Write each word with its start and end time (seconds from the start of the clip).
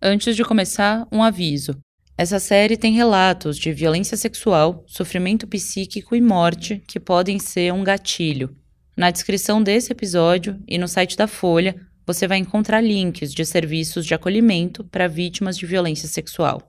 Antes 0.00 0.36
de 0.36 0.44
começar, 0.44 1.08
um 1.10 1.24
aviso. 1.24 1.76
Essa 2.16 2.38
série 2.38 2.76
tem 2.76 2.94
relatos 2.94 3.58
de 3.58 3.72
violência 3.72 4.16
sexual, 4.16 4.84
sofrimento 4.86 5.44
psíquico 5.44 6.14
e 6.14 6.20
morte 6.20 6.80
que 6.86 7.00
podem 7.00 7.40
ser 7.40 7.72
um 7.72 7.82
gatilho. 7.82 8.56
Na 8.96 9.10
descrição 9.10 9.60
desse 9.60 9.90
episódio 9.90 10.56
e 10.68 10.78
no 10.78 10.86
site 10.86 11.16
da 11.16 11.26
Folha, 11.26 11.74
você 12.06 12.28
vai 12.28 12.38
encontrar 12.38 12.80
links 12.80 13.34
de 13.34 13.44
serviços 13.44 14.06
de 14.06 14.14
acolhimento 14.14 14.84
para 14.84 15.08
vítimas 15.08 15.58
de 15.58 15.66
violência 15.66 16.08
sexual. 16.08 16.62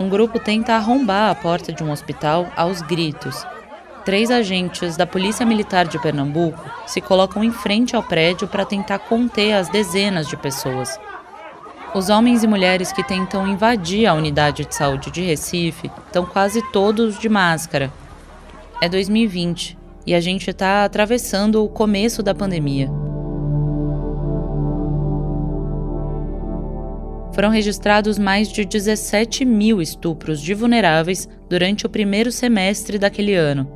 Um 0.00 0.08
grupo 0.08 0.40
tenta 0.40 0.72
arrombar 0.72 1.30
a 1.30 1.34
porta 1.34 1.74
de 1.74 1.84
um 1.84 1.90
hospital 1.90 2.50
aos 2.56 2.80
gritos. 2.80 3.44
Três 4.06 4.30
agentes 4.30 4.96
da 4.96 5.04
Polícia 5.04 5.44
Militar 5.44 5.88
de 5.88 6.00
Pernambuco 6.00 6.64
se 6.86 7.00
colocam 7.00 7.42
em 7.42 7.50
frente 7.50 7.96
ao 7.96 8.04
prédio 8.04 8.46
para 8.46 8.64
tentar 8.64 9.00
conter 9.00 9.52
as 9.52 9.68
dezenas 9.68 10.28
de 10.28 10.36
pessoas. 10.36 10.96
Os 11.92 12.08
homens 12.08 12.44
e 12.44 12.46
mulheres 12.46 12.92
que 12.92 13.02
tentam 13.02 13.48
invadir 13.48 14.06
a 14.06 14.14
unidade 14.14 14.64
de 14.64 14.72
saúde 14.72 15.10
de 15.10 15.22
Recife 15.22 15.90
estão 16.06 16.24
quase 16.24 16.62
todos 16.70 17.18
de 17.18 17.28
máscara. 17.28 17.92
É 18.80 18.88
2020 18.88 19.76
e 20.06 20.14
a 20.14 20.20
gente 20.20 20.50
está 20.50 20.84
atravessando 20.84 21.64
o 21.64 21.68
começo 21.68 22.22
da 22.22 22.32
pandemia. 22.32 22.88
Foram 27.34 27.50
registrados 27.50 28.20
mais 28.20 28.52
de 28.52 28.64
17 28.64 29.44
mil 29.44 29.82
estupros 29.82 30.40
de 30.40 30.54
vulneráveis 30.54 31.28
durante 31.48 31.86
o 31.86 31.90
primeiro 31.90 32.30
semestre 32.30 33.00
daquele 33.00 33.34
ano. 33.34 33.75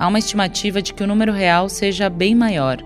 Há 0.00 0.08
uma 0.08 0.18
estimativa 0.18 0.80
de 0.80 0.94
que 0.94 1.04
o 1.04 1.06
número 1.06 1.30
real 1.30 1.68
seja 1.68 2.08
bem 2.08 2.34
maior. 2.34 2.78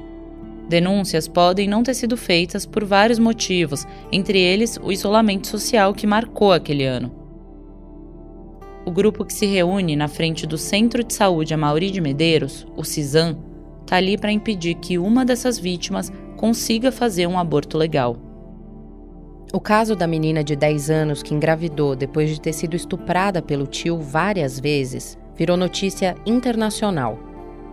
Denúncias 0.68 1.28
podem 1.28 1.68
não 1.68 1.84
ter 1.84 1.94
sido 1.94 2.16
feitas 2.16 2.66
por 2.66 2.84
vários 2.84 3.20
motivos, 3.20 3.86
entre 4.10 4.40
eles 4.40 4.76
o 4.82 4.90
isolamento 4.90 5.46
social 5.46 5.94
que 5.94 6.08
marcou 6.08 6.52
aquele 6.52 6.84
ano. 6.84 7.14
O 8.84 8.90
grupo 8.90 9.24
que 9.24 9.32
se 9.32 9.46
reúne 9.46 9.94
na 9.94 10.08
frente 10.08 10.44
do 10.44 10.58
Centro 10.58 11.04
de 11.04 11.14
Saúde 11.14 11.54
Amauri 11.54 11.92
de 11.92 12.00
Medeiros, 12.00 12.66
o 12.76 12.82
CISAM, 12.82 13.38
está 13.82 13.94
ali 13.94 14.18
para 14.18 14.32
impedir 14.32 14.74
que 14.74 14.98
uma 14.98 15.24
dessas 15.24 15.56
vítimas 15.56 16.12
consiga 16.36 16.90
fazer 16.90 17.28
um 17.28 17.38
aborto 17.38 17.78
legal. 17.78 18.16
O 19.52 19.60
caso 19.60 19.94
da 19.94 20.08
menina 20.08 20.42
de 20.42 20.56
10 20.56 20.90
anos 20.90 21.22
que 21.22 21.32
engravidou 21.32 21.94
depois 21.94 22.28
de 22.28 22.40
ter 22.40 22.52
sido 22.52 22.74
estuprada 22.74 23.40
pelo 23.40 23.68
tio 23.68 24.00
várias 24.00 24.58
vezes 24.58 25.16
virou 25.36 25.56
notícia 25.56 26.14
internacional 26.24 27.18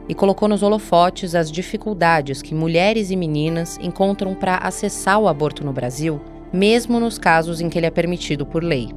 e 0.09 0.13
colocou 0.13 0.47
nos 0.47 0.63
holofotes 0.63 1.35
as 1.35 1.51
dificuldades 1.51 2.41
que 2.41 2.55
mulheres 2.55 3.11
e 3.11 3.15
meninas 3.15 3.77
encontram 3.81 4.33
para 4.33 4.57
acessar 4.57 5.19
o 5.19 5.27
aborto 5.27 5.63
no 5.63 5.71
Brasil, 5.71 6.19
mesmo 6.51 6.99
nos 6.99 7.17
casos 7.17 7.61
em 7.61 7.69
que 7.69 7.79
ele 7.79 7.85
é 7.85 7.91
permitido 7.91 8.45
por 8.45 8.63
lei. 8.63 8.89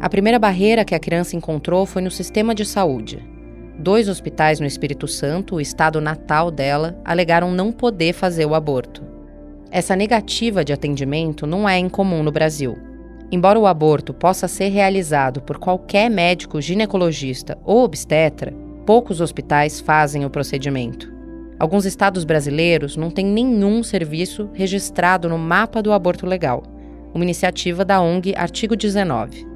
A 0.00 0.08
primeira 0.08 0.38
barreira 0.38 0.84
que 0.84 0.94
a 0.94 0.98
criança 0.98 1.36
encontrou 1.36 1.84
foi 1.84 2.00
no 2.00 2.10
sistema 2.10 2.54
de 2.54 2.64
saúde. 2.64 3.22
Dois 3.78 4.08
hospitais 4.08 4.58
no 4.58 4.66
Espírito 4.66 5.06
Santo, 5.06 5.56
o 5.56 5.60
estado 5.60 6.00
natal 6.00 6.50
dela, 6.50 6.98
alegaram 7.04 7.50
não 7.50 7.70
poder 7.70 8.14
fazer 8.14 8.46
o 8.46 8.54
aborto. 8.54 9.02
Essa 9.70 9.94
negativa 9.94 10.64
de 10.64 10.72
atendimento 10.72 11.46
não 11.46 11.68
é 11.68 11.78
incomum 11.78 12.22
no 12.22 12.32
Brasil. 12.32 12.89
Embora 13.32 13.58
o 13.58 13.66
aborto 13.66 14.12
possa 14.12 14.48
ser 14.48 14.68
realizado 14.68 15.40
por 15.40 15.58
qualquer 15.58 16.10
médico 16.10 16.60
ginecologista 16.60 17.56
ou 17.64 17.84
obstetra, 17.84 18.52
poucos 18.84 19.20
hospitais 19.20 19.78
fazem 19.78 20.24
o 20.24 20.30
procedimento. 20.30 21.12
Alguns 21.56 21.84
estados 21.84 22.24
brasileiros 22.24 22.96
não 22.96 23.10
têm 23.10 23.24
nenhum 23.26 23.82
serviço 23.82 24.50
registrado 24.52 25.28
no 25.28 25.38
mapa 25.38 25.80
do 25.80 25.92
aborto 25.92 26.26
legal, 26.26 26.64
uma 27.14 27.22
iniciativa 27.22 27.84
da 27.84 28.00
ONG 28.00 28.34
Artigo 28.34 28.74
19. 28.74 29.46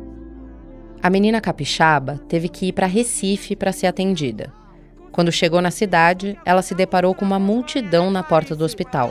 A 1.03 1.11
menina 1.11 1.41
capixaba 1.41 2.21
teve 2.29 2.49
que 2.49 2.67
ir 2.67 2.73
para 2.73 2.87
Recife 2.87 3.57
para 3.57 3.73
ser 3.73 3.89
atendida. 3.89 4.53
Quando 5.11 5.33
chegou 5.33 5.61
na 5.61 5.71
cidade, 5.71 6.39
ela 6.45 6.63
se 6.63 6.75
deparou 6.75 7.15
com 7.15 7.25
uma 7.25 7.39
multidão 7.39 8.11
na 8.11 8.23
porta 8.23 8.55
do 8.55 8.65
hospital. 8.65 9.11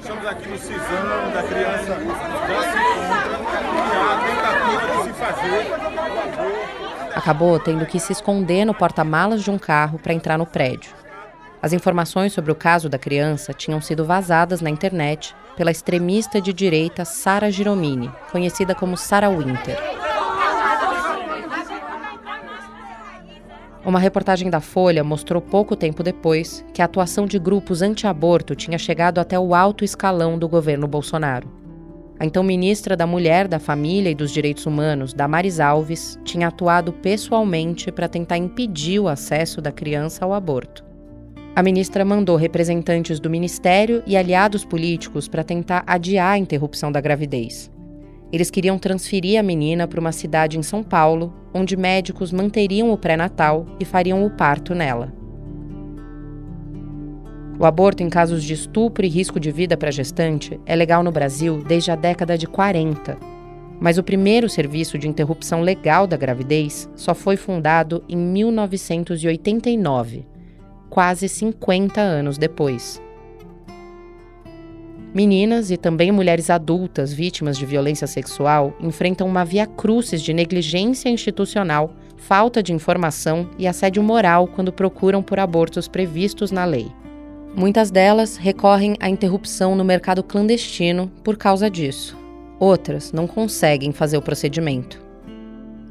Estamos 0.00 0.26
aqui 0.26 0.48
no 0.48 0.58
CISAM 0.58 1.32
da 1.34 1.42
criança 1.42 1.86
já 1.86 2.62
se 2.62 2.78
encontra 2.78 3.60
e 3.60 3.94
a 4.00 4.16
tentativa 4.26 4.86
de 4.96 5.02
se 5.02 5.12
fazer 5.12 5.62
Acabou 7.20 7.60
tendo 7.60 7.84
que 7.84 8.00
se 8.00 8.14
esconder 8.14 8.64
no 8.64 8.72
porta-malas 8.72 9.42
de 9.44 9.50
um 9.50 9.58
carro 9.58 9.98
para 9.98 10.14
entrar 10.14 10.38
no 10.38 10.46
prédio. 10.46 10.90
As 11.60 11.74
informações 11.74 12.32
sobre 12.32 12.50
o 12.50 12.54
caso 12.54 12.88
da 12.88 12.96
criança 12.96 13.52
tinham 13.52 13.78
sido 13.78 14.06
vazadas 14.06 14.62
na 14.62 14.70
internet 14.70 15.36
pela 15.54 15.70
extremista 15.70 16.40
de 16.40 16.50
direita 16.50 17.04
Sara 17.04 17.50
Giromini, 17.50 18.10
conhecida 18.32 18.74
como 18.74 18.96
Sara 18.96 19.28
Winter. 19.28 19.76
Uma 23.84 23.98
reportagem 23.98 24.48
da 24.48 24.62
Folha 24.62 25.04
mostrou 25.04 25.42
pouco 25.42 25.76
tempo 25.76 26.02
depois 26.02 26.64
que 26.72 26.80
a 26.80 26.86
atuação 26.86 27.26
de 27.26 27.38
grupos 27.38 27.82
anti-aborto 27.82 28.54
tinha 28.54 28.78
chegado 28.78 29.18
até 29.18 29.38
o 29.38 29.54
alto 29.54 29.84
escalão 29.84 30.38
do 30.38 30.48
governo 30.48 30.88
Bolsonaro. 30.88 31.59
A 32.20 32.26
então 32.26 32.42
ministra 32.42 32.94
da 32.94 33.06
Mulher, 33.06 33.48
da 33.48 33.58
Família 33.58 34.10
e 34.10 34.14
dos 34.14 34.30
Direitos 34.30 34.66
Humanos, 34.66 35.14
Damares 35.14 35.58
Alves, 35.58 36.18
tinha 36.22 36.48
atuado 36.48 36.92
pessoalmente 36.92 37.90
para 37.90 38.10
tentar 38.10 38.36
impedir 38.36 39.00
o 39.00 39.08
acesso 39.08 39.58
da 39.62 39.72
criança 39.72 40.22
ao 40.22 40.34
aborto. 40.34 40.84
A 41.56 41.62
ministra 41.62 42.04
mandou 42.04 42.36
representantes 42.36 43.18
do 43.18 43.30
ministério 43.30 44.02
e 44.06 44.18
aliados 44.18 44.66
políticos 44.66 45.28
para 45.28 45.42
tentar 45.42 45.82
adiar 45.86 46.32
a 46.32 46.38
interrupção 46.38 46.92
da 46.92 47.00
gravidez. 47.00 47.70
Eles 48.30 48.50
queriam 48.50 48.78
transferir 48.78 49.40
a 49.40 49.42
menina 49.42 49.88
para 49.88 49.98
uma 49.98 50.12
cidade 50.12 50.58
em 50.58 50.62
São 50.62 50.82
Paulo, 50.82 51.32
onde 51.54 51.74
médicos 51.74 52.32
manteriam 52.32 52.92
o 52.92 52.98
pré-natal 52.98 53.64
e 53.80 53.84
fariam 53.86 54.26
o 54.26 54.30
parto 54.30 54.74
nela. 54.74 55.19
O 57.60 57.66
aborto 57.66 58.02
em 58.02 58.08
casos 58.08 58.42
de 58.42 58.54
estupro 58.54 59.04
e 59.04 59.08
risco 59.10 59.38
de 59.38 59.52
vida 59.52 59.76
para 59.76 59.90
gestante 59.90 60.58
é 60.64 60.74
legal 60.74 61.02
no 61.02 61.12
Brasil 61.12 61.62
desde 61.62 61.90
a 61.90 61.94
década 61.94 62.38
de 62.38 62.46
40. 62.46 63.18
Mas 63.78 63.98
o 63.98 64.02
primeiro 64.02 64.48
serviço 64.48 64.96
de 64.96 65.06
interrupção 65.06 65.60
legal 65.60 66.06
da 66.06 66.16
gravidez 66.16 66.88
só 66.96 67.14
foi 67.14 67.36
fundado 67.36 68.02
em 68.08 68.16
1989, 68.16 70.24
quase 70.88 71.28
50 71.28 72.00
anos 72.00 72.38
depois. 72.38 72.98
Meninas 75.12 75.70
e 75.70 75.76
também 75.76 76.10
mulheres 76.10 76.48
adultas 76.48 77.12
vítimas 77.12 77.58
de 77.58 77.66
violência 77.66 78.06
sexual 78.06 78.74
enfrentam 78.80 79.28
uma 79.28 79.44
via 79.44 79.66
crucis 79.66 80.22
de 80.22 80.32
negligência 80.32 81.10
institucional, 81.10 81.92
falta 82.16 82.62
de 82.62 82.72
informação 82.72 83.50
e 83.58 83.66
assédio 83.66 84.02
moral 84.02 84.48
quando 84.48 84.72
procuram 84.72 85.22
por 85.22 85.38
abortos 85.38 85.86
previstos 85.86 86.50
na 86.50 86.64
lei. 86.64 86.90
Muitas 87.54 87.90
delas 87.90 88.36
recorrem 88.36 88.96
à 89.00 89.08
interrupção 89.08 89.74
no 89.74 89.84
mercado 89.84 90.22
clandestino 90.22 91.10
por 91.24 91.36
causa 91.36 91.68
disso. 91.68 92.16
Outras 92.60 93.12
não 93.12 93.26
conseguem 93.26 93.92
fazer 93.92 94.16
o 94.16 94.22
procedimento. 94.22 95.00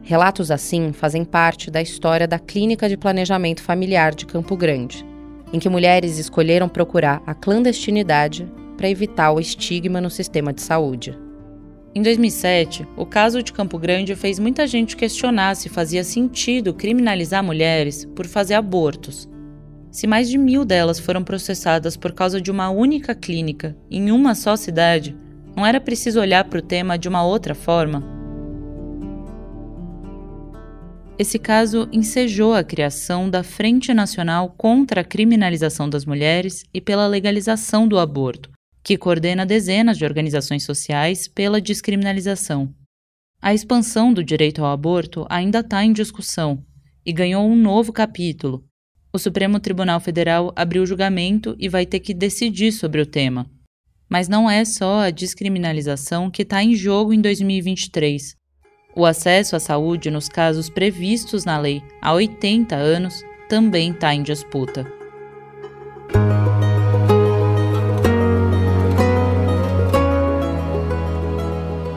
Relatos 0.01 0.51
assim 0.51 0.93
fazem 0.93 1.25
parte 1.25 1.69
da 1.69 1.81
história 1.81 2.27
da 2.27 2.39
Clínica 2.39 2.87
de 2.87 2.95
Planejamento 2.95 3.61
Familiar 3.61 4.15
de 4.15 4.25
Campo 4.25 4.55
Grande, 4.55 5.05
em 5.51 5.59
que 5.59 5.69
mulheres 5.69 6.17
escolheram 6.17 6.69
procurar 6.69 7.21
a 7.27 7.33
clandestinidade 7.33 8.47
para 8.77 8.89
evitar 8.89 9.31
o 9.31 9.39
estigma 9.39 9.99
no 9.99 10.09
sistema 10.09 10.53
de 10.53 10.61
saúde. 10.61 11.17
Em 11.93 12.01
2007, 12.01 12.87
o 12.95 13.05
caso 13.05 13.43
de 13.43 13.51
Campo 13.51 13.77
Grande 13.77 14.15
fez 14.15 14.39
muita 14.39 14.65
gente 14.65 14.95
questionar 14.95 15.55
se 15.55 15.67
fazia 15.67 16.03
sentido 16.03 16.73
criminalizar 16.73 17.43
mulheres 17.43 18.05
por 18.15 18.25
fazer 18.25 18.53
abortos. 18.53 19.27
Se 19.91 20.05
mais 20.05 20.29
de 20.29 20.37
mil 20.37 20.63
delas 20.63 20.99
foram 20.99 21.23
processadas 21.23 21.97
por 21.97 22.11
causa 22.13 22.39
de 22.39 22.51
uma 22.51 22.69
única 22.69 23.15
clínica 23.15 23.75
em 23.89 24.11
uma 24.11 24.35
só 24.35 24.55
cidade, 24.55 25.17
não 25.55 25.65
era 25.65 25.81
preciso 25.81 26.19
olhar 26.19 26.43
para 26.43 26.59
o 26.59 26.61
tema 26.61 26.97
de 26.97 27.09
uma 27.09 27.23
outra 27.23 27.55
forma? 27.55 28.03
Esse 31.17 31.37
caso 31.37 31.89
ensejou 31.91 32.53
a 32.53 32.63
criação 32.63 33.29
da 33.29 33.43
Frente 33.43 33.93
Nacional 33.93 34.53
contra 34.55 35.01
a 35.01 35.03
Criminalização 35.03 35.89
das 35.89 36.05
Mulheres 36.05 36.63
e 36.73 36.79
pela 36.79 37.07
Legalização 37.07 37.87
do 37.87 37.99
Aborto, 37.99 38.49
que 38.81 38.97
coordena 38.97 39.45
dezenas 39.45 39.97
de 39.97 40.05
organizações 40.05 40.63
sociais 40.63 41.27
pela 41.27 41.59
descriminalização. 41.59 42.73
A 43.41 43.53
expansão 43.53 44.13
do 44.13 44.23
direito 44.23 44.63
ao 44.63 44.71
aborto 44.71 45.25
ainda 45.29 45.59
está 45.59 45.83
em 45.83 45.91
discussão 45.91 46.63
e 47.05 47.11
ganhou 47.11 47.45
um 47.45 47.55
novo 47.55 47.91
capítulo. 47.91 48.63
O 49.11 49.17
Supremo 49.17 49.59
Tribunal 49.59 49.99
Federal 49.99 50.53
abriu 50.55 50.85
julgamento 50.85 51.55
e 51.57 51.67
vai 51.67 51.83
ter 51.83 51.99
que 51.99 52.13
decidir 52.13 52.71
sobre 52.71 53.01
o 53.01 53.05
tema. 53.07 53.47
Mas 54.07 54.27
não 54.27 54.49
é 54.49 54.63
só 54.63 55.01
a 55.01 55.09
descriminalização 55.09 56.29
que 56.29 56.43
está 56.43 56.63
em 56.63 56.75
jogo 56.75 57.11
em 57.11 57.19
2023. 57.19 58.35
O 58.95 59.05
acesso 59.05 59.55
à 59.55 59.59
saúde 59.59 60.11
nos 60.11 60.29
casos 60.29 60.69
previstos 60.69 61.43
na 61.43 61.57
lei 61.57 61.81
há 62.01 62.13
80 62.13 62.75
anos 62.75 63.23
também 63.47 63.91
está 63.91 64.13
em 64.13 64.21
disputa. 64.21 64.85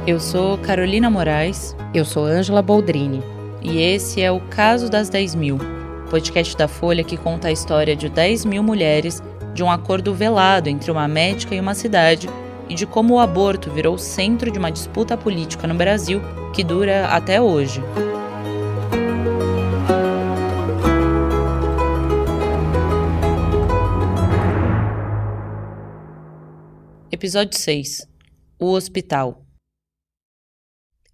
Eu 0.06 0.18
sou 0.18 0.56
Carolina 0.58 1.10
Moraes. 1.10 1.76
Eu 1.92 2.04
sou 2.04 2.24
Ângela 2.24 2.62
Boldrini. 2.62 3.22
E 3.62 3.78
esse 3.78 4.20
é 4.20 4.32
o 4.32 4.40
Caso 4.40 4.90
das 4.90 5.08
10 5.08 5.34
Mil, 5.34 5.58
podcast 6.12 6.54
da 6.58 6.68
Folha 6.68 7.02
que 7.02 7.16
conta 7.16 7.48
a 7.48 7.52
história 7.52 7.96
de 7.96 8.10
10 8.10 8.44
mil 8.44 8.62
mulheres 8.62 9.22
de 9.54 9.62
um 9.62 9.70
acordo 9.70 10.14
velado 10.14 10.68
entre 10.68 10.90
uma 10.90 11.08
médica 11.08 11.54
e 11.54 11.60
uma 11.60 11.74
cidade 11.74 12.28
e 12.68 12.74
de 12.74 12.84
como 12.84 13.14
o 13.14 13.18
aborto 13.18 13.70
virou 13.70 13.96
centro 13.96 14.50
de 14.50 14.58
uma 14.58 14.70
disputa 14.70 15.16
política 15.16 15.66
no 15.66 15.74
Brasil 15.74 16.20
que 16.52 16.62
dura 16.62 17.06
até 17.06 17.40
hoje. 17.40 17.80
Episódio 27.10 27.58
6 27.58 28.06
O 28.60 28.72
Hospital 28.72 29.41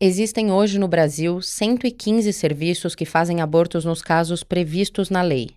Existem 0.01 0.53
hoje 0.53 0.79
no 0.79 0.87
Brasil 0.87 1.43
115 1.43 2.33
serviços 2.33 2.95
que 2.95 3.05
fazem 3.05 3.41
abortos 3.41 3.85
nos 3.85 4.01
casos 4.01 4.45
previstos 4.45 5.11
na 5.11 5.23
lei. 5.23 5.51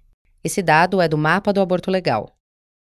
Esse 0.43 0.63
dado 0.63 0.99
é 0.99 1.07
do 1.07 1.15
mapa 1.15 1.53
do 1.53 1.61
aborto 1.61 1.91
legal. 1.91 2.35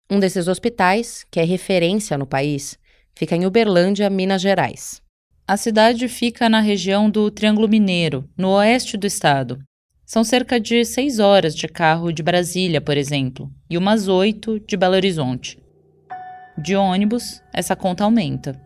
Um 0.09 0.19
desses 0.19 0.47
hospitais, 0.47 1.23
que 1.29 1.39
é 1.39 1.43
referência 1.43 2.17
no 2.17 2.25
país, 2.25 2.79
fica 3.13 3.35
em 3.35 3.45
Uberlândia, 3.45 4.09
Minas 4.09 4.41
Gerais. 4.41 5.03
A 5.47 5.55
cidade 5.55 6.07
fica 6.07 6.49
na 6.49 6.61
região 6.61 7.11
do 7.11 7.29
Triângulo 7.29 7.69
Mineiro, 7.69 8.27
no 8.35 8.49
oeste 8.55 8.97
do 8.97 9.05
estado. 9.05 9.59
São 10.03 10.23
cerca 10.23 10.59
de 10.59 10.83
seis 10.83 11.19
horas 11.19 11.55
de 11.55 11.67
carro 11.67 12.11
de 12.11 12.23
Brasília, 12.23 12.81
por 12.81 12.97
exemplo, 12.97 13.51
e 13.69 13.77
umas 13.77 14.07
oito 14.07 14.59
de 14.61 14.75
Belo 14.75 14.95
Horizonte. 14.95 15.59
De 16.57 16.75
ônibus, 16.75 17.39
essa 17.53 17.75
conta 17.75 18.03
aumenta. 18.03 18.64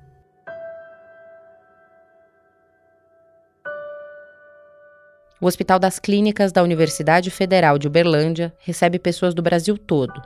O 5.41 5.47
Hospital 5.47 5.79
das 5.79 5.99
Clínicas 5.99 6.51
da 6.51 6.61
Universidade 6.61 7.31
Federal 7.31 7.77
de 7.77 7.87
Uberlândia 7.87 8.53
recebe 8.59 8.99
pessoas 8.99 9.33
do 9.33 9.41
Brasil 9.41 9.77
todo, 9.77 10.21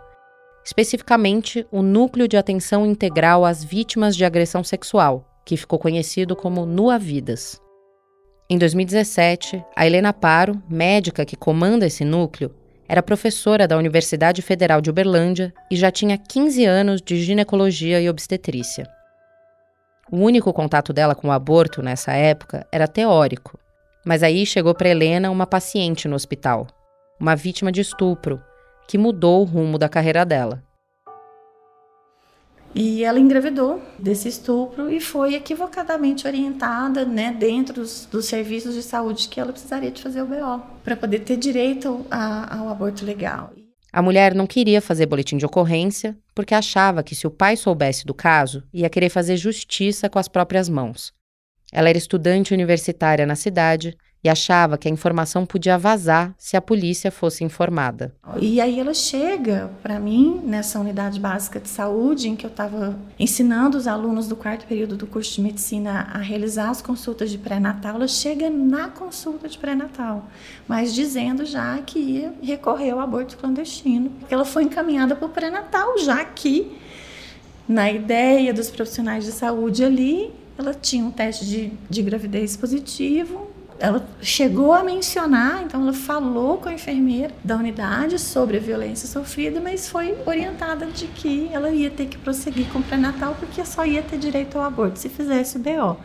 especificamente 0.65 1.68
o 1.71 1.83
Núcleo 1.83 2.27
de 2.27 2.36
Atenção 2.36 2.83
Integral 2.83 3.45
às 3.45 3.63
Vítimas 3.63 4.15
de 4.15 4.25
Agressão 4.25 4.63
Sexual, 4.63 5.30
que 5.45 5.56
ficou 5.56 5.77
conhecido 5.77 6.36
como 6.36 6.65
NUA 6.65 6.98
Vidas. 6.98 7.62
Em 8.50 8.57
2017, 8.57 9.63
a 9.75 9.86
Helena 9.86 10.13
Paro, 10.13 10.60
médica 10.68 11.25
que 11.25 11.36
comanda 11.36 11.86
esse 11.86 12.04
núcleo, 12.04 12.51
era 12.88 13.04
professora 13.04 13.68
da 13.68 13.77
Universidade 13.77 14.42
Federal 14.42 14.81
de 14.81 14.89
Uberlândia 14.89 15.54
e 15.69 15.75
já 15.75 15.92
tinha 15.92 16.18
15 16.18 16.65
anos 16.65 17.01
de 17.04 17.21
ginecologia 17.21 18.01
e 18.01 18.10
obstetrícia. 18.10 18.88
O 20.12 20.18
único 20.18 20.51
contato 20.51 20.92
dela 20.92 21.13
com 21.13 21.27
o 21.27 21.31
aborto 21.31 21.83
nessa 21.83 22.13
época 22.13 22.65
era 22.71 22.88
teórico, 22.88 23.60
mas 24.05 24.23
aí 24.23 24.45
chegou 24.45 24.73
para 24.73 24.89
Helena 24.89 25.29
uma 25.29 25.47
paciente 25.47 26.07
no 26.07 26.15
hospital, 26.15 26.67
uma 27.19 27.35
vítima 27.35 27.71
de 27.71 27.81
estupro, 27.81 28.41
que 28.88 28.97
mudou 28.97 29.41
o 29.41 29.45
rumo 29.45 29.77
da 29.77 29.88
carreira 29.88 30.25
dela. 30.25 30.63
E 32.75 33.03
ela 33.03 33.19
engravidou 33.19 33.79
desse 34.00 34.27
estupro 34.27 34.91
e 34.91 35.00
foi 35.00 35.35
equivocadamente 35.35 36.25
orientada, 36.25 37.05
né, 37.05 37.31
dentro 37.31 37.75
dos, 37.75 38.07
dos 38.11 38.25
serviços 38.25 38.73
de 38.73 38.81
saúde 38.81 39.27
que 39.29 39.39
ela 39.39 39.51
precisaria 39.51 39.91
de 39.91 40.01
fazer 40.01 40.23
o 40.23 40.25
BO 40.25 40.61
para 40.83 40.95
poder 40.95 41.19
ter 41.19 41.38
direito 41.38 42.03
a, 42.09 42.57
ao 42.57 42.69
aborto 42.69 43.05
legal. 43.05 43.51
A 43.91 44.01
mulher 44.01 44.33
não 44.33 44.47
queria 44.47 44.81
fazer 44.81 45.05
boletim 45.05 45.38
de 45.38 45.45
ocorrência 45.45 46.17
porque 46.33 46.55
achava 46.55 47.03
que 47.03 47.13
se 47.13 47.27
o 47.27 47.31
pai 47.31 47.55
soubesse 47.55 48.07
do 48.07 48.13
caso, 48.13 48.63
ia 48.73 48.89
querer 48.89 49.09
fazer 49.09 49.38
justiça 49.38 50.09
com 50.09 50.17
as 50.17 50.27
próprias 50.27 50.67
mãos. 50.67 51.13
Ela 51.73 51.89
era 51.89 51.97
estudante 51.97 52.53
universitária 52.53 53.25
na 53.25 53.35
cidade 53.35 53.97
e 54.23 54.29
achava 54.29 54.77
que 54.77 54.87
a 54.87 54.91
informação 54.91 55.43
podia 55.43 55.77
vazar 55.77 56.33
se 56.37 56.55
a 56.55 56.61
polícia 56.61 57.11
fosse 57.11 57.43
informada. 57.43 58.13
E 58.39 58.61
aí 58.61 58.79
ela 58.79 58.93
chega 58.93 59.71
para 59.81 59.99
mim 59.99 60.39
nessa 60.45 60.79
unidade 60.79 61.19
básica 61.19 61.59
de 61.59 61.67
saúde 61.67 62.29
em 62.29 62.35
que 62.35 62.45
eu 62.45 62.49
estava 62.49 62.95
ensinando 63.19 63.75
os 63.75 63.87
alunos 63.87 64.27
do 64.27 64.35
quarto 64.35 64.65
período 64.65 64.95
do 64.95 65.07
curso 65.07 65.33
de 65.33 65.41
medicina 65.41 66.07
a 66.13 66.19
realizar 66.19 66.69
as 66.69 66.81
consultas 66.81 67.31
de 67.31 67.39
pré-natal. 67.39 67.95
Ela 67.95 68.07
chega 68.07 68.49
na 68.51 68.87
consulta 68.87 69.49
de 69.49 69.57
pré-natal, 69.57 70.25
mas 70.67 70.93
dizendo 70.93 71.43
já 71.43 71.79
que 71.79 71.99
ia 71.99 72.33
recorrer 72.41 72.91
ao 72.91 72.99
aborto 72.99 73.35
clandestino, 73.35 74.11
ela 74.29 74.45
foi 74.45 74.63
encaminhada 74.63 75.15
para 75.15 75.25
o 75.25 75.29
pré-natal 75.29 75.97
já 75.97 76.23
que 76.23 76.71
na 77.67 77.91
ideia 77.91 78.53
dos 78.53 78.69
profissionais 78.69 79.25
de 79.25 79.31
saúde 79.31 79.83
ali 79.83 80.31
ela 80.57 80.73
tinha 80.73 81.03
um 81.03 81.11
teste 81.11 81.45
de, 81.45 81.71
de 81.89 82.01
gravidez 82.01 82.55
positivo. 82.55 83.51
Ela 83.79 84.07
chegou 84.21 84.71
a 84.71 84.83
mencionar, 84.83 85.63
então 85.63 85.81
ela 85.81 85.94
falou 85.94 86.57
com 86.57 86.69
a 86.69 86.73
enfermeira 86.73 87.33
da 87.44 87.57
unidade 87.57 88.19
sobre 88.19 88.57
a 88.57 88.59
violência 88.59 89.07
sofrida, 89.07 89.59
mas 89.59 89.89
foi 89.89 90.15
orientada 90.25 90.85
de 90.85 91.07
que 91.07 91.50
ela 91.51 91.69
ia 91.71 91.89
ter 91.89 92.05
que 92.05 92.17
prosseguir 92.17 92.67
com 92.71 92.79
o 92.79 92.83
pré-natal 92.83 93.35
porque 93.39 93.65
só 93.65 93.85
ia 93.85 94.01
ter 94.01 94.17
direito 94.17 94.57
ao 94.57 94.63
aborto 94.63 95.00
se 95.00 95.09
fizesse 95.09 95.57
o 95.57 95.59
BO. 95.59 95.97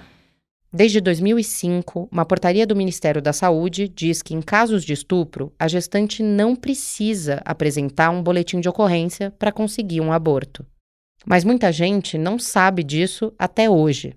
Desde 0.70 1.00
2005, 1.00 2.08
uma 2.12 2.26
portaria 2.26 2.66
do 2.66 2.76
Ministério 2.76 3.22
da 3.22 3.32
Saúde 3.32 3.88
diz 3.88 4.20
que, 4.20 4.34
em 4.34 4.42
casos 4.42 4.84
de 4.84 4.92
estupro, 4.92 5.50
a 5.58 5.66
gestante 5.66 6.22
não 6.22 6.54
precisa 6.54 7.40
apresentar 7.42 8.10
um 8.10 8.22
boletim 8.22 8.60
de 8.60 8.68
ocorrência 8.68 9.30
para 9.38 9.50
conseguir 9.50 10.02
um 10.02 10.12
aborto. 10.12 10.66
Mas 11.24 11.42
muita 11.42 11.72
gente 11.72 12.18
não 12.18 12.38
sabe 12.38 12.84
disso 12.84 13.32
até 13.38 13.68
hoje. 13.68 14.14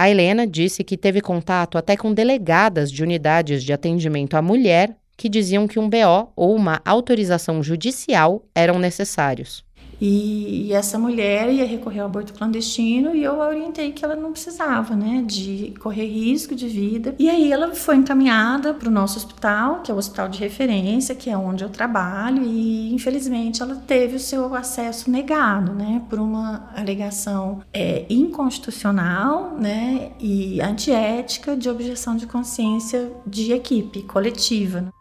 A 0.00 0.08
Helena 0.08 0.46
disse 0.46 0.84
que 0.84 0.96
teve 0.96 1.20
contato 1.20 1.76
até 1.76 1.96
com 1.96 2.14
delegadas 2.14 2.88
de 2.88 3.02
unidades 3.02 3.64
de 3.64 3.72
atendimento 3.72 4.36
à 4.36 4.40
mulher 4.40 4.96
que 5.16 5.28
diziam 5.28 5.66
que 5.66 5.76
um 5.76 5.90
BO 5.90 6.32
ou 6.36 6.54
uma 6.54 6.80
autorização 6.84 7.60
judicial 7.64 8.46
eram 8.54 8.78
necessários. 8.78 9.64
E, 10.00 10.68
e, 10.68 10.72
essa 10.72 10.98
mulher 10.98 11.50
ia 11.52 11.64
recorrer 11.64 12.00
ao 12.00 12.06
aborto 12.06 12.32
clandestino 12.32 13.14
e 13.14 13.24
eu 13.24 13.42
a 13.42 13.48
orientei 13.48 13.92
que 13.92 14.04
ela 14.04 14.14
não 14.14 14.32
precisava, 14.32 14.94
né, 14.94 15.22
de 15.26 15.74
correr 15.80 16.06
risco 16.06 16.54
de 16.54 16.68
vida. 16.68 17.14
E 17.18 17.28
aí 17.28 17.52
ela 17.52 17.74
foi 17.74 17.96
encaminhada 17.96 18.72
para 18.74 18.88
o 18.88 18.92
nosso 18.92 19.18
hospital, 19.18 19.80
que 19.82 19.90
é 19.90 19.94
o 19.94 19.98
hospital 19.98 20.28
de 20.28 20.38
referência, 20.38 21.14
que 21.14 21.30
é 21.30 21.36
onde 21.36 21.64
eu 21.64 21.68
trabalho, 21.68 22.42
e 22.44 22.92
infelizmente 22.94 23.62
ela 23.62 23.76
teve 23.76 24.16
o 24.16 24.20
seu 24.20 24.54
acesso 24.54 25.10
negado, 25.10 25.72
né, 25.72 26.02
por 26.08 26.18
uma 26.18 26.70
alegação 26.76 27.60
é, 27.72 28.04
inconstitucional, 28.08 29.56
né, 29.58 30.12
e 30.20 30.60
antiética 30.60 31.56
de 31.56 31.68
objeção 31.68 32.16
de 32.16 32.26
consciência 32.26 33.10
de 33.26 33.52
equipe 33.52 34.02
coletiva. 34.02 34.92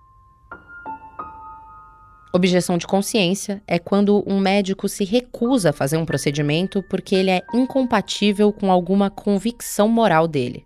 Objeção 2.34 2.78
de 2.78 2.86
consciência 2.86 3.62
é 3.66 3.80
quando 3.80 4.24
um 4.28 4.38
médico 4.40 4.90
se 4.90 5.06
recusa 5.06 5.70
a 5.70 5.74
fazer 5.74 5.96
um 5.98 6.06
procedimento 6.06 6.84
porque 6.90 7.16
ele 7.16 7.32
é 7.32 7.42
incompatível 7.54 8.52
com 8.52 8.70
alguma 8.70 9.10
convicção 9.10 9.88
moral 9.88 10.28
dele. 10.28 10.66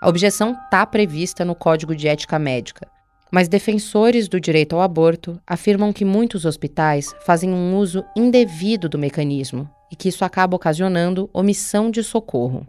A 0.00 0.08
objeção 0.08 0.52
está 0.52 0.86
prevista 0.86 1.44
no 1.44 1.54
Código 1.54 1.96
de 1.96 2.06
Ética 2.06 2.38
Médica, 2.38 2.88
mas 3.30 3.48
defensores 3.48 4.28
do 4.28 4.40
direito 4.40 4.76
ao 4.76 4.82
aborto 4.82 5.38
afirmam 5.46 5.92
que 5.92 6.04
muitos 6.04 6.44
hospitais 6.44 7.12
fazem 7.26 7.52
um 7.52 7.76
uso 7.76 8.04
indevido 8.16 8.88
do 8.88 8.98
mecanismo 8.98 9.68
e 9.90 9.96
que 9.96 10.08
isso 10.08 10.24
acaba 10.24 10.56
ocasionando 10.56 11.28
omissão 11.32 11.90
de 11.90 12.04
socorro. 12.04 12.64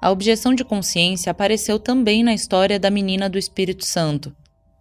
A 0.00 0.10
objeção 0.10 0.54
de 0.54 0.64
consciência 0.64 1.30
apareceu 1.30 1.80
também 1.80 2.22
na 2.22 2.32
história 2.32 2.78
da 2.78 2.90
menina 2.90 3.28
do 3.28 3.36
Espírito 3.36 3.84
Santo, 3.84 4.32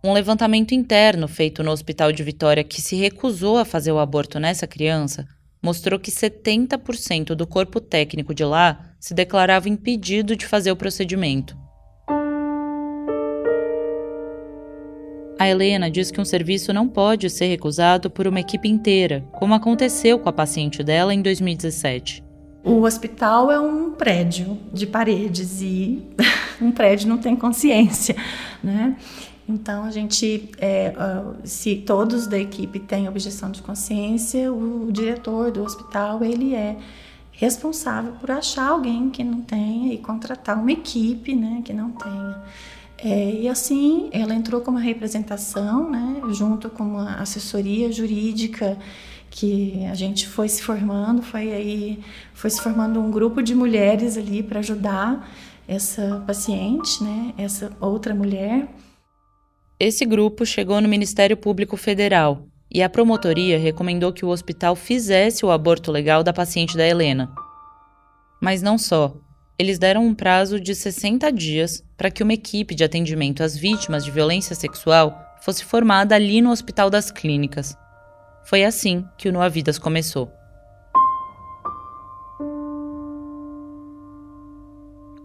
um 0.06 0.14
levantamento 0.14 0.76
interno 0.76 1.28
feito 1.28 1.64
no 1.64 1.72
Hospital 1.72 2.12
de 2.12 2.22
Vitória 2.22 2.64
que 2.64 2.80
se 2.80 2.96
recusou 2.96 3.58
a 3.58 3.66
fazer 3.66 3.92
o 3.92 3.98
aborto 3.98 4.40
nessa 4.40 4.68
criança 4.68 5.28
mostrou 5.64 6.00
que 6.00 6.12
70% 6.12 7.34
do 7.34 7.48
corpo 7.48 7.82
técnico 7.82 8.32
de 8.32 8.46
lá 8.46 8.92
se 9.00 9.16
declarava 9.16 9.68
impedido 9.68 10.36
de 10.36 10.46
fazer 10.46 10.72
o 10.72 10.76
procedimento. 10.76 11.58
A 15.40 15.50
Helena 15.50 15.90
diz 15.90 16.12
que 16.12 16.22
um 16.22 16.26
serviço 16.26 16.72
não 16.72 16.88
pode 16.88 17.28
ser 17.32 17.48
recusado 17.48 18.10
por 18.12 18.28
uma 18.28 18.40
equipe 18.40 18.70
inteira, 18.70 19.26
como 19.32 19.56
aconteceu 19.56 20.20
com 20.20 20.30
a 20.30 20.34
paciente 20.34 20.84
dela 20.84 21.16
em 21.16 21.22
2017. 21.22 22.24
O 22.64 22.84
hospital 22.84 23.52
é 23.52 23.60
um 23.60 23.92
prédio 23.92 24.58
de 24.72 24.86
paredes 24.86 25.62
e 25.62 26.04
um 26.62 26.72
prédio 26.72 27.10
não 27.10 27.18
tem 27.18 27.36
consciência, 27.36 28.16
né? 28.64 28.96
Então, 29.48 29.84
a 29.84 29.92
gente, 29.92 30.50
é, 30.58 30.94
se 31.44 31.76
todos 31.78 32.26
da 32.26 32.38
equipe 32.38 32.80
têm 32.80 33.08
objeção 33.08 33.52
de 33.52 33.62
consciência, 33.62 34.52
o 34.52 34.92
diretor 34.92 35.52
do 35.52 35.64
hospital, 35.64 36.24
ele 36.24 36.56
é 36.56 36.78
responsável 37.32 38.14
por 38.14 38.32
achar 38.32 38.70
alguém 38.70 39.10
que 39.10 39.24
não 39.24 39.42
tenha 39.42 39.94
e 39.94 39.98
contratar 39.98 40.58
uma 40.58 40.72
equipe, 40.72 41.36
né, 41.36 41.62
que 41.64 41.74
não 41.74 41.92
tenha 41.92 42.42
É, 42.98 43.42
e 43.42 43.48
assim, 43.50 44.10
ela 44.12 44.34
entrou 44.34 44.62
como 44.62 44.78
representação, 44.78 45.90
né, 45.92 46.22
junto 46.32 46.70
com 46.70 46.84
uma 46.84 47.16
assessoria 47.16 47.92
jurídica 47.92 48.78
que 49.30 49.86
a 49.92 49.94
gente 49.94 50.28
foi 50.28 50.48
se 50.48 50.62
formando, 50.64 51.22
foi 51.22 51.52
aí 51.54 52.00
foi 52.34 52.50
se 52.50 52.62
formando 52.62 53.00
um 53.02 53.12
grupo 53.12 53.44
de 53.44 53.54
mulheres 53.54 54.18
ali 54.18 54.42
para 54.42 54.60
ajudar 54.60 55.30
essa 55.68 56.24
paciente, 56.26 57.04
né, 57.04 57.34
essa 57.38 57.72
outra 57.82 58.16
mulher. 58.16 58.68
Esse 59.78 60.06
grupo 60.06 60.46
chegou 60.46 60.80
no 60.80 60.88
Ministério 60.88 61.36
Público 61.36 61.76
Federal 61.76 62.48
e 62.74 62.82
a 62.82 62.90
promotoria 62.90 63.60
recomendou 63.60 64.14
que 64.14 64.24
o 64.24 64.30
hospital 64.30 64.74
fizesse 64.74 65.46
o 65.46 65.52
aborto 65.52 65.92
legal 65.92 66.24
da 66.24 66.32
paciente 66.32 66.78
da 66.78 66.88
Helena. 66.88 67.30
Mas 68.42 68.62
não 68.62 68.78
só. 68.78 69.14
Eles 69.60 69.78
deram 69.78 70.06
um 70.06 70.16
prazo 70.16 70.62
de 70.62 70.74
60 70.74 71.30
dias 71.30 71.84
para 71.98 72.10
que 72.10 72.24
uma 72.24 72.34
equipe 72.34 72.74
de 72.74 72.86
atendimento 72.86 73.44
às 73.44 73.58
vítimas 73.58 74.06
de 74.06 74.12
violência 74.12 74.56
sexual 74.56 75.14
fosse 75.42 75.66
formada 75.66 76.16
ali 76.16 76.42
no 76.42 76.52
Hospital 76.52 76.90
das 76.90 77.12
Clínicas. 77.12 77.76
Foi 78.46 78.64
assim 78.64 79.06
que 79.18 79.28
o 79.28 79.34
Noa 79.34 79.50
Vidas 79.50 79.78
começou. 79.78 80.32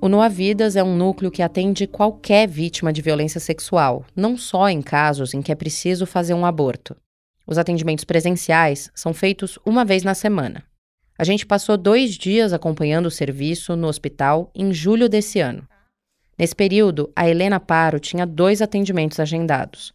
O 0.03 0.09
Noa 0.09 0.31
Vidas 0.31 0.77
é 0.77 0.83
um 0.83 0.97
núcleo 0.97 1.31
que 1.31 1.43
atende 1.43 1.87
qualquer 1.87 2.49
vítima 2.49 2.91
de 2.91 3.03
violência 3.03 3.39
sexual, 3.39 4.03
não 4.17 4.35
só 4.35 4.67
em 4.71 4.81
casos 4.81 5.35
em 5.35 5.43
que 5.43 5.53
é 5.53 5.55
preciso 5.55 6.07
fazer 6.07 6.33
um 6.33 6.47
aborto. 6.47 6.97
Os 7.47 7.59
atendimentos 7.59 8.05
presenciais 8.05 8.91
são 8.95 9.13
feitos 9.13 9.59
uma 9.63 9.85
vez 9.85 10.03
na 10.03 10.15
semana. 10.15 10.65
A 11.19 11.25
gente 11.25 11.45
passou 11.45 11.77
dois 11.77 12.15
dias 12.15 12.55
acompanhando 12.55 13.07
o 13.07 13.11
serviço 13.11 13.77
no 13.77 13.89
hospital 13.89 14.51
em 14.55 14.73
julho 14.73 15.07
desse 15.07 15.39
ano. 15.39 15.69
Nesse 16.39 16.57
período, 16.57 17.13
a 17.15 17.29
Helena 17.29 17.61
Paro 17.61 18.01
tinha 18.01 18.25
dois 18.25 18.63
atendimentos 18.63 19.21
agendados. 19.21 19.93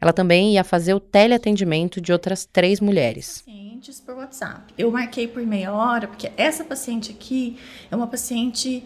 Ela 0.00 0.14
também 0.14 0.54
ia 0.54 0.64
fazer 0.64 0.94
o 0.94 1.00
teleatendimento 1.00 2.00
de 2.00 2.10
outras 2.10 2.46
três 2.46 2.80
mulheres. 2.80 3.42
Pacientes 3.42 4.00
por 4.00 4.14
WhatsApp. 4.14 4.72
Eu 4.78 4.90
marquei 4.90 5.28
por 5.28 5.42
meia 5.46 5.74
hora, 5.74 6.08
porque 6.08 6.32
essa 6.38 6.64
paciente 6.64 7.12
aqui 7.12 7.58
é 7.90 7.94
uma 7.94 8.06
paciente 8.06 8.82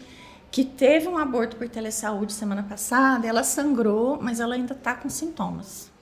que 0.57 0.65
teve 0.65 1.07
um 1.07 1.19
aborto 1.19 1.55
por 1.55 1.69
telesaúde 1.69 2.33
semana 2.33 2.63
passada, 2.63 3.27
ela 3.27 3.45
sangrou, 3.45 4.19
mas 4.19 4.41
ela 4.41 4.55
ainda 4.55 4.73
está 4.73 4.95
com 4.95 5.07
sintomas. 5.07 5.93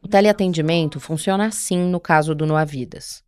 O 0.00 0.06
teleatendimento 0.06 1.00
funciona 1.00 1.46
assim 1.46 1.76
no 1.76 1.98
caso 1.98 2.36
do 2.36 2.46
Noavidas. 2.46 3.24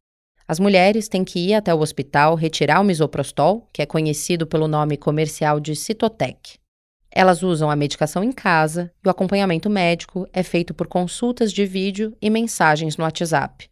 As 0.47 0.61
mulheres 0.61 1.09
têm 1.09 1.25
que 1.25 1.41
ir 1.41 1.55
até 1.55 1.75
o 1.75 1.81
hospital 1.81 2.37
retirar 2.37 2.81
o 2.81 2.85
misoprostol, 2.85 3.69
que 3.73 3.83
é 3.83 3.87
conhecido 3.87 4.47
pelo 4.47 4.69
nome 4.69 4.97
comercial 4.97 5.59
de 5.59 5.75
Citotec. 5.75 6.61
Elas 7.11 7.43
usam 7.43 7.69
a 7.69 7.75
medicação 7.75 8.23
em 8.23 8.31
casa 8.31 8.93
e 9.05 9.09
o 9.09 9.11
acompanhamento 9.11 9.69
médico 9.69 10.29
é 10.33 10.45
feito 10.45 10.73
por 10.73 10.87
consultas 10.87 11.53
de 11.53 11.67
vídeo 11.67 12.17
e 12.23 12.31
mensagens 12.31 12.97
no 12.97 13.03
WhatsApp. 13.03 13.69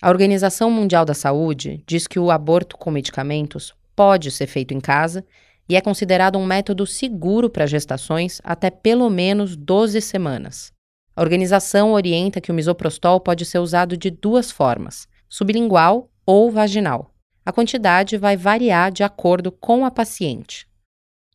A 0.00 0.08
Organização 0.08 0.70
Mundial 0.70 1.04
da 1.04 1.12
Saúde 1.12 1.84
diz 1.86 2.06
que 2.06 2.18
o 2.18 2.30
aborto 2.30 2.78
com 2.78 2.90
medicamentos 2.90 3.74
pode 3.94 4.30
ser 4.30 4.46
feito 4.46 4.72
em 4.72 4.80
casa 4.80 5.22
e 5.68 5.76
é 5.76 5.80
considerado 5.80 6.38
um 6.38 6.46
método 6.46 6.86
seguro 6.86 7.50
para 7.50 7.66
gestações 7.66 8.40
até 8.42 8.70
pelo 8.70 9.10
menos 9.10 9.54
12 9.56 10.00
semanas. 10.00 10.72
A 11.14 11.20
organização 11.20 11.92
orienta 11.92 12.40
que 12.40 12.50
o 12.50 12.54
misoprostol 12.54 13.20
pode 13.20 13.44
ser 13.44 13.58
usado 13.58 13.96
de 13.96 14.10
duas 14.10 14.50
formas: 14.50 15.06
sublingual 15.28 16.08
ou 16.24 16.50
vaginal. 16.50 17.12
A 17.44 17.52
quantidade 17.52 18.16
vai 18.16 18.36
variar 18.36 18.92
de 18.92 19.02
acordo 19.02 19.50
com 19.50 19.84
a 19.84 19.90
paciente. 19.90 20.66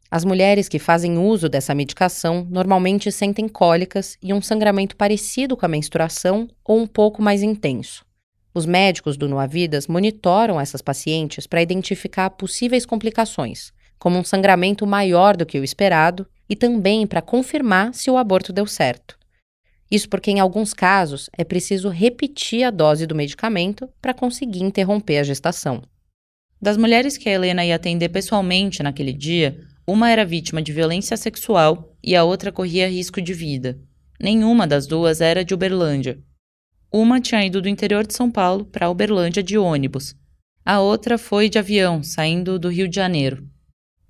As 0.09 0.23
mulheres 0.23 0.69
que 0.69 0.77
fazem 0.77 1.17
uso 1.17 1.49
dessa 1.49 1.73
medicação 1.73 2.47
normalmente 2.49 3.11
sentem 3.11 3.47
cólicas 3.47 4.15
e 4.21 4.31
um 4.31 4.41
sangramento 4.41 4.95
parecido 4.95 5.57
com 5.57 5.65
a 5.65 5.69
menstruação 5.69 6.47
ou 6.63 6.79
um 6.79 6.85
pouco 6.85 7.19
mais 7.19 7.41
intenso. 7.41 8.05
Os 8.53 8.67
médicos 8.67 9.17
do 9.17 9.27
Nuavidas 9.27 9.87
monitoram 9.87 10.61
essas 10.61 10.83
pacientes 10.83 11.47
para 11.47 11.63
identificar 11.63 12.29
possíveis 12.29 12.85
complicações, 12.85 13.73
como 14.03 14.19
um 14.19 14.23
sangramento 14.25 14.85
maior 14.85 15.37
do 15.37 15.45
que 15.45 15.57
o 15.57 15.63
esperado, 15.63 16.27
e 16.49 16.57
também 16.57 17.07
para 17.07 17.21
confirmar 17.21 17.93
se 17.93 18.11
o 18.11 18.17
aborto 18.17 18.51
deu 18.51 18.67
certo. 18.67 19.17
Isso 19.89 20.09
porque, 20.09 20.29
em 20.29 20.41
alguns 20.41 20.73
casos, 20.73 21.29
é 21.37 21.45
preciso 21.45 21.87
repetir 21.87 22.65
a 22.65 22.69
dose 22.69 23.07
do 23.07 23.15
medicamento 23.15 23.87
para 24.01 24.13
conseguir 24.13 24.61
interromper 24.61 25.19
a 25.19 25.23
gestação. 25.23 25.81
Das 26.61 26.75
mulheres 26.75 27.17
que 27.17 27.29
a 27.29 27.31
Helena 27.31 27.63
ia 27.63 27.77
atender 27.77 28.09
pessoalmente 28.09 28.83
naquele 28.83 29.13
dia, 29.13 29.57
uma 29.87 30.11
era 30.11 30.25
vítima 30.25 30.61
de 30.61 30.73
violência 30.73 31.15
sexual 31.15 31.95
e 32.03 32.13
a 32.13 32.25
outra 32.25 32.51
corria 32.51 32.89
risco 32.89 33.21
de 33.21 33.33
vida. 33.33 33.79
Nenhuma 34.19 34.67
das 34.67 34.85
duas 34.85 35.21
era 35.21 35.45
de 35.45 35.53
Uberlândia. 35.53 36.19
Uma 36.91 37.21
tinha 37.21 37.45
ido 37.45 37.61
do 37.61 37.69
interior 37.69 38.05
de 38.05 38.13
São 38.13 38.29
Paulo 38.29 38.65
para 38.65 38.89
Uberlândia 38.89 39.41
de 39.41 39.57
ônibus. 39.57 40.13
A 40.65 40.81
outra 40.81 41.17
foi 41.17 41.47
de 41.47 41.57
avião, 41.57 42.03
saindo 42.03 42.59
do 42.59 42.67
Rio 42.67 42.89
de 42.89 42.97
Janeiro. 42.97 43.52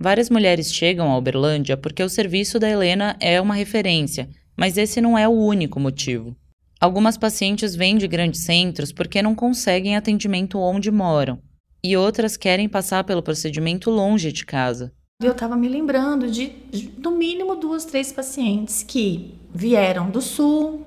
Várias 0.04 0.30
mulheres 0.30 0.74
chegam 0.74 1.10
a 1.10 1.18
Uberlândia 1.18 1.78
porque 1.78 2.04
o 2.04 2.10
serviço 2.10 2.60
da 2.60 2.70
Helena 2.70 3.16
é 3.22 3.40
uma 3.40 3.56
referência, 3.56 4.28
mas 4.54 4.78
esse 4.78 5.00
não 5.00 5.18
é 5.18 5.30
o 5.30 5.32
único 5.32 5.80
motivo. 5.80 6.36
Algumas 6.78 7.18
pacientes 7.18 7.74
vêm 7.74 7.98
de 7.98 8.06
grandes 8.06 8.44
centros 8.44 8.92
porque 8.92 9.22
não 9.22 9.34
conseguem 9.34 9.96
atendimento 9.96 10.60
onde 10.60 10.92
moram, 10.92 11.40
e 11.82 11.96
outras 11.96 12.36
querem 12.36 12.68
passar 12.68 13.06
pelo 13.06 13.24
procedimento 13.24 13.90
longe 13.90 14.30
de 14.34 14.46
casa. 14.46 14.92
Eu 15.22 15.32
estava 15.32 15.56
me 15.56 15.70
lembrando 15.70 16.30
de, 16.30 16.50
de, 16.70 16.92
no 16.98 17.12
mínimo, 17.12 17.56
duas, 17.56 17.86
três 17.86 18.12
pacientes 18.12 18.84
que 18.84 19.34
vieram 19.56 20.10
do 20.10 20.20
Sul, 20.20 20.86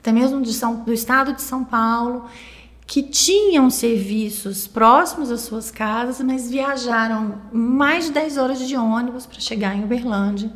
até 0.00 0.10
mesmo 0.10 0.44
São, 0.46 0.82
do 0.82 0.92
estado 0.92 1.32
de 1.34 1.42
São 1.42 1.64
Paulo, 1.64 2.28
que 2.86 3.02
tinham 3.02 3.68
serviços 3.68 4.66
próximos 4.66 5.30
às 5.30 5.40
suas 5.40 5.70
casas, 5.70 6.24
mas 6.24 6.48
viajaram 6.48 7.42
mais 7.52 8.06
de 8.06 8.12
10 8.12 8.36
horas 8.36 8.58
de 8.60 8.76
ônibus 8.76 9.26
para 9.26 9.40
chegar 9.40 9.76
em 9.76 9.82
Uberlândia, 9.82 10.52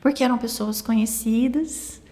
porque 0.00 0.24
eram 0.24 0.38
pessoas 0.38 0.80
conhecidas, 0.80 2.02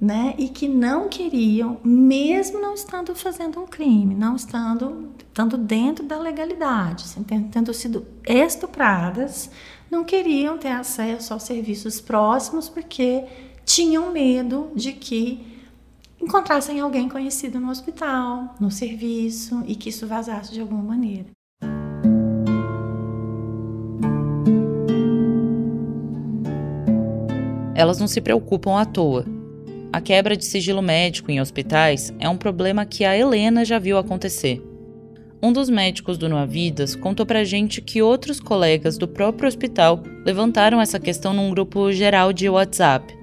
né, 0.00 0.34
e 0.38 0.48
que 0.48 0.68
não 0.68 1.08
queriam, 1.08 1.78
mesmo 1.82 2.60
não 2.60 2.72
estando 2.72 3.14
fazendo 3.16 3.60
um 3.60 3.66
crime, 3.66 4.14
não 4.14 4.36
estando, 4.36 5.10
estando 5.18 5.58
dentro 5.58 6.06
da 6.06 6.16
legalidade, 6.18 7.04
tendo 7.50 7.74
sido 7.74 8.06
estupradas, 8.24 9.50
não 9.90 10.04
queriam 10.04 10.56
ter 10.56 10.68
acesso 10.68 11.34
aos 11.34 11.42
serviços 11.42 12.00
próximos 12.00 12.68
porque 12.68 13.24
tinham 13.64 14.12
medo 14.12 14.70
de 14.74 14.92
que 14.92 15.57
encontrassem 16.20 16.80
alguém 16.80 17.08
conhecido 17.08 17.60
no 17.60 17.70
hospital, 17.70 18.54
no 18.60 18.70
serviço 18.70 19.62
e 19.66 19.74
que 19.74 19.88
isso 19.88 20.06
vazasse 20.06 20.52
de 20.52 20.60
alguma 20.60 20.82
maneira. 20.82 21.26
Elas 27.74 28.00
não 28.00 28.08
se 28.08 28.20
preocupam 28.20 28.76
à 28.76 28.84
toa. 28.84 29.24
A 29.92 30.00
quebra 30.00 30.36
de 30.36 30.44
sigilo 30.44 30.82
médico 30.82 31.30
em 31.30 31.40
hospitais 31.40 32.12
é 32.18 32.28
um 32.28 32.36
problema 32.36 32.84
que 32.84 33.04
a 33.04 33.16
Helena 33.16 33.64
já 33.64 33.78
viu 33.78 33.96
acontecer. 33.96 34.62
Um 35.40 35.52
dos 35.52 35.70
médicos 35.70 36.18
do 36.18 36.28
Noavidas 36.28 36.96
contou 36.96 37.24
pra 37.24 37.44
gente 37.44 37.80
que 37.80 38.02
outros 38.02 38.40
colegas 38.40 38.98
do 38.98 39.06
próprio 39.06 39.46
hospital 39.46 40.02
levantaram 40.26 40.80
essa 40.80 40.98
questão 40.98 41.32
num 41.32 41.50
grupo 41.50 41.92
geral 41.92 42.32
de 42.32 42.48
WhatsApp. 42.48 43.17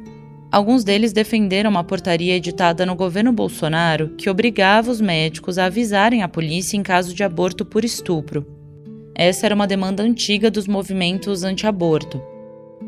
Alguns 0.56 0.86
deles 0.86 1.12
defenderam 1.12 1.70
uma 1.70 1.84
portaria 1.84 2.34
editada 2.34 2.86
no 2.86 2.96
governo 2.96 3.34
Bolsonaro 3.34 4.16
que 4.18 4.30
obrigava 4.30 4.90
os 4.90 5.02
médicos 5.02 5.58
a 5.58 5.66
avisarem 5.66 6.24
a 6.24 6.30
polícia 6.30 6.78
em 6.78 6.82
caso 6.82 7.14
de 7.14 7.26
aborto 7.26 7.66
por 7.66 7.84
estupro. 7.84 8.48
Essa 9.14 9.48
era 9.48 9.54
uma 9.54 9.68
demanda 9.68 10.02
antiga 10.02 10.50
dos 10.50 10.66
movimentos 10.66 11.44
anti-aborto. 11.44 12.22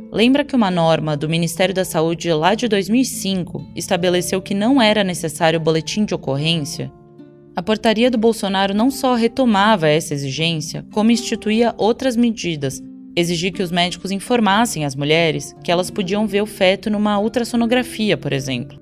Lembra 0.09 0.45
que 0.45 0.55
uma 0.55 0.71
norma 0.71 1.17
do 1.17 1.27
Ministério 1.27 1.75
da 1.75 1.83
Saúde 1.83 2.31
lá 2.31 2.55
de 2.55 2.69
2005 2.69 3.71
estabeleceu 3.75 4.41
que 4.41 4.53
não 4.53 4.81
era 4.81 5.03
necessário 5.03 5.59
boletim 5.59 6.05
de 6.05 6.15
ocorrência? 6.15 6.89
A 7.53 7.61
portaria 7.61 8.09
do 8.09 8.17
Bolsonaro 8.17 8.73
não 8.73 8.89
só 8.89 9.13
retomava 9.13 9.89
essa 9.89 10.13
exigência, 10.13 10.85
como 10.93 11.11
instituía 11.11 11.75
outras 11.77 12.15
medidas. 12.15 12.81
Exigir 13.17 13.51
que 13.51 13.63
os 13.63 13.71
médicos 13.71 14.11
informassem 14.11 14.85
as 14.85 14.95
mulheres 14.95 15.55
que 15.63 15.71
elas 15.71 15.89
podiam 15.89 16.27
ver 16.27 16.43
o 16.43 16.45
feto 16.45 16.87
numa 16.87 17.17
ultrassonografia, 17.19 18.15
por 18.15 18.31
exemplo. 18.31 18.79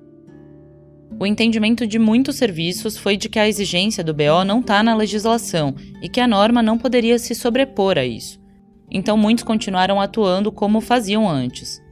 O 1.18 1.24
entendimento 1.24 1.86
de 1.86 1.98
muitos 1.98 2.36
serviços 2.36 2.98
foi 2.98 3.16
de 3.16 3.30
que 3.30 3.38
a 3.38 3.48
exigência 3.48 4.04
do 4.04 4.12
BO 4.12 4.44
não 4.46 4.60
está 4.60 4.82
na 4.82 4.94
legislação 4.94 5.74
e 6.02 6.08
que 6.10 6.20
a 6.20 6.28
norma 6.28 6.62
não 6.62 6.76
poderia 6.76 7.18
se 7.18 7.34
sobrepor 7.34 7.96
a 7.96 8.04
isso. 8.04 8.38
Então 8.90 9.16
muitos 9.16 9.42
continuaram 9.42 9.98
atuando 9.98 10.52
como 10.52 10.82
faziam 10.82 11.26
antes. 11.26 11.82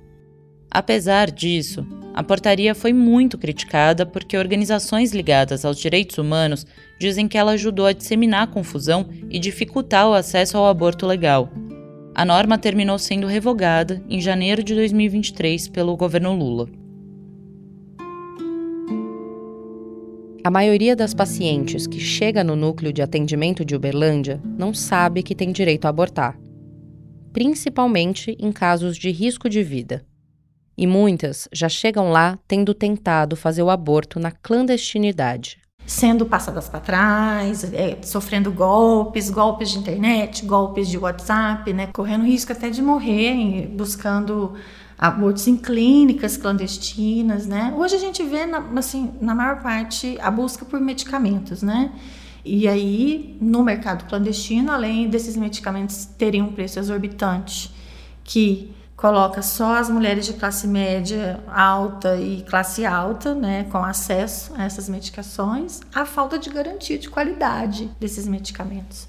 Apesar 0.70 1.30
disso, 1.30 1.86
a 2.12 2.22
portaria 2.22 2.74
foi 2.74 2.92
muito 2.92 3.38
criticada 3.38 4.04
porque 4.04 4.36
organizações 4.36 5.14
ligadas 5.14 5.64
aos 5.64 5.78
direitos 5.78 6.18
humanos 6.18 6.66
dizem 7.00 7.26
que 7.26 7.38
ela 7.38 7.52
ajudou 7.52 7.86
a 7.86 7.92
disseminar 7.92 8.42
a 8.42 8.46
confusão 8.46 9.08
e 9.30 9.38
dificultar 9.38 10.06
o 10.10 10.12
acesso 10.12 10.58
ao 10.58 10.66
aborto 10.66 11.06
legal. 11.06 11.50
A 12.16 12.24
norma 12.24 12.56
terminou 12.56 12.96
sendo 12.96 13.26
revogada 13.26 14.00
em 14.08 14.20
janeiro 14.20 14.62
de 14.62 14.72
2023 14.72 15.66
pelo 15.68 15.96
governo 15.96 16.32
Lula. 16.32 16.68
A 20.44 20.48
maioria 20.48 20.94
das 20.94 21.12
pacientes 21.12 21.88
que 21.88 21.98
chega 21.98 22.44
no 22.44 22.54
núcleo 22.54 22.92
de 22.92 23.02
atendimento 23.02 23.64
de 23.64 23.74
Uberlândia 23.74 24.40
não 24.56 24.72
sabe 24.72 25.24
que 25.24 25.34
tem 25.34 25.50
direito 25.50 25.86
a 25.86 25.88
abortar, 25.88 26.38
principalmente 27.32 28.36
em 28.38 28.52
casos 28.52 28.96
de 28.96 29.10
risco 29.10 29.48
de 29.48 29.64
vida. 29.64 30.06
E 30.78 30.86
muitas 30.86 31.48
já 31.52 31.68
chegam 31.68 32.10
lá 32.10 32.38
tendo 32.46 32.72
tentado 32.72 33.34
fazer 33.34 33.62
o 33.64 33.70
aborto 33.70 34.20
na 34.20 34.30
clandestinidade. 34.30 35.63
Sendo 35.86 36.24
passadas 36.24 36.68
para 36.68 36.80
trás, 36.80 37.64
é, 37.72 37.98
sofrendo 38.02 38.50
golpes, 38.50 39.28
golpes 39.28 39.70
de 39.70 39.78
internet, 39.78 40.44
golpes 40.44 40.88
de 40.88 40.96
WhatsApp, 40.96 41.72
né, 41.72 41.88
correndo 41.92 42.24
risco 42.24 42.52
até 42.52 42.70
de 42.70 42.80
morrer, 42.80 43.68
buscando 43.68 44.54
abortos 44.98 45.46
em 45.46 45.56
clínicas 45.56 46.36
clandestinas, 46.36 47.46
né? 47.46 47.74
Hoje 47.76 47.96
a 47.96 47.98
gente 47.98 48.22
vê, 48.22 48.46
na, 48.46 48.64
assim, 48.76 49.12
na 49.20 49.34
maior 49.34 49.60
parte, 49.62 50.18
a 50.20 50.30
busca 50.30 50.64
por 50.64 50.80
medicamentos, 50.80 51.62
né? 51.62 51.92
E 52.44 52.68
aí, 52.68 53.36
no 53.40 53.62
mercado 53.62 54.06
clandestino, 54.08 54.70
além 54.70 55.08
desses 55.08 55.36
medicamentos 55.36 56.04
terem 56.04 56.42
um 56.42 56.52
preço 56.52 56.78
exorbitante, 56.78 57.74
que 58.22 58.70
coloca 59.04 59.42
só 59.42 59.76
as 59.76 59.90
mulheres 59.90 60.24
de 60.24 60.32
classe 60.32 60.66
média 60.66 61.38
alta 61.46 62.16
e 62.16 62.40
classe 62.40 62.86
alta, 62.86 63.34
né, 63.34 63.64
com 63.64 63.76
acesso 63.76 64.54
a 64.56 64.64
essas 64.64 64.88
medicações, 64.88 65.82
a 65.94 66.06
falta 66.06 66.38
de 66.38 66.48
garantia 66.48 66.96
de 66.96 67.10
qualidade 67.10 67.90
desses 68.00 68.26
medicamentos. 68.26 69.06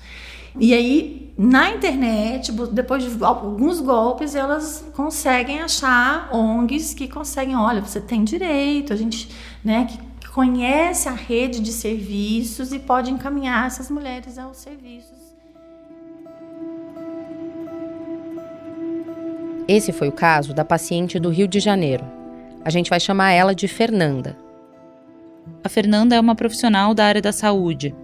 E 0.59 0.73
aí, 0.73 1.33
na 1.37 1.69
internet, 1.69 2.51
depois 2.73 3.05
de 3.05 3.23
alguns 3.23 3.79
golpes, 3.79 4.35
elas 4.35 4.83
conseguem 4.93 5.61
achar 5.61 6.27
ONGs 6.35 6.93
que 6.93 7.07
conseguem, 7.07 7.55
olha, 7.55 7.79
você 7.79 8.01
tem 8.01 8.25
direito, 8.25 8.91
a 8.91 8.97
gente, 8.97 9.33
né, 9.63 9.87
que 10.19 10.27
conhece 10.27 11.07
a 11.07 11.13
rede 11.13 11.61
de 11.61 11.71
serviços 11.71 12.73
e 12.73 12.79
pode 12.79 13.09
encaminhar 13.11 13.67
essas 13.67 13.89
mulheres 13.89 14.37
aos 14.37 14.57
serviços. 14.57 15.14
Esse 19.67 19.91
foi 19.91 20.07
o 20.07 20.13
caso 20.13 20.53
da 20.53 20.63
paciente 20.63 21.19
do 21.19 21.29
Rio 21.29 21.47
de 21.47 21.59
Janeiro. 21.59 22.03
A 22.63 22.69
gente 22.69 22.89
vai 22.89 22.99
chamar 22.99 23.31
ela 23.31 23.53
de 23.53 23.67
Fernanda. 23.67 24.37
A 25.63 25.69
Fernanda 25.69 26.15
é 26.15 26.19
uma 26.19 26.35
profissional 26.35 26.93
da 26.93 27.05
área 27.05 27.21
da 27.21 27.31
saúde 27.31 27.95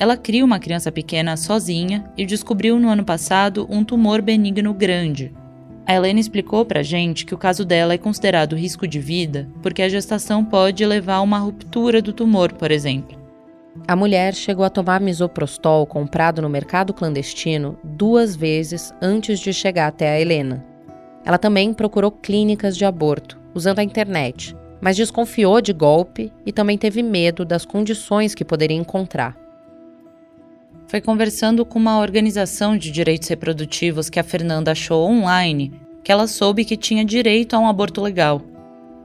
ela 0.00 0.16
cria 0.16 0.42
uma 0.42 0.58
criança 0.58 0.90
pequena 0.90 1.36
sozinha 1.36 2.10
e 2.16 2.24
descobriu 2.24 2.78
no 2.78 2.88
ano 2.88 3.04
passado 3.04 3.66
um 3.68 3.84
tumor 3.84 4.22
benigno 4.22 4.72
grande. 4.72 5.30
A 5.86 5.94
Helena 5.94 6.18
explicou 6.18 6.64
pra 6.64 6.82
gente 6.82 7.26
que 7.26 7.34
o 7.34 7.38
caso 7.38 7.66
dela 7.66 7.92
é 7.92 7.98
considerado 7.98 8.56
risco 8.56 8.88
de 8.88 8.98
vida 8.98 9.46
porque 9.62 9.82
a 9.82 9.90
gestação 9.90 10.42
pode 10.42 10.86
levar 10.86 11.16
a 11.16 11.20
uma 11.20 11.38
ruptura 11.38 12.00
do 12.00 12.14
tumor, 12.14 12.50
por 12.54 12.70
exemplo. 12.70 13.20
A 13.86 13.94
mulher 13.94 14.34
chegou 14.34 14.64
a 14.64 14.70
tomar 14.70 15.02
misoprostol 15.02 15.84
comprado 15.84 16.40
no 16.40 16.48
mercado 16.48 16.94
clandestino 16.94 17.78
duas 17.84 18.34
vezes 18.34 18.94
antes 19.02 19.38
de 19.38 19.52
chegar 19.52 19.88
até 19.88 20.08
a 20.08 20.18
Helena. 20.18 20.64
Ela 21.24 21.38
também 21.38 21.72
procurou 21.72 22.10
clínicas 22.10 22.76
de 22.76 22.84
aborto, 22.84 23.38
usando 23.54 23.78
a 23.78 23.84
internet, 23.84 24.56
mas 24.80 24.96
desconfiou 24.96 25.60
de 25.60 25.72
golpe 25.72 26.32
e 26.44 26.52
também 26.52 26.78
teve 26.78 27.02
medo 27.02 27.44
das 27.44 27.64
condições 27.64 28.34
que 28.34 28.44
poderia 28.44 28.76
encontrar 28.76 29.36
foi 30.90 31.00
conversando 31.00 31.64
com 31.64 31.78
uma 31.78 32.00
organização 32.00 32.76
de 32.76 32.90
direitos 32.90 33.28
reprodutivos 33.28 34.10
que 34.10 34.18
a 34.18 34.24
Fernanda 34.24 34.72
achou 34.72 35.08
online 35.08 35.72
que 36.02 36.10
ela 36.10 36.26
soube 36.26 36.64
que 36.64 36.76
tinha 36.76 37.04
direito 37.04 37.54
a 37.54 37.60
um 37.60 37.68
aborto 37.68 38.00
legal, 38.00 38.42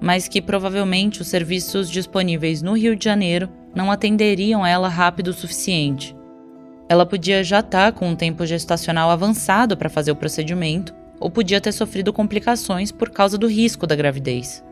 mas 0.02 0.28
que 0.28 0.42
provavelmente 0.42 1.22
os 1.22 1.28
serviços 1.28 1.88
disponíveis 1.88 2.64
no 2.64 2.76
Rio 2.76 2.96
de 2.96 3.06
Janeiro 3.06 3.52
não 3.76 3.92
atenderiam 3.92 4.66
ela 4.66 4.90
rápido 4.90 5.28
o 5.28 5.34
suficiente. 5.34 6.16
Ela 6.90 7.06
podia 7.06 7.44
já 7.44 7.60
estar 7.60 7.92
tá 7.92 8.00
com 8.00 8.10
um 8.10 8.16
tempo 8.16 8.48
gestacional 8.48 9.12
avançado 9.12 9.78
para 9.78 9.88
fazer 9.88 10.12
o 10.12 10.16
procedimento, 10.16 10.92
ou 11.20 11.30
podia 11.30 11.62
ter 11.62 11.72
sofrido 11.72 12.14
complicações 12.14 12.92
por 12.92 13.10
causa 13.10 13.38
do 13.38 13.48
risco 13.48 13.88
da 13.88 13.96
gravidez. 13.96 14.64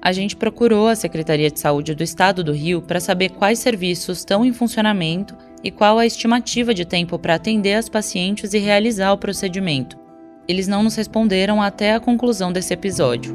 A 0.00 0.10
gente 0.10 0.34
procurou 0.34 0.88
a 0.88 0.96
Secretaria 0.96 1.48
de 1.48 1.60
Saúde 1.60 1.94
do 1.94 2.02
Estado 2.02 2.42
do 2.42 2.52
Rio 2.52 2.82
para 2.82 2.98
saber 2.98 3.30
quais 3.30 3.60
serviços 3.60 4.18
estão 4.18 4.44
em 4.44 4.52
funcionamento 4.52 5.36
e 5.62 5.70
qual 5.70 5.96
a 5.96 6.04
estimativa 6.04 6.74
de 6.74 6.84
tempo 6.84 7.18
para 7.18 7.36
atender 7.36 7.74
as 7.74 7.88
pacientes 7.88 8.52
e 8.52 8.58
realizar 8.58 9.12
o 9.12 9.18
procedimento. 9.18 9.96
Eles 10.48 10.66
não 10.66 10.82
nos 10.82 10.96
responderam 10.96 11.62
até 11.62 11.94
a 11.94 12.00
conclusão 12.00 12.52
desse 12.52 12.74
episódio. 12.74 13.32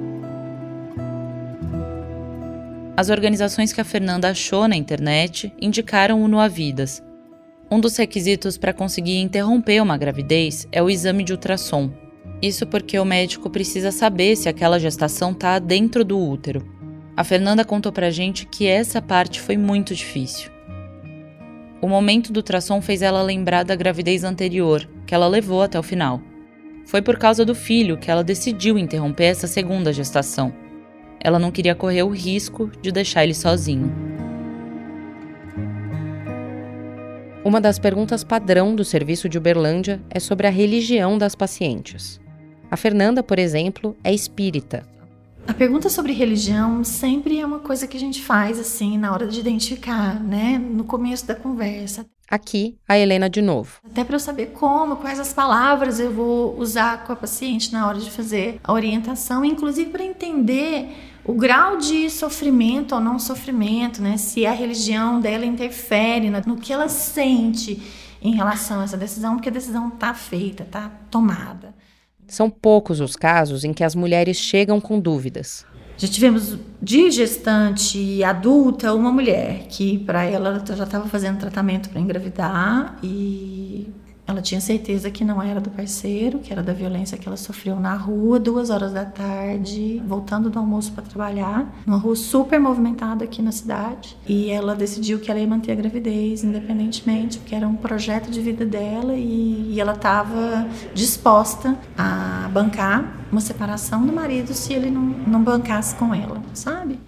As 2.97 3.09
organizações 3.09 3.71
que 3.71 3.79
a 3.79 3.85
Fernanda 3.85 4.29
achou 4.29 4.67
na 4.67 4.75
internet 4.75 5.53
indicaram 5.61 6.21
o 6.21 6.27
Noavidas. 6.27 7.01
Um 7.71 7.79
dos 7.79 7.95
requisitos 7.95 8.57
para 8.57 8.73
conseguir 8.73 9.19
interromper 9.19 9.81
uma 9.81 9.97
gravidez 9.97 10.67
é 10.71 10.83
o 10.83 10.89
exame 10.89 11.23
de 11.23 11.31
ultrassom. 11.31 12.06
Isso 12.41 12.67
porque 12.67 12.99
o 12.99 13.05
médico 13.05 13.49
precisa 13.49 13.91
saber 13.91 14.35
se 14.35 14.47
aquela 14.47 14.79
gestação 14.79 15.31
está 15.31 15.57
dentro 15.57 16.05
do 16.05 16.19
útero. 16.19 16.63
A 17.15 17.23
Fernanda 17.23 17.65
contou 17.65 17.91
pra 17.91 18.11
gente 18.11 18.45
que 18.45 18.67
essa 18.67 19.01
parte 19.01 19.41
foi 19.41 19.57
muito 19.57 19.95
difícil. 19.95 20.51
O 21.81 21.87
momento 21.87 22.31
do 22.31 22.37
ultrassom 22.37 22.79
fez 22.79 23.01
ela 23.01 23.23
lembrar 23.23 23.63
da 23.63 23.75
gravidez 23.75 24.23
anterior, 24.23 24.87
que 25.05 25.15
ela 25.15 25.27
levou 25.27 25.63
até 25.63 25.79
o 25.79 25.83
final. 25.83 26.21
Foi 26.85 27.01
por 27.01 27.17
causa 27.17 27.43
do 27.43 27.55
filho 27.55 27.97
que 27.97 28.11
ela 28.11 28.23
decidiu 28.23 28.77
interromper 28.77 29.25
essa 29.25 29.47
segunda 29.47 29.91
gestação. 29.91 30.53
Ela 31.19 31.39
não 31.39 31.51
queria 31.51 31.73
correr 31.73 32.03
o 32.03 32.09
risco 32.09 32.71
de 32.81 32.91
deixar 32.91 33.23
ele 33.23 33.33
sozinho. 33.33 33.91
Uma 37.43 37.59
das 37.59 37.79
perguntas 37.79 38.23
padrão 38.23 38.75
do 38.75 38.83
serviço 38.83 39.27
de 39.27 39.37
Uberlândia 39.37 40.01
é 40.09 40.19
sobre 40.19 40.45
a 40.47 40.51
religião 40.51 41.17
das 41.17 41.33
pacientes. 41.33 42.19
A 42.69 42.77
Fernanda, 42.77 43.23
por 43.23 43.39
exemplo, 43.39 43.95
é 44.03 44.13
espírita 44.13 44.85
a 45.47 45.53
pergunta 45.53 45.89
sobre 45.89 46.11
religião 46.11 46.83
sempre 46.83 47.39
é 47.39 47.45
uma 47.45 47.59
coisa 47.59 47.87
que 47.87 47.95
a 47.95 47.99
gente 47.99 48.21
faz 48.21 48.59
assim 48.59 48.97
na 48.97 49.13
hora 49.13 49.25
de 49.25 49.39
identificar, 49.39 50.21
né? 50.21 50.57
No 50.57 50.83
começo 50.83 51.25
da 51.25 51.33
conversa. 51.33 52.05
Aqui, 52.29 52.77
a 52.85 52.97
Helena 52.97 53.29
de 53.29 53.41
novo. 53.41 53.79
Até 53.89 54.03
para 54.03 54.17
eu 54.17 54.19
saber 54.19 54.47
como, 54.47 54.97
quais 54.97 55.17
as 55.17 55.31
palavras 55.31 56.01
eu 56.01 56.11
vou 56.11 56.59
usar 56.59 57.05
com 57.05 57.13
a 57.13 57.15
paciente 57.15 57.71
na 57.71 57.87
hora 57.87 57.97
de 57.97 58.11
fazer 58.11 58.59
a 58.61 58.73
orientação, 58.73 59.45
inclusive 59.45 59.89
para 59.89 60.03
entender 60.03 60.89
o 61.23 61.33
grau 61.33 61.77
de 61.77 62.09
sofrimento 62.09 62.93
ou 62.93 62.99
não 62.99 63.17
sofrimento, 63.17 64.01
né? 64.01 64.17
Se 64.17 64.45
a 64.45 64.51
religião 64.51 65.21
dela 65.21 65.45
interfere 65.45 66.29
no 66.45 66.57
que 66.57 66.73
ela 66.73 66.89
sente 66.89 67.81
em 68.21 68.35
relação 68.35 68.81
a 68.81 68.83
essa 68.83 68.97
decisão, 68.97 69.35
porque 69.35 69.47
a 69.47 69.51
decisão 69.51 69.87
está 69.87 70.13
feita, 70.13 70.63
está 70.63 70.91
tomada. 71.09 71.73
São 72.27 72.49
poucos 72.49 72.99
os 72.99 73.15
casos 73.15 73.63
em 73.63 73.73
que 73.73 73.83
as 73.83 73.95
mulheres 73.95 74.37
chegam 74.37 74.79
com 74.79 74.99
dúvidas. 74.99 75.65
Já 75.97 76.07
tivemos 76.07 76.55
de 76.79 77.09
gestante 77.09 78.23
adulta 78.23 78.93
uma 78.93 79.11
mulher 79.11 79.65
que 79.67 79.97
para 79.99 80.23
ela 80.23 80.63
já 80.63 80.83
estava 80.83 81.07
fazendo 81.07 81.39
tratamento 81.39 81.89
para 81.89 81.99
engravidar 81.99 82.99
e 83.01 83.66
ela 84.27 84.41
tinha 84.41 84.59
certeza 84.59 85.09
que 85.09 85.23
não 85.23 85.41
era 85.41 85.61
do 85.61 85.69
parceiro, 85.69 86.39
que 86.39 86.51
era 86.51 86.61
da 86.61 86.73
violência 86.73 87.17
que 87.17 87.25
ela 87.25 87.37
sofreu 87.37 87.79
na 87.79 87.95
rua, 87.95 88.37
duas 88.37 88.69
horas 88.69 88.91
da 88.91 89.05
tarde, 89.05 90.03
voltando 90.05 90.49
do 90.49 90.59
almoço 90.59 90.91
para 90.91 91.03
trabalhar, 91.05 91.73
numa 91.85 91.97
rua 91.97 92.15
super 92.15 92.59
movimentada 92.59 93.23
aqui 93.23 93.41
na 93.41 93.53
cidade. 93.53 94.17
E 94.27 94.49
ela 94.49 94.75
decidiu 94.75 95.19
que 95.19 95.31
ela 95.31 95.39
ia 95.39 95.47
manter 95.47 95.71
a 95.71 95.75
gravidez, 95.75 96.43
independentemente, 96.43 97.39
porque 97.39 97.55
era 97.55 97.65
um 97.65 97.77
projeto 97.77 98.29
de 98.29 98.41
vida 98.41 98.65
dela 98.65 99.15
e, 99.15 99.71
e 99.73 99.79
ela 99.79 99.93
estava 99.93 100.67
disposta 100.93 101.77
a 101.97 102.49
bancar 102.51 103.25
uma 103.31 103.39
separação 103.39 104.05
do 104.05 104.11
marido 104.11 104.53
se 104.53 104.73
ele 104.73 104.91
não, 104.91 105.01
não 105.01 105.41
bancasse 105.41 105.95
com 105.95 106.13
ela, 106.13 106.43
sabe? 106.53 106.99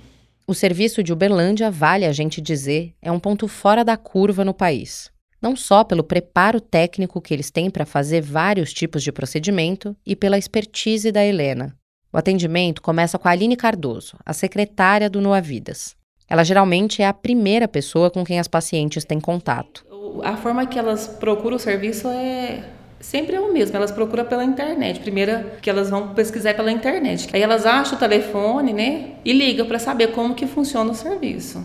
O 0.48 0.54
serviço 0.54 1.04
de 1.04 1.12
Uberlândia, 1.12 1.70
vale 1.70 2.06
a 2.06 2.14
gente 2.14 2.40
dizer, 2.40 2.94
é 3.02 3.12
um 3.12 3.20
ponto 3.20 3.46
fora 3.48 3.84
da 3.84 3.98
curva 3.98 4.46
no 4.46 4.54
país 4.54 5.12
não 5.42 5.56
só 5.56 5.84
pelo 5.84 6.04
preparo 6.04 6.60
técnico 6.60 7.22
que 7.22 7.34
eles 7.34 7.50
têm 7.50 7.70
para 7.70 7.86
fazer 7.86 8.22
vários 8.22 8.74
tipos 8.74 9.04
de 9.04 9.12
procedimento 9.12 9.96
e 10.06 10.16
pela 10.16 10.38
expertise 10.38 11.12
da 11.12 11.26
Helena. 11.26 11.76
O 12.12 12.18
atendimento 12.18 12.82
começa 12.82 13.20
com 13.20 13.28
a 13.28 13.32
Aline 13.32 13.56
Cardoso, 13.56 14.18
a 14.26 14.34
secretária 14.34 15.10
do 15.10 15.22
Noa 15.22 15.40
Vidas. 15.40 15.96
Ela 16.28 16.44
geralmente 16.44 17.02
é 17.02 17.08
a 17.08 17.14
primeira 17.14 17.68
pessoa 17.68 18.12
com 18.12 18.24
quem 18.24 18.40
as 18.40 18.48
pacientes 18.48 19.06
têm 19.06 19.20
contato. 19.20 19.86
A 20.24 20.38
forma 20.38 20.66
que 20.66 20.78
elas 20.78 21.08
procuram 21.08 21.58
o 21.58 21.60
serviço 21.60 22.08
é 22.08 22.64
sempre 23.00 23.36
é 23.36 23.40
o 23.40 23.52
mesmo. 23.52 23.76
Elas 23.76 23.92
procuram 23.92 24.26
pela 24.26 24.44
internet. 24.44 25.00
Primeiro 25.00 25.52
que 25.62 25.70
elas 25.70 25.90
vão 25.90 26.14
pesquisar 26.14 26.54
pela 26.54 26.72
internet. 26.72 27.30
Aí 27.34 27.42
elas 27.42 27.66
acham 27.66 27.96
o 27.96 28.00
telefone, 28.00 28.74
né? 28.74 29.12
E 29.24 29.34
ligam 29.34 29.66
para 29.66 29.80
saber 29.80 30.08
como 30.12 30.36
que 30.36 30.46
funciona 30.46 30.92
o 30.92 30.96
serviço. 30.96 31.64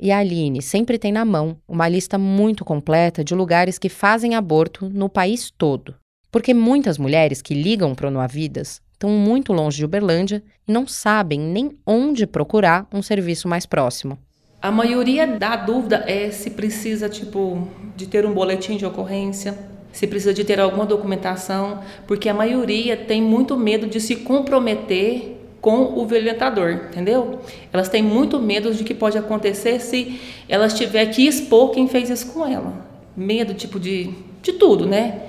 E 0.00 0.10
a 0.10 0.18
Aline 0.18 0.60
sempre 0.60 0.98
tem 0.98 1.12
na 1.12 1.24
mão 1.24 1.56
uma 1.68 1.88
lista 1.88 2.18
muito 2.18 2.64
completa 2.64 3.22
de 3.22 3.34
lugares 3.34 3.78
que 3.78 3.88
fazem 3.88 4.34
aborto 4.34 4.88
no 4.88 5.08
país 5.08 5.52
todo. 5.56 5.94
Porque 6.32 6.52
muitas 6.52 6.98
mulheres 6.98 7.40
que 7.40 7.54
ligam 7.54 7.94
para 7.94 8.08
o 8.08 8.10
Noavidas 8.10 8.82
estão 8.92 9.10
muito 9.10 9.52
longe 9.52 9.76
de 9.76 9.84
Uberlândia 9.84 10.42
e 10.66 10.72
não 10.72 10.86
sabem 10.86 11.38
nem 11.38 11.78
onde 11.86 12.26
procurar 12.26 12.88
um 12.92 13.02
serviço 13.02 13.46
mais 13.46 13.66
próximo. 13.66 14.18
A 14.60 14.70
maioria 14.70 15.26
da 15.26 15.56
dúvida 15.56 16.04
é 16.08 16.30
se 16.30 16.50
precisa, 16.50 17.08
tipo, 17.08 17.68
de 17.94 18.06
ter 18.06 18.26
um 18.26 18.32
boletim 18.32 18.76
de 18.76 18.86
ocorrência, 18.86 19.56
se 19.92 20.06
precisa 20.06 20.34
de 20.34 20.42
ter 20.42 20.58
alguma 20.58 20.86
documentação, 20.86 21.80
porque 22.06 22.28
a 22.28 22.34
maioria 22.34 22.96
tem 22.96 23.22
muito 23.22 23.56
medo 23.56 23.86
de 23.86 24.00
se 24.00 24.16
comprometer 24.16 25.43
com 25.64 25.98
o 25.98 26.06
violentador, 26.06 26.72
entendeu? 26.72 27.40
Elas 27.72 27.88
têm 27.88 28.02
muito 28.02 28.38
medo 28.38 28.74
de 28.74 28.84
que 28.84 28.92
pode 28.92 29.16
acontecer 29.16 29.80
se 29.80 30.20
elas 30.46 30.74
tiver 30.74 31.06
que 31.06 31.26
expor 31.26 31.70
quem 31.70 31.88
fez 31.88 32.10
isso 32.10 32.34
com 32.34 32.46
ela. 32.46 32.74
Medo, 33.16 33.54
tipo, 33.54 33.80
de, 33.80 34.12
de 34.42 34.52
tudo, 34.52 34.84
né? 34.84 35.22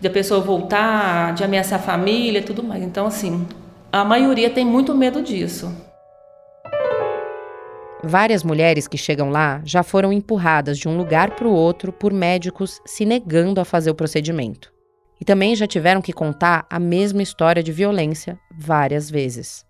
De 0.00 0.08
a 0.08 0.10
pessoa 0.10 0.40
voltar, 0.40 1.34
de 1.34 1.44
ameaçar 1.44 1.78
a 1.78 1.82
família, 1.82 2.42
tudo 2.42 2.64
mais. 2.64 2.82
Então, 2.82 3.06
assim, 3.06 3.46
a 3.92 4.04
maioria 4.04 4.50
tem 4.50 4.64
muito 4.64 4.92
medo 4.92 5.22
disso. 5.22 5.72
Várias 8.02 8.42
mulheres 8.42 8.88
que 8.88 8.98
chegam 8.98 9.30
lá 9.30 9.62
já 9.64 9.84
foram 9.84 10.12
empurradas 10.12 10.78
de 10.78 10.88
um 10.88 10.96
lugar 10.96 11.36
para 11.36 11.46
o 11.46 11.54
outro 11.54 11.92
por 11.92 12.12
médicos 12.12 12.80
se 12.84 13.04
negando 13.04 13.60
a 13.60 13.64
fazer 13.64 13.92
o 13.92 13.94
procedimento. 13.94 14.72
E 15.20 15.24
também 15.24 15.54
já 15.54 15.66
tiveram 15.68 16.02
que 16.02 16.12
contar 16.12 16.66
a 16.68 16.80
mesma 16.80 17.22
história 17.22 17.62
de 17.62 17.70
violência 17.70 18.36
várias 18.58 19.08
vezes. 19.08 19.64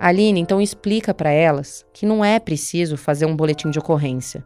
A 0.00 0.08
Aline 0.08 0.40
então 0.40 0.62
explica 0.62 1.12
para 1.12 1.30
elas 1.30 1.84
que 1.92 2.06
não 2.06 2.24
é 2.24 2.40
preciso 2.40 2.96
fazer 2.96 3.26
um 3.26 3.36
boletim 3.36 3.68
de 3.68 3.78
ocorrência. 3.78 4.42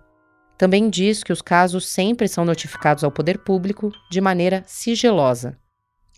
Também 0.58 0.90
diz 0.90 1.22
que 1.22 1.32
os 1.32 1.40
casos 1.40 1.86
sempre 1.86 2.26
são 2.26 2.44
notificados 2.44 3.04
ao 3.04 3.10
poder 3.12 3.38
público 3.38 3.92
de 4.10 4.20
maneira 4.20 4.64
sigilosa 4.66 5.56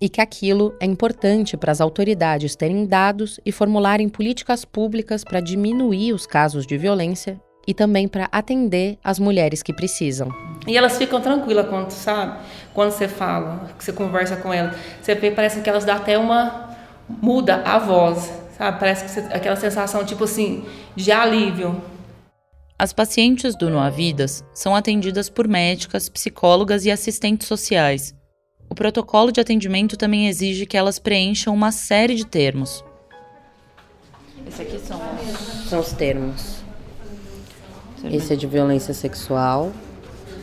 e 0.01 0.09
que 0.09 0.23
aquilo 0.23 0.75
é 0.81 0.87
importante 0.87 1.55
para 1.55 1.71
as 1.71 1.83
autoridades 1.83 2.57
terem 2.57 2.87
dados 2.87 3.39
e 3.45 3.53
formularem 3.53 4.09
políticas 4.09 4.65
públicas 4.65 5.23
para 5.23 5.41
diminuir 5.41 6.15
os 6.15 6.27
casos 6.27 6.67
de 6.67 6.79
violência 6.79 7.39
e 7.67 7.75
também 7.75 8.09
para 8.09 8.31
atender 8.33 8.99
as 9.05 9.19
mulheres 9.19 9.63
que 9.63 9.73
precisam. 9.73 10.31
E 10.67 10.79
elas 10.79 10.97
ficam 10.97 11.21
tranquilas 11.21 11.69
quando, 11.69 11.91
sabe? 11.91 12.39
Quando 12.73 12.91
você 12.91 13.07
fala, 13.07 13.69
que 13.77 13.85
você 13.85 13.93
conversa 13.93 14.37
com 14.37 14.53
elas, 14.53 14.77
você 15.03 15.15
vê, 15.15 15.31
parece 15.31 15.61
que 15.61 15.69
elas 15.69 15.85
dão 15.85 15.97
até 15.97 16.17
uma 16.17 16.71
muda 17.09 17.63
a 17.65 17.79
voz, 17.79 18.46
sabe? 18.57 18.79
Parece 18.79 19.05
que 19.05 19.11
você, 19.11 19.21
aquela 19.35 19.57
sensação 19.57 20.05
tipo 20.05 20.25
assim 20.25 20.65
de 20.95 21.13
alívio. 21.13 21.83
As 22.79 22.93
pacientes 22.93 23.57
do 23.57 23.71
Noa 23.71 23.91
Vidas 23.91 24.45
são 24.53 24.77
atendidas 24.77 25.31
por 25.31 25.49
médicas, 25.49 26.09
psicólogas 26.09 26.85
e 26.85 26.91
assistentes 26.91 27.49
sociais 27.49 28.15
o 28.69 28.75
protocolo 28.75 29.31
de 29.31 29.41
atendimento 29.41 29.97
também 29.97 30.29
exige 30.29 30.67
que 30.67 30.77
elas 30.77 30.99
preencham 30.99 31.55
uma 31.55 31.71
série 31.71 32.15
de 32.15 32.27
termos. 32.27 32.85
Esses 34.47 34.61
aqui 34.61 34.79
são, 34.79 35.01
são 35.69 35.81
os 35.81 35.93
termos. 35.93 36.57
Esse 38.05 38.33
é 38.33 38.37
de 38.37 38.47
violência 38.47 38.95
sexual. 38.95 39.73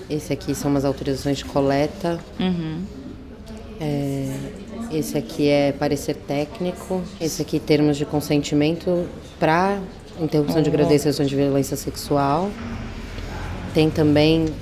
Esse 0.10 0.34
aqui 0.34 0.54
são 0.54 0.71
umas 0.71 0.84
autorizações 0.86 1.38
de 1.38 1.45
coleta. 1.45 2.19
Uhum. 2.39 2.84
É, 3.80 4.36
esse 4.93 5.17
aqui 5.17 5.47
é 5.47 5.71
parecer 5.71 6.15
técnico. 6.15 7.03
Esse 7.19 7.41
aqui 7.41 7.60
termos 7.60 7.97
de 7.97 8.06
consentimento 8.06 9.08
para 9.39 9.82
interrupção 10.19 10.62
de 10.62 10.69
gravidez 10.69 11.06
e 11.06 11.25
de 11.25 11.36
violência 11.36 11.75
sexual. 11.75 12.51
Tem 13.73 13.89
também 13.89 14.53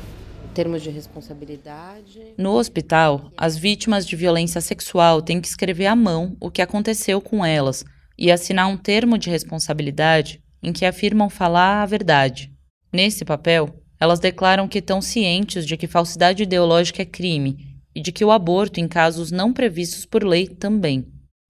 termos 0.54 0.82
de 0.82 0.90
responsabilidade. 0.90 2.34
No 2.38 2.52
hospital, 2.54 3.32
as 3.38 3.58
vítimas 3.58 4.06
de 4.06 4.16
violência 4.16 4.62
sexual 4.62 5.22
têm 5.22 5.42
que 5.42 5.48
escrever 5.48 5.88
à 5.88 5.96
mão 5.96 6.36
o 6.40 6.50
que 6.50 6.62
aconteceu 6.62 7.22
com 7.22 7.46
elas 7.46 7.84
e 8.18 8.32
assinar 8.32 8.68
um 8.68 8.78
termo 8.78 9.18
de 9.18 9.30
responsabilidade 9.30 10.42
em 10.64 10.72
que 10.72 10.86
afirmam 10.86 11.30
falar 11.30 11.82
a 11.82 11.86
verdade. 11.86 12.52
Nesse 12.94 13.26
papel, 13.26 13.70
elas 14.00 14.20
declaram 14.20 14.68
que 14.68 14.80
estão 14.80 15.02
cientes 15.02 15.66
de 15.66 15.78
que 15.78 15.88
falsidade 15.88 16.44
ideológica 16.44 17.02
é 17.02 17.06
crime 17.06 17.71
e 17.94 18.02
de 18.02 18.12
que 18.12 18.26
o 18.26 18.32
aborto 18.32 18.80
em 18.80 18.88
casos 18.88 19.32
não 19.32 19.54
previstos 19.54 20.06
por 20.06 20.24
lei 20.24 20.48
também. 20.48 21.06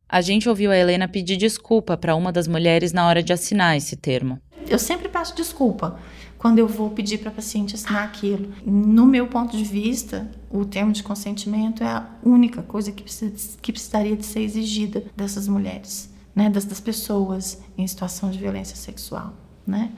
A 0.07 0.19
gente 0.19 0.49
ouviu 0.49 0.71
a 0.71 0.77
Helena 0.77 1.07
pedir 1.07 1.37
desculpa 1.37 1.95
para 1.95 2.15
uma 2.15 2.31
das 2.31 2.47
mulheres 2.47 2.91
na 2.91 3.07
hora 3.07 3.23
de 3.23 3.31
assinar 3.31 3.77
esse 3.77 3.95
termo. 3.95 4.39
Eu 4.67 4.77
sempre 4.77 5.07
peço 5.07 5.35
desculpa 5.35 5.99
quando 6.37 6.59
eu 6.59 6.67
vou 6.67 6.89
pedir 6.89 7.19
para 7.19 7.29
a 7.29 7.33
paciente 7.33 7.75
assinar 7.75 8.03
aquilo. 8.03 8.51
No 8.65 9.05
meu 9.05 9.27
ponto 9.27 9.55
de 9.55 9.63
vista, 9.63 10.29
o 10.49 10.65
termo 10.65 10.91
de 10.91 11.03
consentimento 11.03 11.83
é 11.83 11.87
a 11.87 12.09
única 12.23 12.61
coisa 12.63 12.91
que, 12.91 13.03
precisa, 13.03 13.57
que 13.61 13.71
precisaria 13.71 14.15
de 14.17 14.25
ser 14.25 14.41
exigida 14.41 15.03
dessas 15.15 15.47
mulheres, 15.47 16.11
né, 16.35 16.49
das, 16.49 16.65
das 16.65 16.79
pessoas 16.79 17.61
em 17.77 17.85
situação 17.85 18.31
de 18.31 18.39
violência 18.39 18.75
sexual, 18.75 19.33
né, 19.65 19.91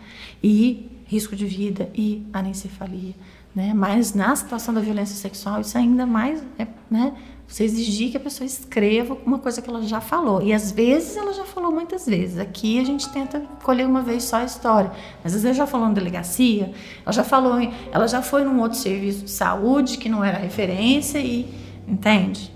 e 0.43 0.91
risco 1.06 1.36
de 1.36 1.45
vida 1.45 1.89
e 1.95 2.27
anencefalia, 2.34 3.13
né, 3.56 3.74
mas 3.74 4.13
na 4.13 4.36
situação 4.36 4.74
da 4.74 4.82
violência 4.82 5.16
sexual 5.16 5.62
isso 5.62 5.78
é 5.78 5.82
ainda 5.82 6.06
mais, 6.06 6.44
é, 6.58 6.68
né, 6.89 7.13
você 7.48 7.66
exigir 7.66 8.10
que 8.10 8.18
a 8.18 8.20
pessoa 8.20 8.48
escreva 8.48 9.16
uma 9.26 9.38
coisa 9.38 9.62
que 9.62 9.70
ela 9.70 9.84
já 9.84 10.02
falou. 10.02 10.42
E 10.42 10.52
às 10.52 10.72
vezes 10.72 11.16
ela 11.16 11.34
já 11.34 11.46
falou 11.46 11.72
muitas 11.72 12.06
vezes. 12.06 12.39
Aqui 12.39 12.80
a 12.80 12.84
gente 12.84 13.08
tenta 13.10 13.42
colher 13.62 13.86
uma 13.86 14.02
vez 14.02 14.24
só 14.24 14.38
a 14.38 14.44
história. 14.44 14.92
Mas 15.24 15.36
às 15.36 15.44
vezes 15.44 15.58
já 15.58 15.68
falou 15.68 15.88
na 15.88 15.94
delegacia, 15.94 16.72
ela 17.06 17.13
já 17.13 17.24
falou, 17.24 17.60
ela 17.92 18.08
já 18.08 18.24
foi 18.24 18.44
num 18.44 18.60
outro 18.60 18.78
serviço 18.78 19.26
de 19.26 19.30
saúde 19.30 20.00
que 20.00 20.10
não 20.10 20.24
era 20.24 20.38
referência 20.38 21.20
e 21.20 21.48
entende? 21.88 22.52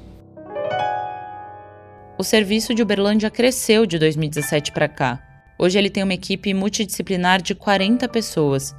O 2.18 2.24
serviço 2.24 2.74
de 2.74 2.82
Uberlândia 2.82 3.30
cresceu 3.30 3.86
de 3.86 4.00
2017 4.00 4.72
para 4.72 4.88
cá. 4.88 5.22
Hoje 5.60 5.78
ele 5.78 5.92
tem 5.92 6.04
uma 6.04 6.14
equipe 6.14 6.52
multidisciplinar 6.56 7.40
de 7.40 7.54
40 7.54 8.08
pessoas. 8.08 8.76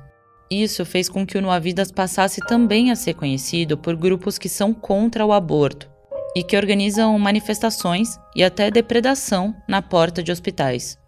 Isso 0.50 0.84
fez 0.84 1.08
com 1.08 1.26
que 1.26 1.36
o 1.36 1.42
Noavidas 1.42 1.92
passasse 1.92 2.40
também 2.40 2.90
a 2.90 2.96
ser 2.96 3.14
conhecido 3.14 3.76
por 3.76 3.94
grupos 3.94 4.38
que 4.38 4.48
são 4.48 4.72
contra 4.72 5.24
o 5.26 5.32
aborto, 5.32 5.90
e 6.34 6.42
que 6.42 6.56
organizam 6.56 7.18
manifestações 7.18 8.18
e 8.34 8.42
até 8.42 8.70
depredação 8.70 9.54
na 9.68 9.82
porta 9.82 10.22
de 10.22 10.32
hospitais. 10.32 10.98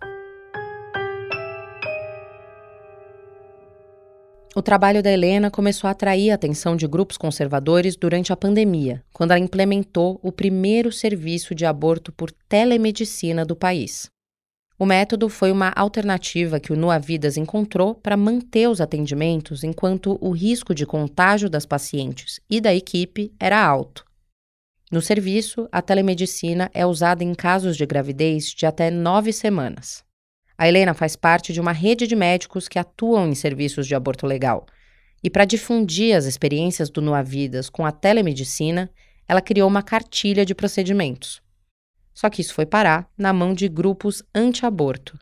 O 4.55 4.61
trabalho 4.61 5.01
da 5.01 5.11
Helena 5.11 5.49
começou 5.49 5.87
a 5.87 5.93
atrair 5.93 6.33
a 6.33 6.35
atenção 6.35 6.75
de 6.75 6.87
grupos 6.87 7.17
conservadores 7.17 7.97
durante 7.97 8.33
a 8.33 8.37
pandemia, 8.37 9.03
quando 9.13 9.31
ela 9.31 9.39
implementou 9.39 10.19
o 10.23 10.33
primeiro 10.33 10.91
serviço 10.91 11.55
de 11.55 11.65
aborto 11.65 12.11
por 12.11 12.33
telemedicina 12.49 13.45
do 13.45 13.55
país. 13.55 14.11
O 14.81 14.87
método 14.87 15.29
foi 15.29 15.53
uma 15.53 15.69
alternativa 15.77 16.59
que 16.59 16.73
o 16.73 16.77
Nua 16.77 16.99
Vidas 16.99 17.37
encontrou 17.37 17.95
para 17.95 18.17
manter 18.17 18.67
os 18.67 18.81
atendimentos 18.81 19.63
enquanto 19.63 20.17
o 20.23 20.31
risco 20.31 20.75
de 20.75 20.87
contágio 20.87 21.51
das 21.51 21.67
pacientes 21.67 22.41
e 22.49 22.63
da 22.63 22.75
equipe 22.75 23.31
era 23.39 23.63
alto. 23.63 24.07
No 24.91 25.03
serviço, 25.03 25.69
a 25.71 25.83
telemedicina 25.83 26.71
é 26.73 26.87
usada 26.87 27.23
em 27.23 27.35
casos 27.35 27.77
de 27.77 27.85
gravidez 27.85 28.55
de 28.55 28.65
até 28.65 28.91
nove 28.91 29.35
semanas. 29.35 30.03
A 30.57 30.67
Helena 30.67 30.95
faz 30.95 31.15
parte 31.15 31.53
de 31.53 31.61
uma 31.61 31.73
rede 31.73 32.07
de 32.07 32.17
médicos 32.17 32.67
que 32.67 32.79
atuam 32.79 33.29
em 33.29 33.35
serviços 33.35 33.87
de 33.87 33.95
aborto 33.95 34.27
legal. 34.27 34.65
E 35.23 35.29
para 35.29 35.45
difundir 35.45 36.17
as 36.17 36.25
experiências 36.25 36.89
do 36.89 37.03
Noa 37.03 37.23
Vidas 37.23 37.69
com 37.69 37.85
a 37.85 37.93
telemedicina, 37.93 38.91
ela 39.29 39.43
criou 39.43 39.69
uma 39.69 39.83
cartilha 39.83 40.47
de 40.47 40.55
procedimentos. 40.55 41.43
Só 42.13 42.29
que 42.29 42.41
isso 42.41 42.55
foi 42.55 42.67
parar 42.67 43.09
na 43.17 43.33
mão 43.33 43.55
de 43.55 43.69
grupos 43.69 44.23
anti-aborto. 44.35 45.19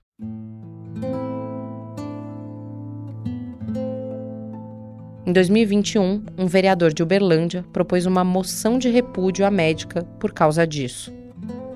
Em 5.29 5.33
2021, 5.33 6.25
um 6.39 6.47
vereador 6.47 6.91
de 6.93 7.03
Uberlândia 7.03 7.63
propôs 7.71 8.07
uma 8.07 8.25
moção 8.25 8.79
de 8.79 8.89
repúdio 8.89 9.45
à 9.45 9.51
médica 9.51 10.03
por 10.19 10.33
causa 10.33 10.67
disso. 10.67 11.13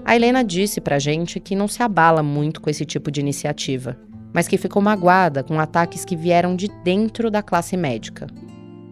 A 0.04 0.16
Helena 0.16 0.42
disse 0.42 0.80
pra 0.80 0.98
gente 0.98 1.38
que 1.38 1.54
não 1.54 1.68
se 1.68 1.82
abala 1.82 2.22
muito 2.22 2.62
com 2.62 2.70
esse 2.70 2.86
tipo 2.86 3.10
de 3.10 3.20
iniciativa, 3.20 3.98
mas 4.32 4.48
que 4.48 4.56
ficou 4.56 4.80
magoada 4.80 5.44
com 5.44 5.60
ataques 5.60 6.04
que 6.04 6.16
vieram 6.16 6.56
de 6.56 6.68
dentro 6.82 7.30
da 7.30 7.42
classe 7.42 7.76
médica. 7.76 8.26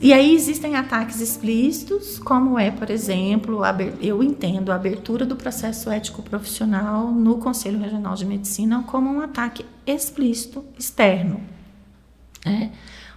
E 0.03 0.15
aí 0.15 0.35
existem 0.35 0.77
ataques 0.77 1.21
explícitos, 1.21 2.19
como 2.19 2.59
é, 2.59 2.71
por 2.71 2.89
exemplo, 2.89 3.61
eu 4.01 4.23
entendo 4.23 4.73
a 4.73 4.75
abertura 4.75 5.27
do 5.27 5.37
processo 5.37 5.91
ético 5.91 6.23
profissional 6.23 7.13
no 7.13 7.37
Conselho 7.37 7.79
Regional 7.79 8.15
de 8.15 8.25
Medicina 8.25 8.83
como 8.87 9.11
um 9.11 9.21
ataque 9.21 9.67
explícito 9.87 10.65
externo. 10.79 11.43
É 12.47 12.71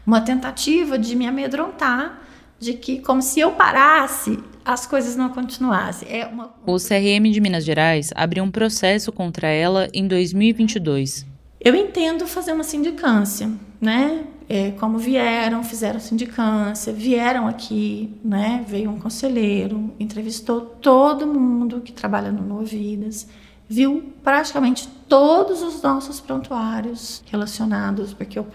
uma 0.06 0.19
tentativa 0.19 1.00
de 1.00 1.15
me 1.15 1.26
amedrontar, 1.26 2.22
de 2.60 2.74
que 2.74 3.00
como 3.00 3.22
se 3.22 3.39
eu 3.39 3.54
parasse, 3.54 4.38
as 4.65 4.86
coisas 4.86 5.15
não 5.15 5.30
continuassem. 5.30 6.08
É 6.10 6.26
uma... 6.26 6.54
O 6.65 6.76
CRM 6.76 7.32
de 7.32 7.39
Minas 7.39 7.63
Gerais 7.63 8.10
abriu 8.13 8.43
um 8.43 8.52
processo 8.52 9.10
contra 9.12 9.48
ela 9.48 9.88
em 9.93 10.06
2022. 10.06 11.26
Eu 11.62 11.76
entendo 11.76 12.28
fazer 12.28 12.52
uma 12.52 12.63
sindicância, 12.63 13.50
né? 13.80 14.26
É, 14.49 14.71
como 14.71 14.97
vieram, 14.97 15.63
fizeram 15.63 15.99
sindicância, 15.99 16.91
vieram 16.91 17.47
aqui, 17.47 18.13
né? 18.23 18.63
Veio 18.67 18.89
um 18.89 18.99
conselheiro, 18.99 19.93
entrevistou 19.99 20.62
todo 20.62 21.25
mundo 21.27 21.82
que 21.82 21.91
trabalha 21.91 22.32
no 22.32 22.41
Novidas, 22.41 23.27
viu 23.67 24.13
praticamente 24.23 24.88
todos 25.08 25.62
os 25.62 25.82
nossos 25.82 26.19
prontuários 26.19 27.23
relacionados, 27.32 28.13
porque 28.13 28.39
o, 28.39 28.45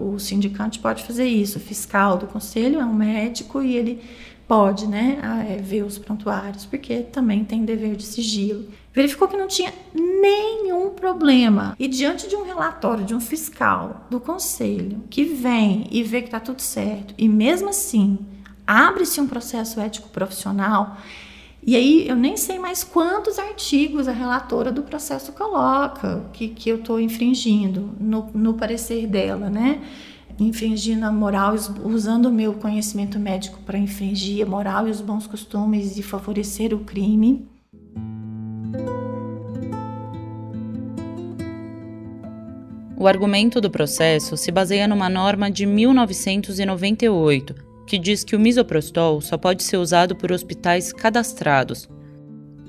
o 0.00 0.18
sindicante 0.18 0.78
pode 0.78 1.04
fazer 1.04 1.26
isso, 1.26 1.58
o 1.58 1.60
fiscal 1.60 2.16
do 2.16 2.26
conselho 2.26 2.80
é 2.80 2.84
um 2.84 2.94
médico 2.94 3.62
e 3.62 3.76
ele 3.76 4.02
pode 4.46 4.86
né, 4.86 5.46
é, 5.50 5.56
ver 5.60 5.82
os 5.82 5.98
prontuários, 5.98 6.64
porque 6.64 7.02
também 7.02 7.44
tem 7.44 7.66
dever 7.66 7.94
de 7.94 8.04
sigilo. 8.04 8.66
Verificou 8.98 9.28
que 9.28 9.36
não 9.36 9.46
tinha 9.46 9.72
nenhum 9.94 10.90
problema. 10.90 11.76
E 11.78 11.86
diante 11.86 12.28
de 12.28 12.34
um 12.34 12.42
relatório 12.42 13.04
de 13.04 13.14
um 13.14 13.20
fiscal 13.20 14.04
do 14.10 14.18
conselho 14.18 15.04
que 15.08 15.22
vem 15.22 15.86
e 15.88 16.02
vê 16.02 16.20
que 16.20 16.26
está 16.26 16.40
tudo 16.40 16.60
certo, 16.60 17.14
e 17.16 17.28
mesmo 17.28 17.68
assim 17.68 18.18
abre-se 18.66 19.20
um 19.20 19.28
processo 19.28 19.78
ético 19.78 20.08
profissional, 20.08 20.96
e 21.64 21.76
aí 21.76 22.08
eu 22.08 22.16
nem 22.16 22.36
sei 22.36 22.58
mais 22.58 22.82
quantos 22.82 23.38
artigos 23.38 24.08
a 24.08 24.12
relatora 24.12 24.72
do 24.72 24.82
processo 24.82 25.30
coloca 25.30 26.28
que, 26.32 26.48
que 26.48 26.68
eu 26.68 26.78
estou 26.78 26.98
infringindo 26.98 27.90
no, 28.00 28.28
no 28.34 28.54
parecer 28.54 29.06
dela, 29.06 29.48
né? 29.48 29.80
infringindo 30.40 31.06
a 31.06 31.12
moral, 31.12 31.54
usando 31.84 32.26
o 32.26 32.32
meu 32.32 32.54
conhecimento 32.54 33.16
médico 33.16 33.60
para 33.64 33.78
infringir 33.78 34.44
a 34.44 34.50
moral 34.50 34.88
e 34.88 34.90
os 34.90 35.00
bons 35.00 35.28
costumes 35.28 35.96
e 35.96 36.02
favorecer 36.02 36.74
o 36.74 36.80
crime. 36.80 37.46
O 42.98 43.06
argumento 43.06 43.60
do 43.60 43.70
processo 43.70 44.36
se 44.36 44.50
baseia 44.50 44.88
numa 44.88 45.08
norma 45.08 45.50
de 45.50 45.64
1998, 45.64 47.54
que 47.86 47.98
diz 47.98 48.24
que 48.24 48.34
o 48.34 48.40
misoprostol 48.40 49.20
só 49.20 49.38
pode 49.38 49.62
ser 49.62 49.76
usado 49.76 50.16
por 50.16 50.32
hospitais 50.32 50.92
cadastrados. 50.92 51.88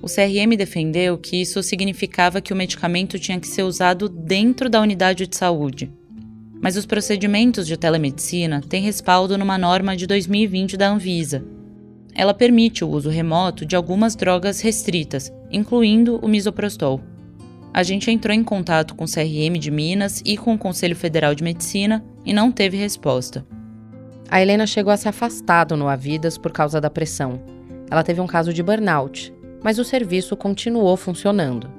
O 0.02 0.08
CRM 0.08 0.56
defendeu 0.56 1.18
que 1.18 1.38
isso 1.38 1.64
significava 1.64 2.42
que 2.42 2.54
o 2.54 2.56
medicamento 2.56 3.18
tinha 3.18 3.40
que 3.40 3.48
ser 3.48 3.64
usado 3.64 4.08
dentro 4.08 4.70
da 4.70 4.80
unidade 4.80 5.26
de 5.26 5.36
saúde 5.36 5.92
mas 6.62 6.76
os 6.76 6.86
procedimentos 6.86 7.66
de 7.66 7.78
telemedicina 7.78 8.62
têm 8.62 8.84
respaldo 8.84 9.38
numa 9.38 9.58
norma 9.58 9.96
de 9.96 10.06
2020 10.06 10.76
da 10.76 10.90
Anvisa. 10.90 11.44
Ela 12.14 12.34
permite 12.34 12.84
o 12.84 12.90
uso 12.90 13.10
remoto 13.10 13.66
de 13.66 13.76
algumas 13.76 14.16
drogas 14.16 14.60
restritas, 14.60 15.32
incluindo 15.50 16.18
o 16.18 16.28
misoprostol. 16.28 17.02
A 17.74 17.84
gente 17.84 18.10
entrou 18.10 18.36
em 18.36 18.44
contato 18.44 18.96
com 18.96 19.06
o 19.06 19.08
CRM 19.08 19.60
de 19.60 19.70
Minas 19.70 20.24
e 20.26 20.36
com 20.36 20.54
o 20.54 20.58
Conselho 20.58 20.96
Federal 20.96 21.36
de 21.36 21.44
Medicina 21.44 22.04
e 22.26 22.34
não 22.34 22.52
teve 22.52 22.76
resposta. 22.76 23.46
A 24.30 24.42
Helena 24.42 24.66
chegou 24.66 24.92
a 24.92 24.98
se 24.98 25.08
afastar 25.08 25.66
do 25.66 25.78
Noavidas 25.78 26.38
por 26.38 26.52
causa 26.52 26.82
da 26.82 26.90
pressão. 26.90 27.42
Ela 27.90 28.04
teve 28.04 28.20
um 28.22 28.28
caso 28.28 28.54
de 28.54 28.64
burnout, 28.64 29.34
mas 29.64 29.78
o 29.78 29.84
serviço 29.84 30.36
continuou 30.36 30.98
funcionando. 30.98 31.70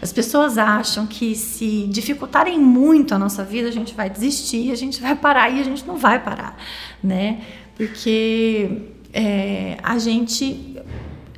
As 0.00 0.12
pessoas 0.12 0.58
acham 0.58 1.06
que 1.06 1.34
se 1.34 1.86
dificultarem 1.88 2.58
muito 2.58 3.14
a 3.14 3.18
nossa 3.18 3.42
vida, 3.44 3.68
a 3.68 3.72
gente 3.72 3.94
vai 3.94 4.10
desistir, 4.10 4.70
a 4.70 4.74
gente 4.74 5.00
vai 5.00 5.16
parar 5.16 5.50
e 5.50 5.60
a 5.60 5.64
gente 5.64 5.86
não 5.86 5.96
vai 5.96 6.22
parar, 6.22 6.56
né? 7.02 7.40
Porque 7.76 8.82
é, 9.12 9.78
a 9.82 9.98
gente, 9.98 10.76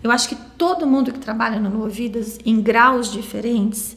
eu 0.02 0.10
acho 0.10 0.28
que 0.28 0.36
todo 0.62 0.86
mundo 0.86 1.10
que 1.10 1.18
trabalha 1.18 1.58
no 1.58 1.82
Ouvidas 1.82 2.38
em 2.46 2.62
graus 2.62 3.10
diferentes 3.10 3.96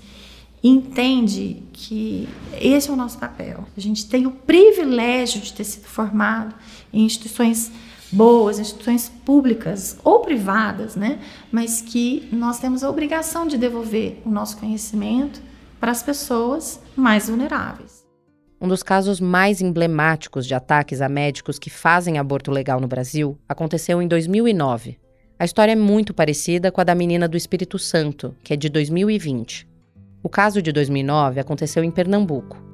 entende 0.63 1.61
que 1.71 2.27
esse 2.59 2.89
é 2.89 2.91
o 2.91 2.95
nosso 2.95 3.19
papel. 3.19 3.65
A 3.77 3.79
gente 3.79 4.09
tem 4.09 4.25
o 4.25 4.31
privilégio 4.31 5.41
de 5.41 5.53
ter 5.53 5.63
sido 5.63 5.85
formado 5.85 6.55
em 6.91 7.05
instituições 7.05 7.71
boas, 8.11 8.57
instituições 8.57 9.07
públicas 9.23 9.99
ou 10.03 10.21
privadas, 10.21 10.95
né? 10.95 11.19
Mas 11.51 11.83
que 11.83 12.27
nós 12.31 12.57
temos 12.57 12.83
a 12.83 12.89
obrigação 12.89 13.45
de 13.45 13.59
devolver 13.59 14.19
o 14.25 14.31
nosso 14.31 14.57
conhecimento 14.57 15.39
para 15.79 15.91
as 15.91 16.01
pessoas 16.01 16.81
mais 16.95 17.29
vulneráveis. 17.29 18.03
Um 18.59 18.67
dos 18.67 18.81
casos 18.81 19.19
mais 19.19 19.61
emblemáticos 19.61 20.47
de 20.47 20.55
ataques 20.55 20.99
a 20.99 21.07
médicos 21.07 21.59
que 21.59 21.69
fazem 21.69 22.17
aborto 22.17 22.49
legal 22.49 22.81
no 22.81 22.87
Brasil 22.87 23.37
aconteceu 23.47 24.01
em 24.01 24.07
2009. 24.07 25.04
A 25.37 25.45
história 25.45 25.73
é 25.73 25.75
muito 25.75 26.13
parecida 26.13 26.71
com 26.71 26.79
a 26.81 26.83
da 26.83 26.95
menina 26.95 27.27
do 27.27 27.35
Espírito 27.35 27.77
Santo, 27.77 28.35
que 28.43 28.53
é 28.53 28.55
de 28.55 28.69
2020. 28.69 29.67
O 30.23 30.29
caso 30.29 30.61
de 30.61 30.71
2009 30.71 31.39
aconteceu 31.39 31.83
em 31.83 31.91
Pernambuco. 31.91 32.65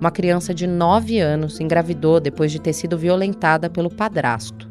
uma 0.00 0.10
criança 0.10 0.54
de 0.54 0.66
9 0.66 1.18
anos 1.18 1.60
engravidou 1.60 2.20
depois 2.20 2.52
de 2.52 2.60
ter 2.60 2.72
sido 2.72 2.96
violentada 2.96 3.68
pelo 3.68 3.90
padrasto. 3.90 4.70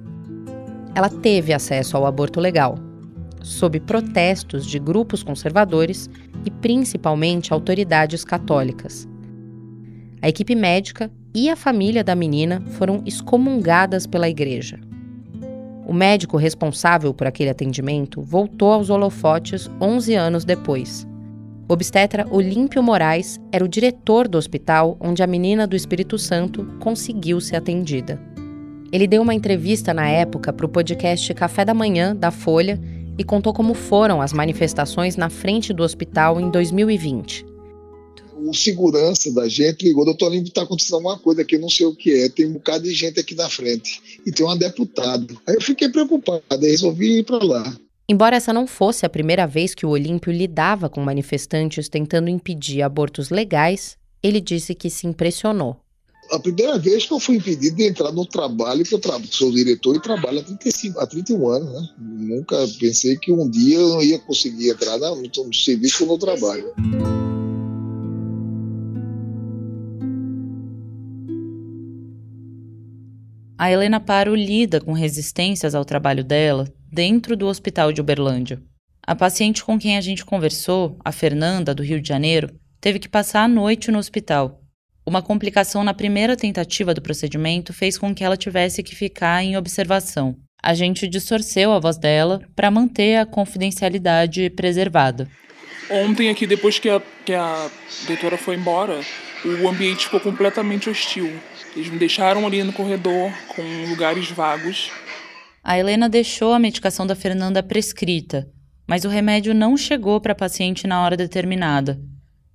Ela 0.96 1.10
teve 1.10 1.54
acesso 1.54 1.98
ao 1.98 2.06
aborto 2.06 2.40
legal, 2.40 2.76
sob 3.44 3.80
protestos 3.82 4.66
de 4.66 4.80
grupos 4.80 5.24
conservadores 5.24 6.10
e 6.46 6.50
principalmente 6.50 7.52
autoridades 7.52 8.24
católicas. 8.24 9.08
A 10.22 10.30
equipe 10.30 10.56
médica 10.56 11.12
e 11.38 11.50
a 11.50 11.56
família 11.56 12.04
da 12.04 12.16
menina 12.16 12.62
foram 12.72 13.02
excomungadas 13.06 14.08
pela 14.08 14.30
igreja. 14.30 14.80
O 15.86 15.94
médico 15.94 16.38
responsável 16.38 17.14
por 17.14 17.28
aquele 17.28 17.50
atendimento 17.50 18.22
voltou 18.22 18.74
aos 18.74 18.90
holofotes 18.90 19.70
11 19.80 20.16
anos 20.16 20.44
depois 20.44 21.08
o 21.70 21.74
obstetra 21.74 22.26
Olímpio 22.32 22.82
Moraes 22.82 23.42
era 23.52 23.64
o 23.64 23.68
diretor 23.68 24.26
do 24.30 24.38
hospital 24.38 24.96
onde 25.02 25.22
a 25.22 25.28
menina 25.28 25.68
do 25.68 25.76
Espírito 25.76 26.18
Santo 26.18 26.64
conseguiu 26.80 27.42
ser 27.42 27.58
atendida. 27.58 28.18
Ele 28.90 29.06
deu 29.06 29.22
uma 29.22 29.34
entrevista 29.34 29.94
na 29.94 30.08
época 30.08 30.54
para 30.54 30.66
o 30.66 30.70
podcast 30.70 31.34
Café 31.34 31.66
da 31.66 31.74
Manhã 31.74 32.16
da 32.16 32.32
Folha 32.32 32.80
e 33.18 33.24
contou 33.24 33.52
como 33.52 33.74
foram 33.74 34.22
as 34.22 34.32
manifestações 34.32 35.18
na 35.18 35.30
frente 35.30 35.74
do 35.74 35.84
hospital 35.84 36.40
em 36.40 36.50
2020. 36.50 37.57
O 38.40 38.54
segurança 38.54 39.32
da 39.32 39.48
gente 39.48 39.84
ligou, 39.84 40.06
doutor 40.06 40.28
Olímpio, 40.28 40.50
está 40.50 40.62
acontecendo 40.62 40.96
alguma 40.96 41.18
coisa 41.18 41.42
aqui, 41.42 41.56
eu 41.56 41.62
não 41.62 41.70
sei 41.70 41.86
o 41.86 41.96
que 41.96 42.12
é, 42.12 42.30
tem 42.30 42.46
um 42.46 42.54
bocado 42.54 42.84
de 42.84 42.94
gente 42.94 43.20
aqui 43.20 43.34
na 43.36 43.50
frente 43.50 44.02
e 44.26 44.32
tem 44.32 44.46
uma 44.46 44.56
deputada. 44.56 45.34
Aí 45.48 45.56
eu 45.56 45.62
fiquei 45.62 45.90
preocupado, 45.90 46.44
e 46.52 46.70
resolvi 46.70 47.20
ir 47.20 47.24
para 47.24 47.44
lá. 47.44 47.78
Embora 48.10 48.38
essa 48.38 48.54
não 48.54 48.68
fosse 48.68 49.06
a 49.06 49.10
primeira 49.10 49.46
vez 49.46 49.76
que 49.76 49.86
o 49.86 49.90
Olímpio 49.90 50.32
lidava 50.32 50.88
com 50.88 51.02
manifestantes 51.02 51.90
tentando 51.90 52.30
impedir 52.30 52.82
abortos 52.82 53.30
legais, 53.30 53.98
ele 54.24 54.40
disse 54.40 54.74
que 54.74 54.90
se 54.90 55.08
impressionou. 55.08 55.78
A 56.32 56.40
primeira 56.40 56.78
vez 56.78 57.06
que 57.06 57.14
eu 57.14 57.20
fui 57.20 57.38
impedido 57.38 57.78
de 57.78 57.88
entrar 57.88 58.12
no 58.12 58.26
trabalho, 58.26 58.84
que 58.84 58.94
eu 58.94 59.00
tra 59.00 59.20
sou 59.30 59.52
diretor 59.52 59.96
e 59.96 60.02
trabalho 60.02 60.40
há, 60.40 60.44
35, 60.44 61.00
há 61.00 61.08
31 61.08 61.50
anos, 61.50 61.74
né? 61.74 61.90
Nunca 61.98 62.68
pensei 62.80 63.18
que 63.18 63.32
um 63.32 63.50
dia 63.50 63.78
eu 63.78 64.02
ia 64.04 64.20
conseguir 64.20 64.70
entrar 64.70 64.98
no, 64.98 65.16
no 65.16 65.54
serviço 65.54 66.04
ou 66.04 66.12
no 66.12 66.18
trabalho. 66.18 66.74
A 73.60 73.72
Helena 73.72 74.00
Paro 74.00 74.36
lida 74.36 74.80
com 74.80 74.94
resistências 74.94 75.74
ao 75.74 75.84
trabalho 75.84 76.24
dela 76.24 76.72
dentro 76.92 77.36
do 77.36 77.48
hospital 77.48 77.92
de 77.92 78.00
Uberlândia. 78.00 78.62
A 79.02 79.16
paciente 79.16 79.64
com 79.64 79.80
quem 79.80 79.98
a 79.98 80.02
gente 80.02 80.24
conversou, 80.24 80.96
a 81.04 81.12
Fernanda, 81.12 81.74
do 81.74 81.82
Rio 81.82 82.00
de 82.00 82.08
Janeiro, 82.08 82.54
teve 82.80 83.00
que 83.00 83.10
passar 83.10 83.42
a 83.42 83.48
noite 83.48 83.90
no 83.90 83.98
hospital. 83.98 84.62
Uma 85.04 85.24
complicação 85.24 85.84
na 85.84 85.92
primeira 85.92 86.38
tentativa 86.38 86.94
do 86.94 87.02
procedimento 87.02 87.74
fez 87.74 87.98
com 87.98 88.14
que 88.14 88.24
ela 88.24 88.38
tivesse 88.38 88.84
que 88.84 88.94
ficar 88.94 89.44
em 89.44 89.58
observação. 89.58 90.36
A 90.62 90.76
gente 90.76 91.08
distorceu 91.08 91.72
a 91.72 91.80
voz 91.80 91.98
dela 91.98 92.42
para 92.56 92.70
manter 92.70 93.16
a 93.16 93.26
confidencialidade 93.26 94.52
preservada. 94.52 95.28
Ontem, 95.90 96.30
aqui, 96.30 96.46
depois 96.46 96.80
que 96.80 96.90
a, 96.90 97.02
que 97.26 97.34
a 97.34 97.70
doutora 98.08 98.38
foi 98.38 98.56
embora, 98.56 99.00
o 99.44 99.68
ambiente 99.68 100.06
ficou 100.06 100.20
completamente 100.20 100.90
hostil. 100.90 101.32
Eles 101.76 101.90
me 101.90 101.98
deixaram 101.98 102.46
ali 102.46 102.64
no 102.64 102.74
corredor, 102.74 103.32
com 103.56 103.62
lugares 103.90 104.30
vagos, 104.30 104.92
a 105.70 105.78
Helena 105.78 106.08
deixou 106.08 106.54
a 106.54 106.60
medicação 106.60 107.06
da 107.06 107.14
Fernanda 107.14 107.62
prescrita, 107.62 108.50
mas 108.88 109.04
o 109.04 109.10
remédio 109.10 109.54
não 109.54 109.76
chegou 109.76 110.22
para 110.22 110.32
a 110.32 110.36
paciente 110.36 110.88
na 110.88 111.04
hora 111.04 111.18
determinada. 111.18 112.00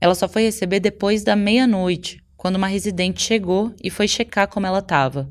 Ela 0.01 0.15
só 0.15 0.27
foi 0.27 0.45
receber 0.45 0.81
depois 0.81 1.23
da 1.23 1.37
meia-noite, 1.37 2.25
quando 2.39 2.57
uma 2.57 2.69
residente 2.69 3.21
chegou 3.21 3.71
e 3.85 3.91
foi 3.91 4.09
checar 4.09 4.49
como 4.49 4.67
ela 4.67 4.79
estava. 4.79 5.31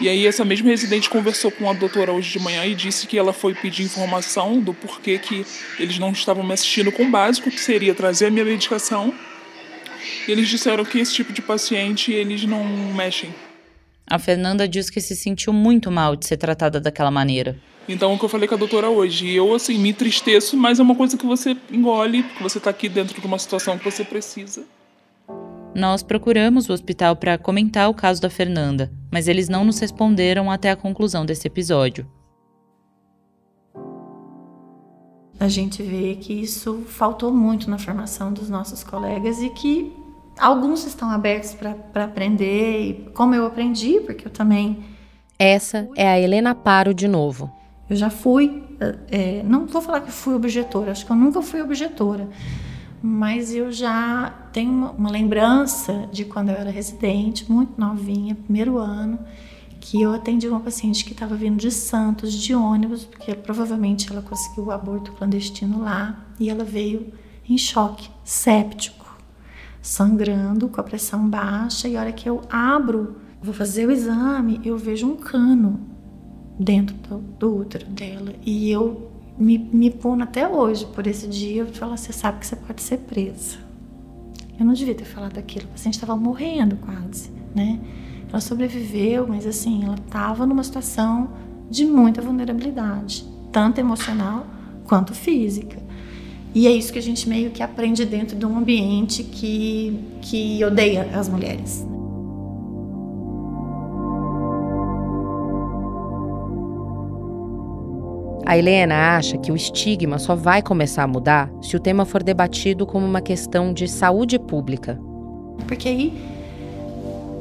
E 0.00 0.08
aí 0.08 0.26
essa 0.26 0.44
mesma 0.44 0.68
residente 0.68 1.10
conversou 1.10 1.50
com 1.50 1.68
a 1.68 1.72
doutora 1.72 2.12
hoje 2.12 2.30
de 2.30 2.38
manhã 2.38 2.64
e 2.64 2.74
disse 2.74 3.06
que 3.06 3.18
ela 3.18 3.32
foi 3.32 3.54
pedir 3.54 3.82
informação 3.82 4.60
do 4.60 4.72
porquê 4.72 5.18
que 5.18 5.44
eles 5.78 5.98
não 5.98 6.12
estavam 6.12 6.44
me 6.44 6.52
assistindo 6.52 6.92
com 6.92 7.04
o 7.04 7.10
básico, 7.10 7.50
que 7.50 7.60
seria 7.60 7.94
trazer 7.94 8.26
a 8.26 8.30
minha 8.30 8.44
medicação. 8.44 9.12
E 10.26 10.30
eles 10.30 10.48
disseram 10.48 10.84
que 10.84 10.98
esse 11.00 11.14
tipo 11.14 11.32
de 11.32 11.42
paciente 11.42 12.12
eles 12.12 12.44
não 12.44 12.64
mexem. 12.94 13.34
A 14.06 14.18
Fernanda 14.18 14.68
diz 14.68 14.88
que 14.88 15.00
se 15.00 15.16
sentiu 15.16 15.52
muito 15.52 15.90
mal 15.90 16.16
de 16.16 16.26
ser 16.26 16.36
tratada 16.36 16.80
daquela 16.80 17.10
maneira. 17.10 17.58
Então, 17.88 18.14
o 18.14 18.18
que 18.18 18.24
eu 18.24 18.28
falei 18.28 18.46
com 18.46 18.54
a 18.54 18.58
doutora 18.58 18.88
hoje, 18.88 19.30
eu, 19.30 19.54
assim, 19.54 19.78
me 19.78 19.90
entristeço, 19.90 20.56
mas 20.56 20.78
é 20.78 20.82
uma 20.82 20.94
coisa 20.94 21.16
que 21.16 21.26
você 21.26 21.56
engole, 21.70 22.22
porque 22.22 22.42
você 22.42 22.58
está 22.58 22.70
aqui 22.70 22.88
dentro 22.88 23.18
de 23.18 23.26
uma 23.26 23.38
situação 23.38 23.78
que 23.78 23.84
você 23.84 24.04
precisa. 24.04 24.64
Nós 25.78 26.02
procuramos 26.02 26.68
o 26.68 26.72
hospital 26.72 27.14
para 27.14 27.38
comentar 27.38 27.88
o 27.88 27.94
caso 27.94 28.20
da 28.20 28.28
Fernanda, 28.28 28.90
mas 29.12 29.28
eles 29.28 29.48
não 29.48 29.64
nos 29.64 29.78
responderam 29.78 30.50
até 30.50 30.72
a 30.72 30.76
conclusão 30.76 31.24
desse 31.24 31.46
episódio. 31.46 32.04
A 35.38 35.46
gente 35.46 35.80
vê 35.84 36.16
que 36.16 36.32
isso 36.32 36.82
faltou 36.88 37.32
muito 37.32 37.70
na 37.70 37.78
formação 37.78 38.32
dos 38.32 38.50
nossos 38.50 38.82
colegas 38.82 39.40
e 39.40 39.50
que 39.50 39.92
alguns 40.36 40.84
estão 40.84 41.12
abertos 41.12 41.54
para 41.54 42.02
aprender, 42.02 42.80
e 42.80 43.10
como 43.14 43.36
eu 43.36 43.46
aprendi, 43.46 44.00
porque 44.00 44.26
eu 44.26 44.32
também. 44.32 44.82
Essa 45.38 45.88
é 45.94 46.08
a 46.08 46.18
Helena 46.18 46.56
Paro 46.56 46.92
de 46.92 47.06
novo. 47.06 47.52
Eu 47.88 47.94
já 47.94 48.10
fui, 48.10 48.64
é, 49.12 49.44
não 49.44 49.64
vou 49.64 49.80
falar 49.80 50.00
que 50.00 50.10
fui 50.10 50.34
objetora, 50.34 50.90
acho 50.90 51.06
que 51.06 51.12
eu 51.12 51.16
nunca 51.16 51.40
fui 51.40 51.62
objetora, 51.62 52.28
mas 53.00 53.54
eu 53.54 53.70
já 53.70 54.47
tenho 54.58 54.72
uma, 54.72 54.90
uma 54.90 55.10
lembrança 55.10 56.08
de 56.10 56.24
quando 56.24 56.48
eu 56.48 56.56
era 56.56 56.68
residente, 56.68 57.48
muito 57.48 57.80
novinha, 57.80 58.34
primeiro 58.34 58.76
ano, 58.76 59.16
que 59.80 60.02
eu 60.02 60.12
atendi 60.12 60.48
uma 60.48 60.58
paciente 60.58 61.04
que 61.04 61.12
estava 61.12 61.36
vindo 61.36 61.56
de 61.56 61.70
Santos 61.70 62.32
de 62.32 62.56
ônibus, 62.56 63.04
porque 63.04 63.36
provavelmente 63.36 64.10
ela 64.10 64.20
conseguiu 64.20 64.64
o 64.64 64.70
aborto 64.72 65.12
clandestino 65.12 65.80
lá, 65.80 66.26
e 66.40 66.50
ela 66.50 66.64
veio 66.64 67.12
em 67.48 67.56
choque, 67.56 68.10
séptico, 68.24 69.16
sangrando, 69.80 70.68
com 70.68 70.80
a 70.80 70.84
pressão 70.84 71.30
baixa, 71.30 71.86
e 71.86 71.96
a 71.96 72.00
hora 72.00 72.12
que 72.12 72.28
eu 72.28 72.42
abro, 72.50 73.14
vou 73.40 73.54
fazer 73.54 73.86
o 73.86 73.92
exame, 73.92 74.60
eu 74.64 74.76
vejo 74.76 75.06
um 75.06 75.14
cano 75.14 75.78
dentro 76.58 76.96
do, 76.96 77.18
do 77.18 77.56
útero 77.58 77.86
dela, 77.86 78.34
e 78.44 78.68
eu 78.68 79.08
me, 79.38 79.56
me 79.56 79.88
puno 79.88 80.24
até 80.24 80.48
hoje 80.48 80.84
por 80.84 81.06
esse 81.06 81.28
dia. 81.28 81.62
Eu 81.62 81.68
falo, 81.68 81.96
você 81.96 82.12
sabe 82.12 82.40
que 82.40 82.46
você 82.48 82.56
pode 82.56 82.82
ser 82.82 82.98
presa. 82.98 83.67
Eu 84.58 84.66
não 84.66 84.72
devia 84.72 84.94
ter 84.94 85.04
falado 85.04 85.38
aquilo. 85.38 85.66
O 85.66 85.68
paciente 85.68 85.94
estava 85.94 86.16
morrendo 86.16 86.76
quase, 86.76 87.30
né? 87.54 87.78
Ela 88.28 88.40
sobreviveu, 88.40 89.26
mas 89.26 89.46
assim, 89.46 89.84
ela 89.84 89.94
estava 89.94 90.44
numa 90.44 90.62
situação 90.62 91.30
de 91.70 91.84
muita 91.84 92.20
vulnerabilidade, 92.20 93.24
tanto 93.52 93.78
emocional 93.78 94.46
quanto 94.84 95.14
física. 95.14 95.78
E 96.54 96.66
é 96.66 96.70
isso 96.70 96.92
que 96.92 96.98
a 96.98 97.02
gente 97.02 97.28
meio 97.28 97.50
que 97.50 97.62
aprende 97.62 98.04
dentro 98.04 98.36
de 98.36 98.44
um 98.44 98.58
ambiente 98.58 99.22
que, 99.22 99.98
que 100.20 100.64
odeia 100.64 101.08
as 101.14 101.28
mulheres. 101.28 101.86
A 108.48 108.56
Helena 108.56 109.14
acha 109.18 109.36
que 109.36 109.52
o 109.52 109.54
estigma 109.56 110.18
só 110.18 110.34
vai 110.34 110.62
começar 110.62 111.02
a 111.02 111.06
mudar 111.06 111.50
se 111.60 111.76
o 111.76 111.78
tema 111.78 112.06
for 112.06 112.22
debatido 112.22 112.86
como 112.86 113.04
uma 113.04 113.20
questão 113.20 113.74
de 113.74 113.86
saúde 113.86 114.38
pública. 114.38 114.98
Porque 115.66 115.86
aí, 115.86 116.18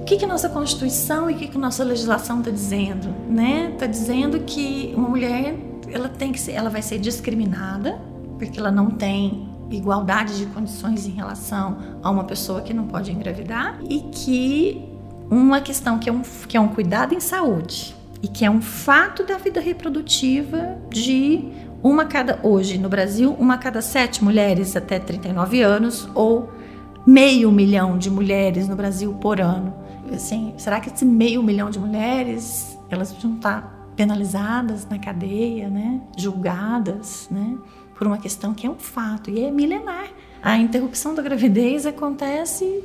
o 0.02 0.04
que, 0.04 0.18
que 0.18 0.26
nossa 0.26 0.50
Constituição 0.50 1.32
e 1.32 1.34
o 1.34 1.38
que, 1.38 1.48
que 1.48 1.58
nossa 1.58 1.82
legislação 1.82 2.40
está 2.40 2.52
dizendo? 2.52 3.08
Né? 3.30 3.70
Está 3.72 3.86
dizendo 3.86 4.42
que 4.42 4.94
uma 4.98 5.08
mulher 5.08 5.56
ela 5.90 6.10
tem 6.10 6.34
que 6.34 6.42
ser, 6.42 6.52
ela 6.52 6.70
vai 6.70 6.82
ser 6.82 7.00
discriminada 7.00 8.02
porque 8.38 8.60
ela 8.60 8.70
não 8.70 8.92
tem 8.92 9.48
igualdade 9.72 10.38
de 10.38 10.46
condições 10.48 11.08
em 11.08 11.12
relação 11.12 11.78
a 12.04 12.12
uma 12.12 12.26
pessoa 12.26 12.60
que 12.60 12.74
não 12.74 12.86
pode 12.86 13.14
engravidar 13.14 13.80
e 13.90 14.02
que 14.12 14.86
uma 15.32 15.62
questão 15.62 16.00
que 16.00 16.10
é 16.10 16.12
um, 16.12 16.22
que 16.50 16.58
é 16.58 16.60
um 16.60 16.68
cuidado 16.68 17.16
em 17.16 17.22
saúde 17.22 17.96
e 18.22 18.28
que 18.28 18.46
é 18.46 18.50
um 18.50 18.62
fato 18.62 19.24
da 19.24 19.38
vida 19.38 19.60
reprodutiva 19.60 20.78
de 20.90 21.46
uma 21.84 22.06
cada 22.06 22.40
hoje 22.44 22.78
no 22.78 22.90
Brasil, 22.90 23.36
uma 23.40 23.58
cada 23.58 23.82
sete 23.82 24.24
mulheres 24.24 24.76
até 24.76 25.00
39 25.00 25.62
anos 25.62 26.10
ou 26.16 26.52
meio 27.06 27.52
milhão 27.52 27.98
de 27.98 28.10
mulheres 28.10 28.68
no 28.68 28.76
Brasil 28.76 29.14
por 29.14 29.40
ano. 29.40 29.74
Assim, 30.14 30.54
será 30.58 30.80
que 30.80 30.90
esse 30.90 31.06
meio 31.06 31.44
milhão 31.44 31.70
de 31.70 31.80
mulheres 31.80 32.78
elas 32.90 33.12
vão 33.12 33.36
estar 33.36 33.92
penalizadas 33.96 34.88
na 34.88 34.98
cadeia, 34.98 35.70
né? 35.70 36.02
Julgadas, 36.18 37.28
né? 37.30 37.58
Por 37.96 38.08
uma 38.08 38.18
questão 38.18 38.54
que 38.54 38.68
é 38.68 38.70
um 38.70 38.78
fato 38.78 39.30
e 39.30 39.44
é 39.44 39.52
milenar. 39.52 40.08
A 40.42 40.58
interrupção 40.58 41.16
da 41.16 41.22
gravidez 41.22 41.86
acontece 41.86 42.84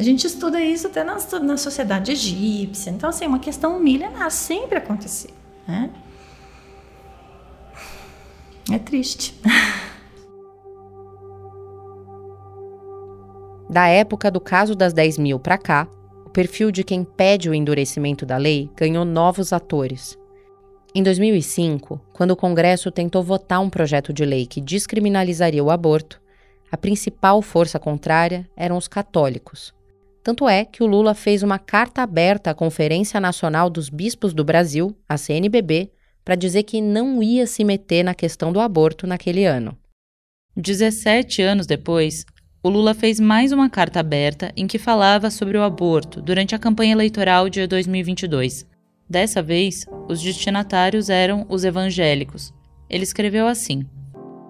a 0.00 0.02
gente 0.02 0.26
estuda 0.26 0.58
isso 0.62 0.86
até 0.86 1.04
na, 1.04 1.18
na 1.42 1.58
sociedade 1.58 2.10
egípcia. 2.10 2.88
Então, 2.88 3.10
assim, 3.10 3.26
é 3.26 3.28
uma 3.28 3.38
questão 3.38 3.78
milenar, 3.78 4.30
sempre 4.30 4.78
aconteceu. 4.78 5.30
Né? 5.68 5.90
É 8.72 8.78
triste. 8.78 9.38
Da 13.68 13.86
época 13.86 14.32
do 14.32 14.40
caso 14.40 14.74
das 14.74 14.92
10 14.92 15.16
mil 15.18 15.38
para 15.38 15.56
cá, 15.56 15.86
o 16.26 16.30
perfil 16.30 16.72
de 16.72 16.82
quem 16.82 17.04
pede 17.04 17.48
o 17.48 17.54
endurecimento 17.54 18.26
da 18.26 18.36
lei 18.36 18.68
ganhou 18.74 19.04
novos 19.04 19.52
atores. 19.52 20.18
Em 20.92 21.04
2005, 21.04 22.00
quando 22.12 22.32
o 22.32 22.36
Congresso 22.36 22.90
tentou 22.90 23.22
votar 23.22 23.60
um 23.60 23.70
projeto 23.70 24.12
de 24.12 24.24
lei 24.24 24.44
que 24.44 24.60
descriminalizaria 24.60 25.62
o 25.62 25.70
aborto, 25.70 26.20
a 26.68 26.76
principal 26.76 27.40
força 27.40 27.78
contrária 27.78 28.44
eram 28.56 28.76
os 28.76 28.88
católicos, 28.88 29.72
tanto 30.22 30.48
é 30.48 30.64
que 30.64 30.82
o 30.82 30.86
Lula 30.86 31.14
fez 31.14 31.42
uma 31.42 31.58
carta 31.58 32.02
aberta 32.02 32.50
à 32.50 32.54
Conferência 32.54 33.18
Nacional 33.18 33.70
dos 33.70 33.88
Bispos 33.88 34.34
do 34.34 34.44
Brasil, 34.44 34.94
a 35.08 35.16
CNBB, 35.16 35.90
para 36.24 36.34
dizer 36.34 36.64
que 36.64 36.80
não 36.80 37.22
ia 37.22 37.46
se 37.46 37.64
meter 37.64 38.02
na 38.02 38.14
questão 38.14 38.52
do 38.52 38.60
aborto 38.60 39.06
naquele 39.06 39.44
ano. 39.46 39.76
17 40.56 41.40
anos 41.40 41.66
depois, 41.66 42.26
o 42.62 42.68
Lula 42.68 42.92
fez 42.92 43.18
mais 43.18 43.52
uma 43.52 43.70
carta 43.70 44.00
aberta 44.00 44.52
em 44.54 44.66
que 44.66 44.78
falava 44.78 45.30
sobre 45.30 45.56
o 45.56 45.62
aborto 45.62 46.20
durante 46.20 46.54
a 46.54 46.58
campanha 46.58 46.92
eleitoral 46.92 47.48
de 47.48 47.66
2022. 47.66 48.66
Dessa 49.08 49.42
vez, 49.42 49.86
os 50.06 50.22
destinatários 50.22 51.08
eram 51.08 51.46
os 51.48 51.64
evangélicos. 51.64 52.52
Ele 52.90 53.04
escreveu 53.04 53.46
assim: 53.46 53.86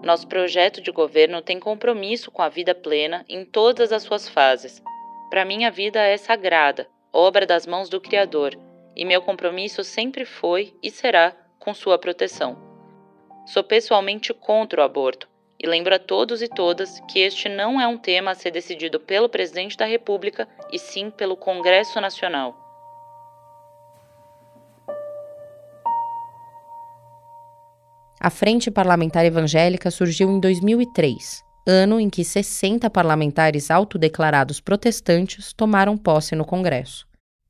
Nosso 0.03 0.27
projeto 0.27 0.83
de 0.83 0.91
governo 0.91 1.41
tem 1.41 1.61
compromisso 1.61 2.31
com 2.33 2.43
a 2.43 2.49
vida 2.49 2.75
plena 2.75 3.25
em 3.29 3.45
todas 3.45 3.93
as 3.93 4.03
suas 4.03 4.29
fases 4.29 4.83
para 5.31 5.45
mim, 5.45 5.65
a 5.65 5.71
vida 5.71 6.01
é 6.01 6.17
sagrada, 6.17 6.89
obra 7.13 7.47
das 7.47 7.65
mãos 7.65 7.89
do 7.89 8.01
Criador, 8.01 8.59
e 8.97 9.05
meu 9.05 9.23
compromisso 9.23 9.85
sempre 9.85 10.25
foi 10.25 10.75
e 10.83 10.91
será 10.91 11.33
com 11.61 11.73
sua 11.73 11.97
proteção. 11.97 12.59
Sou 13.47 13.63
pessoalmente 13.63 14.35
contra 14.35 14.81
o 14.81 14.85
aborto 14.85 15.29
e 15.59 15.69
lembro 15.69 15.95
a 15.95 15.99
todos 15.99 16.43
e 16.43 16.49
todas 16.49 16.99
que 17.09 17.21
este 17.21 17.49
não 17.49 17.81
é 17.81 17.87
um 17.87 17.97
tema 17.97 18.33
a 18.33 18.35
ser 18.35 18.51
decidido 18.51 18.99
pelo 18.99 19.29
presidente 19.29 19.77
da 19.77 19.85
República 19.85 20.49
e 20.73 20.79
sim 20.79 21.11
pelo 21.11 21.37
Congresso 21.37 22.01
Nacional. 22.01 22.57
A 28.19 28.31
Frente 28.31 28.71
Parlamentar 28.71 29.25
Evangélica 29.25 29.91
surgiu 29.91 30.29
em 30.29 30.41
2003 30.41 31.50
ano 31.67 32.01
em 32.01 32.09
que 32.09 32.25
60 32.25 32.89
parlamentares 32.91 33.71
autodeclarados 33.71 34.61
protestantes 34.61 35.53
tomaram 35.53 35.97
posse 35.97 36.35
no 36.35 36.45
Congresso. 36.45 37.07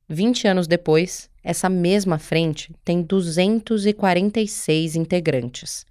20 0.09 0.47
anos 0.47 0.67
depois, 0.67 1.29
essa 1.43 1.69
mesma 1.69 2.19
frente 2.19 2.73
tem 2.83 3.01
246 3.01 4.95
integrantes. 4.95 5.85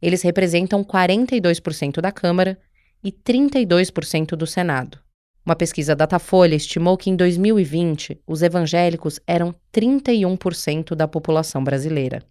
Eles 0.00 0.22
representam 0.22 0.82
42% 0.82 2.00
da 2.00 2.10
Câmara 2.10 2.58
e 3.02 3.12
32% 3.12 4.36
do 4.36 4.46
Senado. 4.46 4.98
Uma 5.44 5.56
pesquisa 5.56 5.96
Datafolha 5.96 6.54
estimou 6.54 6.96
que 6.96 7.10
em 7.10 7.16
2020 7.16 8.20
os 8.26 8.42
evangélicos 8.42 9.18
eram 9.26 9.54
31% 9.72 10.94
da 10.94 11.08
população 11.08 11.64
brasileira. 11.64 12.22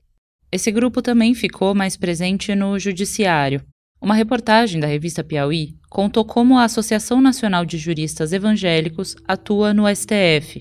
Esse 0.51 0.71
grupo 0.71 1.01
também 1.01 1.33
ficou 1.33 1.73
mais 1.73 1.95
presente 1.95 2.53
no 2.55 2.77
judiciário, 2.77 3.61
uma 4.01 4.15
reportagem 4.15 4.81
da 4.81 4.87
revista 4.87 5.23
Piauí 5.23 5.75
contou 5.87 6.25
como 6.25 6.57
a 6.57 6.63
Associação 6.63 7.21
Nacional 7.21 7.63
de 7.63 7.77
Juristas 7.77 8.33
Evangélicos 8.33 9.15
atua 9.27 9.73
no 9.75 9.83
STF. 9.87 10.59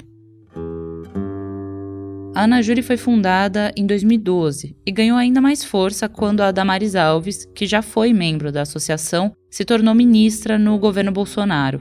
A 2.35 2.45
Ana 2.45 2.63
Júri 2.63 2.83
foi 2.83 2.97
fundada 2.97 3.73
em 3.75 3.87
2012 3.87 4.77
e 4.87 4.93
ganhou 4.93 5.17
ainda 5.17 5.41
mais 5.41 5.65
força 5.65 6.09
quando 6.09 6.43
a 6.43 6.53
Damares 6.53 6.95
Alves, 6.95 7.47
que 7.55 7.67
já 7.67 7.81
foi 7.83 8.13
membro 8.13 8.53
da 8.53 8.63
associação, 8.63 9.33
se 9.51 9.65
tornou 9.65 9.95
ministra 9.95 10.59
no 10.59 10.79
governo 10.79 11.11
Bolsonaro. 11.11 11.81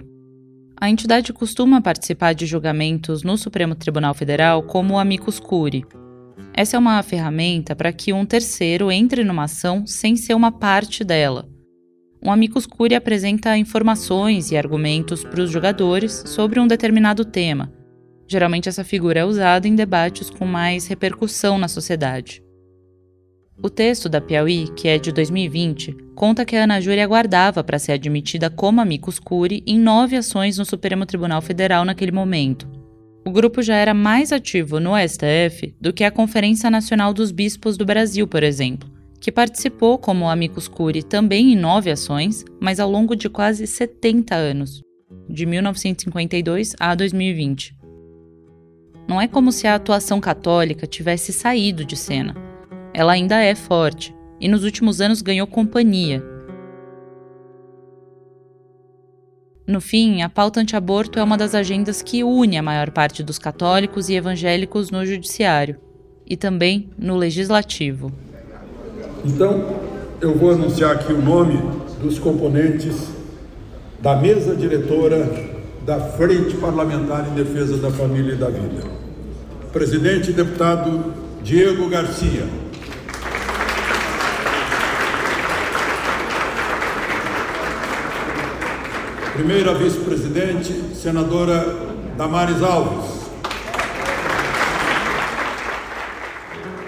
A 0.80 0.90
entidade 0.90 1.34
costuma 1.34 1.82
participar 1.82 2.34
de 2.34 2.46
julgamentos 2.46 3.22
no 3.22 3.38
Supremo 3.38 3.76
Tribunal 3.76 4.14
Federal 4.14 4.64
como 4.64 4.98
amicus 4.98 5.40
curiae, 5.40 5.86
essa 6.54 6.76
é 6.76 6.80
uma 6.80 7.02
ferramenta 7.04 7.76
para 7.76 7.94
que 7.94 8.12
um 8.12 8.26
terceiro 8.26 8.92
entre 8.92 9.24
numa 9.24 9.44
ação 9.44 9.88
sem 9.88 10.16
ser 10.16 10.34
uma 10.34 10.52
parte 10.52 11.04
dela. 11.04 11.49
Um 12.22 12.32
amicus 12.32 12.66
curiae 12.66 12.98
apresenta 12.98 13.58
informações 13.58 14.52
e 14.52 14.58
argumentos 14.58 15.24
para 15.24 15.42
os 15.42 15.50
jogadores 15.50 16.24
sobre 16.28 16.60
um 16.60 16.68
determinado 16.68 17.24
tema. 17.24 17.72
Geralmente 18.28 18.68
essa 18.68 18.84
figura 18.84 19.22
é 19.22 19.26
usada 19.26 19.68
em 19.68 19.76
debates 19.76 20.30
com 20.30 20.46
mais 20.46 20.86
repercussão 20.86 21.58
na 21.58 21.68
sociedade. 21.68 22.44
O 23.62 23.70
texto 23.70 24.08
da 24.08 24.22
Piauí, 24.22 24.68
que 24.76 24.88
é 24.88 24.98
de 24.98 25.12
2020, 25.12 25.94
conta 26.16 26.46
que 26.46 26.56
a 26.56 26.64
Ana 26.64 26.80
Júlia 26.80 27.04
aguardava 27.04 27.64
para 27.64 27.80
ser 27.80 27.94
admitida 27.94 28.50
como 28.50 28.82
amicus 28.82 29.18
curiae 29.18 29.64
em 29.66 29.80
nove 29.80 30.16
ações 30.16 30.58
no 30.58 30.66
Supremo 30.66 31.06
Tribunal 31.06 31.42
Federal 31.42 31.84
naquele 31.86 32.12
momento. 32.12 32.68
O 33.26 33.32
grupo 33.32 33.62
já 33.62 33.76
era 33.76 33.94
mais 33.94 34.32
ativo 34.32 34.80
no 34.80 34.92
STF 34.98 35.76
do 35.80 35.92
que 35.92 36.04
a 36.04 36.12
Conferência 36.12 36.70
Nacional 36.70 37.14
dos 37.14 37.32
Bispos 37.32 37.78
do 37.78 37.86
Brasil, 37.86 38.28
por 38.28 38.44
exemplo, 38.44 38.90
que 39.20 39.32
participou 39.32 39.98
como 39.98 40.30
amicus 40.30 40.68
curiae 40.68 41.04
também 41.04 41.54
em 41.54 41.56
nove 41.56 41.92
ações, 41.92 42.46
mas 42.60 42.80
ao 42.80 42.90
longo 42.90 43.16
de 43.16 43.30
quase 43.30 43.68
70 43.68 44.36
anos, 44.36 44.82
de 45.30 45.46
1952 45.46 46.76
a 46.80 46.96
2020. 46.96 47.76
Não 49.08 49.20
é 49.20 49.28
como 49.28 49.52
se 49.52 49.68
a 49.68 49.76
atuação 49.76 50.22
católica 50.22 50.86
tivesse 50.86 51.34
saído 51.34 51.84
de 51.84 51.96
cena 51.96 52.50
ela 52.94 53.14
ainda 53.14 53.42
é 53.42 53.56
forte 53.56 54.14
e 54.40 54.48
nos 54.48 54.64
últimos 54.64 55.02
anos 55.02 55.22
ganhou 55.22 55.46
companhia. 55.48 56.24
No 59.68 59.80
fim, 59.80 60.22
a 60.24 60.30
pauta 60.30 60.60
anti-aborto 60.60 61.20
é 61.20 61.24
uma 61.24 61.38
das 61.38 61.54
agendas 61.54 62.02
que 62.02 62.24
une 62.24 62.58
a 62.58 62.64
maior 62.64 62.90
parte 62.90 63.22
dos 63.22 63.38
católicos 63.38 64.10
e 64.10 64.16
evangélicos 64.16 64.90
no 64.90 65.06
judiciário 65.06 65.80
e 66.26 66.36
também 66.36 66.90
no 66.98 67.16
legislativo. 67.16 68.12
Então, 69.26 69.76
eu 70.22 70.38
vou 70.38 70.52
anunciar 70.52 70.92
aqui 70.92 71.12
o 71.12 71.22
nome 71.22 71.62
dos 72.02 72.18
componentes 72.18 73.10
da 74.00 74.16
mesa 74.16 74.56
diretora 74.56 75.30
da 75.86 76.00
Frente 76.00 76.56
Parlamentar 76.56 77.28
em 77.28 77.34
Defesa 77.34 77.78
da 77.78 77.92
Família 77.92 78.34
e 78.34 78.38
da 78.38 78.50
Vida. 78.50 78.84
Presidente 79.74 80.30
e 80.30 80.34
deputado 80.34 81.14
Diego 81.44 81.90
Garcia. 81.90 82.46
Primeira 89.34 89.74
vice-presidente, 89.74 90.74
senadora 90.96 91.78
Damares 92.18 92.62
Alves. 92.62 93.20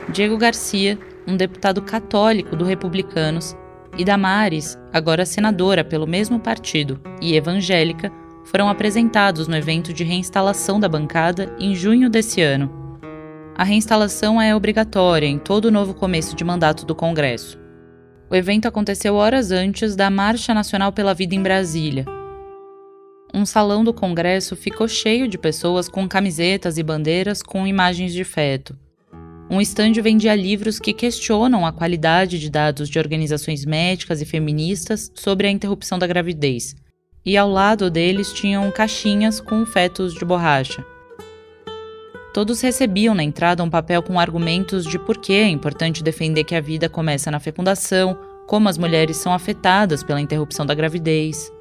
Diego 0.09 0.37
Garcia, 0.37 0.99
um 1.27 1.35
deputado 1.35 1.81
católico 1.81 2.55
do 2.55 2.65
Republicanos, 2.65 3.55
e 3.97 4.05
Damares, 4.05 4.77
agora 4.93 5.25
senadora 5.25 5.83
pelo 5.83 6.07
mesmo 6.07 6.39
partido 6.39 6.99
e 7.21 7.35
evangélica, 7.35 8.11
foram 8.45 8.69
apresentados 8.69 9.47
no 9.47 9.55
evento 9.55 9.93
de 9.93 10.03
reinstalação 10.03 10.79
da 10.79 10.87
bancada 10.87 11.53
em 11.59 11.75
junho 11.75 12.09
desse 12.09 12.41
ano. 12.41 12.71
A 13.55 13.63
reinstalação 13.63 14.41
é 14.41 14.55
obrigatória 14.55 15.27
em 15.27 15.37
todo 15.37 15.71
novo 15.71 15.93
começo 15.93 16.35
de 16.35 16.43
mandato 16.43 16.85
do 16.85 16.95
Congresso. 16.95 17.59
O 18.29 18.35
evento 18.35 18.67
aconteceu 18.67 19.15
horas 19.15 19.51
antes 19.51 19.95
da 19.95 20.09
Marcha 20.09 20.53
Nacional 20.53 20.93
pela 20.93 21.13
Vida 21.13 21.35
em 21.35 21.43
Brasília, 21.43 22.05
um 23.33 23.45
salão 23.45 23.81
do 23.81 23.93
Congresso 23.93 24.57
ficou 24.57 24.89
cheio 24.89 25.25
de 25.25 25.37
pessoas 25.37 25.87
com 25.87 26.05
camisetas 26.05 26.77
e 26.77 26.83
bandeiras 26.83 27.41
com 27.41 27.65
imagens 27.65 28.11
de 28.11 28.25
feto. 28.25 28.77
Um 29.51 29.59
estande 29.59 30.01
vendia 30.01 30.33
livros 30.33 30.79
que 30.79 30.93
questionam 30.93 31.65
a 31.65 31.73
qualidade 31.73 32.39
de 32.39 32.49
dados 32.49 32.87
de 32.87 32.97
organizações 32.97 33.65
médicas 33.65 34.21
e 34.21 34.25
feministas 34.25 35.11
sobre 35.13 35.45
a 35.45 35.51
interrupção 35.51 35.99
da 35.99 36.07
gravidez. 36.07 36.73
E 37.25 37.35
ao 37.35 37.49
lado 37.49 37.91
deles 37.91 38.31
tinham 38.31 38.71
caixinhas 38.71 39.41
com 39.41 39.65
fetos 39.65 40.13
de 40.13 40.23
borracha. 40.23 40.85
Todos 42.33 42.61
recebiam 42.61 43.13
na 43.13 43.23
entrada 43.23 43.61
um 43.61 43.69
papel 43.69 44.01
com 44.01 44.17
argumentos 44.17 44.85
de 44.85 44.97
por 44.97 45.17
que 45.17 45.33
é 45.33 45.49
importante 45.49 46.01
defender 46.01 46.45
que 46.45 46.55
a 46.55 46.61
vida 46.61 46.87
começa 46.87 47.29
na 47.29 47.41
fecundação, 47.41 48.17
como 48.47 48.69
as 48.69 48.77
mulheres 48.77 49.17
são 49.17 49.33
afetadas 49.33 50.01
pela 50.01 50.21
interrupção 50.21 50.65
da 50.65 50.73
gravidez. 50.73 51.51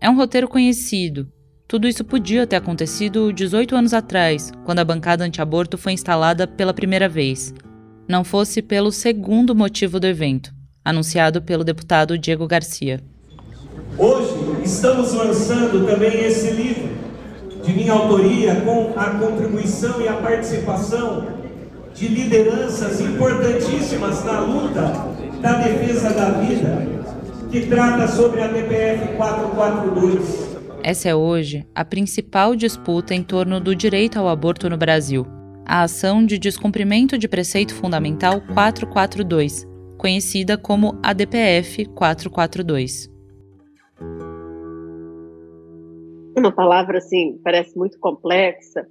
É 0.00 0.08
um 0.08 0.16
roteiro 0.16 0.48
conhecido. 0.48 1.30
Tudo 1.72 1.88
isso 1.88 2.04
podia 2.04 2.46
ter 2.46 2.56
acontecido 2.56 3.32
18 3.32 3.74
anos 3.74 3.94
atrás, 3.94 4.52
quando 4.62 4.80
a 4.80 4.84
bancada 4.84 5.24
anti-aborto 5.24 5.78
foi 5.78 5.92
instalada 5.92 6.46
pela 6.46 6.74
primeira 6.74 7.08
vez. 7.08 7.54
Não 8.06 8.22
fosse 8.22 8.60
pelo 8.60 8.92
segundo 8.92 9.54
motivo 9.54 9.98
do 9.98 10.06
evento, 10.06 10.52
anunciado 10.84 11.40
pelo 11.40 11.64
deputado 11.64 12.18
Diego 12.18 12.46
Garcia. 12.46 13.00
Hoje 13.96 14.62
estamos 14.62 15.14
lançando 15.14 15.86
também 15.86 16.26
esse 16.26 16.50
livro 16.50 16.90
de 17.64 17.72
minha 17.72 17.94
autoria 17.94 18.54
com 18.56 18.92
a 18.94 19.06
contribuição 19.06 19.98
e 20.02 20.08
a 20.08 20.12
participação 20.12 21.26
de 21.94 22.06
lideranças 22.06 23.00
importantíssimas 23.00 24.22
na 24.26 24.40
luta 24.40 24.92
da 25.40 25.54
defesa 25.54 26.10
da 26.10 26.32
vida 26.32 26.86
que 27.50 27.66
trata 27.66 28.08
sobre 28.08 28.42
a 28.42 28.48
DPF 28.48 29.16
442. 29.16 30.51
Essa 30.84 31.10
é 31.10 31.14
hoje 31.14 31.64
a 31.74 31.84
principal 31.84 32.56
disputa 32.56 33.14
em 33.14 33.22
torno 33.22 33.60
do 33.60 33.74
direito 33.74 34.18
ao 34.18 34.26
aborto 34.26 34.68
no 34.68 34.76
Brasil. 34.76 35.24
A 35.64 35.82
ação 35.82 36.26
de 36.26 36.38
descumprimento 36.38 37.16
de 37.16 37.28
preceito 37.28 37.72
fundamental 37.72 38.40
442, 38.52 39.64
conhecida 39.96 40.58
como 40.58 40.98
ADPF 41.00 41.86
442. 41.94 43.08
Uma 46.36 46.50
palavra 46.50 46.98
assim, 46.98 47.38
parece 47.44 47.78
muito 47.78 47.96
complexa, 48.00 48.84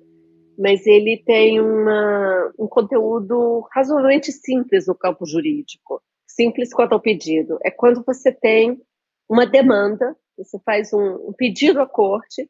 mas 0.58 0.88
ele 0.88 1.22
tem 1.26 1.60
uma, 1.60 2.54
um 2.58 2.68
conteúdo 2.68 3.68
razoavelmente 3.74 4.32
simples 4.32 4.88
no 4.88 4.96
campo 4.96 5.26
jurídico 5.26 6.02
simples 6.26 6.74
quanto 6.74 6.94
ao 6.94 7.02
pedido. 7.02 7.58
É 7.64 7.70
quando 7.70 8.04
você 8.06 8.32
tem 8.32 8.82
uma 9.30 9.46
demanda, 9.46 10.16
você 10.38 10.60
faz 10.66 10.94
um, 10.94 11.30
um 11.30 11.34
pedido 11.34 11.82
à 11.82 11.88
corte 11.88 12.50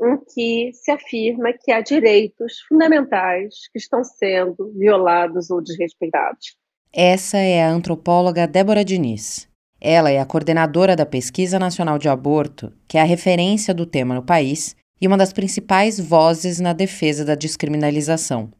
em 0.00 0.18
que 0.32 0.72
se 0.72 0.90
afirma 0.90 1.52
que 1.52 1.70
há 1.70 1.80
direitos 1.80 2.60
fundamentais 2.68 3.68
que 3.72 3.78
estão 3.78 4.02
sendo 4.02 4.72
violados 4.76 5.50
ou 5.50 5.62
desrespeitados. 5.62 6.56
Essa 6.92 7.38
é 7.38 7.62
a 7.62 7.70
antropóloga 7.70 8.46
Débora 8.46 8.84
Diniz. 8.84 9.48
Ela 9.80 10.10
é 10.10 10.20
a 10.20 10.26
coordenadora 10.26 10.94
da 10.94 11.06
Pesquisa 11.06 11.58
Nacional 11.58 11.98
de 11.98 12.08
Aborto, 12.08 12.72
que 12.86 12.98
é 12.98 13.00
a 13.00 13.04
referência 13.04 13.74
do 13.74 13.86
tema 13.86 14.14
no 14.14 14.22
país 14.22 14.76
e 15.00 15.06
uma 15.06 15.16
das 15.16 15.32
principais 15.32 15.98
vozes 15.98 16.60
na 16.60 16.72
defesa 16.72 17.24
da 17.24 17.34
descriminalização. 17.34 18.50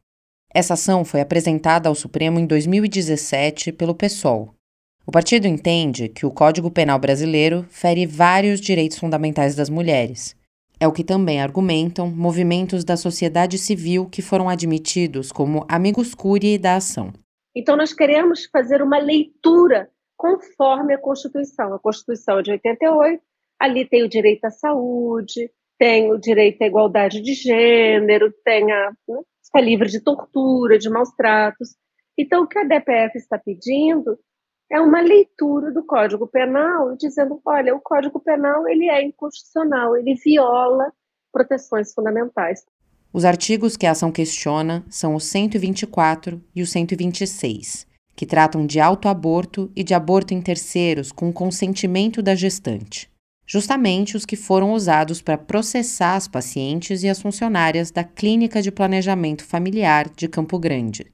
Essa 0.52 0.74
ação 0.74 1.04
foi 1.04 1.20
apresentada 1.20 1.88
ao 1.88 1.94
Supremo 1.94 2.38
em 2.38 2.46
2017 2.46 3.72
pelo 3.72 3.94
PSOL. 3.94 4.52
O 5.04 5.10
partido 5.10 5.48
entende 5.48 6.08
que 6.08 6.24
o 6.24 6.30
Código 6.30 6.70
Penal 6.70 6.96
brasileiro 6.96 7.66
fere 7.68 8.06
vários 8.06 8.60
direitos 8.60 8.98
fundamentais 8.98 9.56
das 9.56 9.68
mulheres. 9.68 10.36
É 10.78 10.86
o 10.86 10.92
que 10.92 11.02
também 11.02 11.40
argumentam 11.40 12.08
movimentos 12.08 12.84
da 12.84 12.96
sociedade 12.96 13.58
civil 13.58 14.08
que 14.08 14.22
foram 14.22 14.48
admitidos 14.48 15.32
como 15.32 15.66
amigos 15.68 16.14
curiae 16.14 16.56
da 16.56 16.76
ação. 16.76 17.12
Então, 17.54 17.76
nós 17.76 17.92
queremos 17.92 18.46
fazer 18.46 18.80
uma 18.80 18.98
leitura 18.98 19.90
conforme 20.16 20.94
a 20.94 20.98
Constituição. 20.98 21.74
A 21.74 21.80
Constituição 21.80 22.38
é 22.38 22.42
de 22.42 22.50
88, 22.52 23.20
ali 23.58 23.84
tem 23.84 24.04
o 24.04 24.08
direito 24.08 24.44
à 24.44 24.50
saúde, 24.50 25.50
tem 25.78 26.12
o 26.12 26.18
direito 26.18 26.62
à 26.62 26.66
igualdade 26.66 27.20
de 27.20 27.34
gênero, 27.34 28.32
tem 28.44 28.70
a, 28.70 28.92
né, 29.08 29.20
está 29.42 29.60
livre 29.60 29.88
de 29.88 30.00
tortura, 30.00 30.78
de 30.78 30.88
maus 30.88 31.10
tratos. 31.16 31.76
Então, 32.16 32.44
o 32.44 32.46
que 32.46 32.58
a 32.58 32.64
DPF 32.64 33.18
está 33.18 33.36
pedindo 33.36 34.16
é 34.72 34.80
uma 34.80 35.00
leitura 35.00 35.70
do 35.70 35.84
Código 35.84 36.26
Penal 36.26 36.96
dizendo, 36.96 37.40
olha, 37.44 37.74
o 37.76 37.80
Código 37.80 38.18
Penal 38.18 38.66
ele 38.66 38.88
é 38.88 39.04
inconstitucional, 39.04 39.96
ele 39.96 40.14
viola 40.14 40.90
proteções 41.30 41.92
fundamentais. 41.92 42.64
Os 43.12 43.26
artigos 43.26 43.76
que 43.76 43.86
a 43.86 43.90
ação 43.90 44.10
questiona 44.10 44.82
são 44.88 45.14
o 45.14 45.20
124 45.20 46.42
e 46.54 46.62
o 46.62 46.66
126, 46.66 47.86
que 48.16 48.24
tratam 48.24 48.64
de 48.64 48.80
autoaborto 48.80 49.70
e 49.76 49.84
de 49.84 49.92
aborto 49.92 50.32
em 50.32 50.40
terceiros 50.40 51.12
com 51.12 51.30
consentimento 51.30 52.22
da 52.22 52.34
gestante 52.34 53.12
justamente 53.52 54.16
os 54.16 54.24
que 54.24 54.34
foram 54.34 54.72
usados 54.72 55.20
para 55.20 55.36
processar 55.36 56.16
as 56.16 56.26
pacientes 56.26 57.02
e 57.02 57.08
as 57.08 57.20
funcionárias 57.20 57.90
da 57.90 58.02
Clínica 58.02 58.62
de 58.62 58.72
Planejamento 58.72 59.44
Familiar 59.44 60.08
de 60.08 60.26
Campo 60.26 60.58
Grande. 60.58 61.12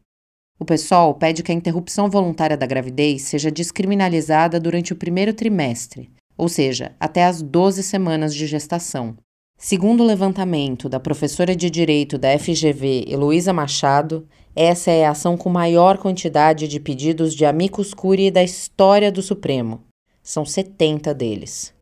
O 0.59 0.65
PSOL 0.65 1.15
pede 1.15 1.43
que 1.43 1.53
a 1.53 1.55
interrupção 1.55 2.11
voluntária 2.11 2.57
da 2.57 2.67
gravidez 2.67 3.23
seja 3.23 3.51
descriminalizada 3.51 4.59
durante 4.59 4.93
o 4.93 4.97
primeiro 4.97 5.33
trimestre, 5.33 6.11
ou 6.37 6.49
seja, 6.49 6.97
até 6.99 7.25
as 7.25 7.41
12 7.41 7.83
semanas 7.83 8.35
de 8.35 8.47
gestação. 8.47 9.17
Segundo 9.57 10.03
o 10.03 10.07
levantamento 10.07 10.89
da 10.89 10.99
professora 10.99 11.55
de 11.55 11.71
Direito 11.71 12.19
da 12.19 12.37
FGV, 12.37 13.05
Heloísa 13.09 13.53
Machado, 13.53 14.27
essa 14.55 14.91
é 14.91 15.07
a 15.07 15.11
ação 15.11 15.37
com 15.37 15.49
maior 15.49 15.99
quantidade 15.99 16.67
de 16.67 16.81
pedidos 16.81 17.35
de 17.35 17.45
amicus 17.45 17.95
curiae 17.95 18.31
da 18.31 18.43
história 18.43 19.13
do 19.13 19.23
Supremo. 19.23 19.85
São 20.23 20.45
70 20.45 21.15
deles. 21.15 21.73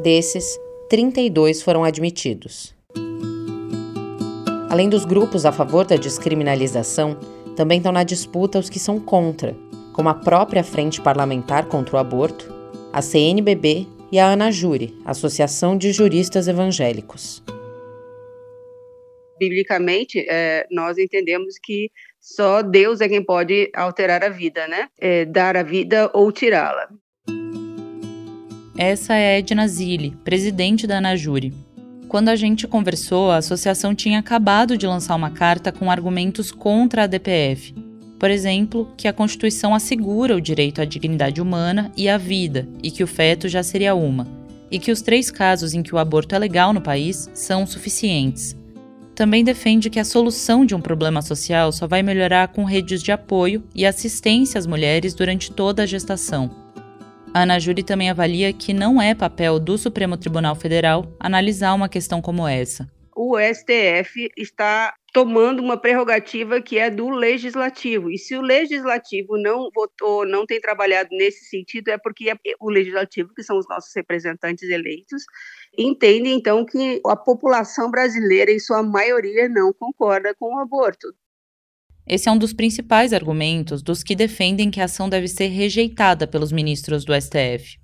Desses, 0.00 0.58
32 0.88 1.60
foram 1.60 1.82
admitidos. 1.82 2.77
Além 4.78 4.88
dos 4.88 5.04
grupos 5.04 5.44
a 5.44 5.50
favor 5.50 5.84
da 5.84 5.96
descriminalização, 5.96 7.18
Também 7.56 7.78
estão 7.78 7.90
na 7.90 8.04
disputa 8.04 8.60
os 8.60 8.70
que 8.70 8.78
são 8.78 9.00
contra, 9.00 9.56
como 9.92 10.08
a 10.08 10.14
própria 10.14 10.62
Frente 10.62 11.00
Parlamentar 11.00 11.66
contra 11.66 11.96
o 11.96 11.98
Aborto, 11.98 12.48
a 12.92 13.02
CNBB 13.02 13.88
e 14.12 14.20
a 14.20 14.30
ANAJURE, 14.30 14.96
Associação 15.04 15.76
de 15.76 15.90
Juristas 15.90 16.46
Evangélicos. 16.46 17.42
Biblicamente, 19.40 20.24
é, 20.30 20.64
nós 20.70 20.96
entendemos 20.96 21.56
que 21.60 21.90
só 22.20 22.62
Deus 22.62 23.00
é 23.00 23.08
quem 23.08 23.24
pode 23.24 23.72
alterar 23.74 24.22
a 24.22 24.28
vida, 24.28 24.68
né? 24.68 24.86
É, 24.96 25.24
dar 25.24 25.56
a 25.56 25.64
vida 25.64 26.08
ou 26.14 26.30
tirá-la. 26.30 26.88
Essa 28.78 29.16
é 29.16 29.38
Edna 29.40 29.66
Zilli, 29.66 30.14
presidente 30.22 30.86
da 30.86 30.98
ANAJURE. 30.98 31.66
Quando 32.08 32.30
a 32.30 32.36
gente 32.36 32.66
conversou, 32.66 33.30
a 33.30 33.36
associação 33.36 33.94
tinha 33.94 34.18
acabado 34.18 34.78
de 34.78 34.86
lançar 34.86 35.14
uma 35.14 35.28
carta 35.28 35.70
com 35.70 35.90
argumentos 35.90 36.50
contra 36.50 37.04
a 37.04 37.06
DPF. 37.06 37.74
Por 38.18 38.30
exemplo, 38.30 38.90
que 38.96 39.06
a 39.06 39.12
Constituição 39.12 39.74
assegura 39.74 40.34
o 40.34 40.40
direito 40.40 40.80
à 40.80 40.86
dignidade 40.86 41.40
humana 41.40 41.92
e 41.94 42.08
à 42.08 42.16
vida, 42.16 42.66
e 42.82 42.90
que 42.90 43.04
o 43.04 43.06
feto 43.06 43.46
já 43.46 43.62
seria 43.62 43.94
uma, 43.94 44.26
e 44.70 44.78
que 44.78 44.90
os 44.90 45.02
três 45.02 45.30
casos 45.30 45.74
em 45.74 45.82
que 45.82 45.94
o 45.94 45.98
aborto 45.98 46.34
é 46.34 46.38
legal 46.38 46.72
no 46.72 46.80
país 46.80 47.28
são 47.34 47.66
suficientes. 47.66 48.56
Também 49.14 49.44
defende 49.44 49.90
que 49.90 50.00
a 50.00 50.04
solução 50.04 50.64
de 50.64 50.74
um 50.74 50.80
problema 50.80 51.20
social 51.20 51.70
só 51.72 51.86
vai 51.86 52.02
melhorar 52.02 52.48
com 52.48 52.64
redes 52.64 53.02
de 53.02 53.12
apoio 53.12 53.62
e 53.74 53.84
assistência 53.84 54.58
às 54.58 54.66
mulheres 54.66 55.12
durante 55.12 55.52
toda 55.52 55.82
a 55.82 55.86
gestação. 55.86 56.67
A 57.34 57.42
Ana 57.42 57.58
Júri 57.58 57.82
também 57.82 58.10
avalia 58.10 58.52
que 58.52 58.72
não 58.72 59.00
é 59.00 59.14
papel 59.14 59.58
do 59.58 59.76
Supremo 59.78 60.16
Tribunal 60.16 60.54
Federal 60.54 61.06
analisar 61.20 61.74
uma 61.74 61.88
questão 61.88 62.20
como 62.20 62.46
essa 62.46 62.88
o 63.20 63.36
STF 63.36 64.30
está 64.36 64.94
tomando 65.12 65.60
uma 65.60 65.76
prerrogativa 65.76 66.62
que 66.62 66.78
é 66.78 66.88
do 66.88 67.08
legislativo. 67.08 68.08
E 68.12 68.16
se 68.16 68.36
o 68.36 68.40
legislativo 68.40 69.36
não 69.36 69.68
votou, 69.74 70.24
não 70.24 70.46
tem 70.46 70.60
trabalhado 70.60 71.08
nesse 71.10 71.46
sentido, 71.46 71.88
é 71.88 71.98
porque 71.98 72.30
é 72.30 72.36
o 72.60 72.70
legislativo, 72.70 73.34
que 73.34 73.42
são 73.42 73.58
os 73.58 73.66
nossos 73.68 73.90
representantes 73.96 74.70
eleitos, 74.70 75.24
entende 75.76 76.28
então 76.28 76.64
que 76.64 77.00
a 77.04 77.16
população 77.16 77.90
brasileira, 77.90 78.52
em 78.52 78.60
sua 78.60 78.84
maioria, 78.84 79.48
não 79.48 79.72
concorda 79.72 80.32
com 80.38 80.54
o 80.54 80.60
aborto. 80.60 81.08
Esse 82.08 82.26
é 82.26 82.32
um 82.32 82.38
dos 82.38 82.54
principais 82.54 83.12
argumentos 83.12 83.82
dos 83.82 84.02
que 84.02 84.16
defendem 84.16 84.70
que 84.70 84.80
a 84.80 84.84
ação 84.84 85.10
deve 85.10 85.28
ser 85.28 85.48
rejeitada 85.48 86.26
pelos 86.26 86.50
ministros 86.50 87.04
do 87.04 87.12
STF. 87.12 87.78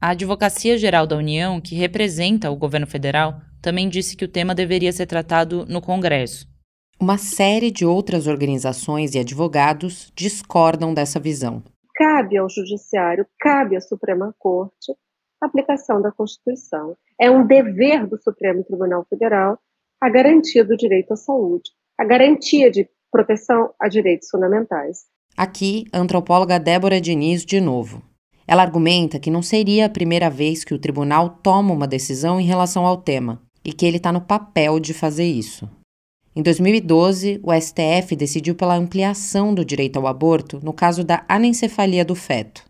A 0.00 0.10
Advocacia 0.10 0.78
Geral 0.78 1.06
da 1.06 1.16
União, 1.16 1.60
que 1.60 1.74
representa 1.74 2.50
o 2.50 2.56
governo 2.56 2.86
federal, 2.86 3.42
também 3.60 3.88
disse 3.88 4.16
que 4.16 4.24
o 4.24 4.28
tema 4.28 4.54
deveria 4.54 4.90
ser 4.90 5.04
tratado 5.04 5.66
no 5.66 5.82
Congresso. 5.82 6.48
Uma 6.98 7.18
série 7.18 7.70
de 7.70 7.84
outras 7.84 8.26
organizações 8.26 9.14
e 9.14 9.18
advogados 9.18 10.10
discordam 10.16 10.94
dessa 10.94 11.20
visão. 11.20 11.62
Cabe 11.94 12.38
ao 12.38 12.48
Judiciário, 12.48 13.26
cabe 13.38 13.76
à 13.76 13.80
Suprema 13.82 14.34
Corte 14.38 14.92
a 15.42 15.46
aplicação 15.46 16.00
da 16.00 16.10
Constituição. 16.10 16.96
É 17.20 17.30
um 17.30 17.46
dever 17.46 18.06
do 18.06 18.16
Supremo 18.22 18.64
Tribunal 18.64 19.04
Federal 19.10 19.58
a 20.00 20.08
garantia 20.08 20.64
do 20.64 20.76
direito 20.76 21.12
à 21.12 21.16
saúde, 21.16 21.70
a 21.98 22.04
garantia 22.04 22.70
de 22.70 22.88
proteção 23.10 23.70
a 23.80 23.88
direitos 23.88 24.28
fundamentais. 24.30 25.06
Aqui, 25.36 25.84
a 25.92 25.98
antropóloga 25.98 26.58
Débora 26.58 27.00
Diniz 27.00 27.44
de 27.44 27.60
novo. 27.60 28.02
Ela 28.46 28.62
argumenta 28.62 29.18
que 29.18 29.30
não 29.30 29.42
seria 29.42 29.86
a 29.86 29.90
primeira 29.90 30.30
vez 30.30 30.64
que 30.64 30.74
o 30.74 30.78
tribunal 30.78 31.38
toma 31.42 31.72
uma 31.72 31.86
decisão 31.86 32.40
em 32.40 32.44
relação 32.44 32.86
ao 32.86 32.96
tema, 32.96 33.40
e 33.64 33.72
que 33.72 33.84
ele 33.84 33.98
está 33.98 34.10
no 34.10 34.20
papel 34.20 34.80
de 34.80 34.94
fazer 34.94 35.26
isso. 35.26 35.68
Em 36.34 36.42
2012, 36.42 37.40
o 37.42 37.52
STF 37.52 38.14
decidiu 38.16 38.54
pela 38.54 38.76
ampliação 38.76 39.52
do 39.52 39.64
direito 39.64 39.98
ao 39.98 40.06
aborto 40.06 40.60
no 40.62 40.72
caso 40.72 41.04
da 41.04 41.24
anencefalia 41.28 42.04
do 42.04 42.14
feto. 42.14 42.64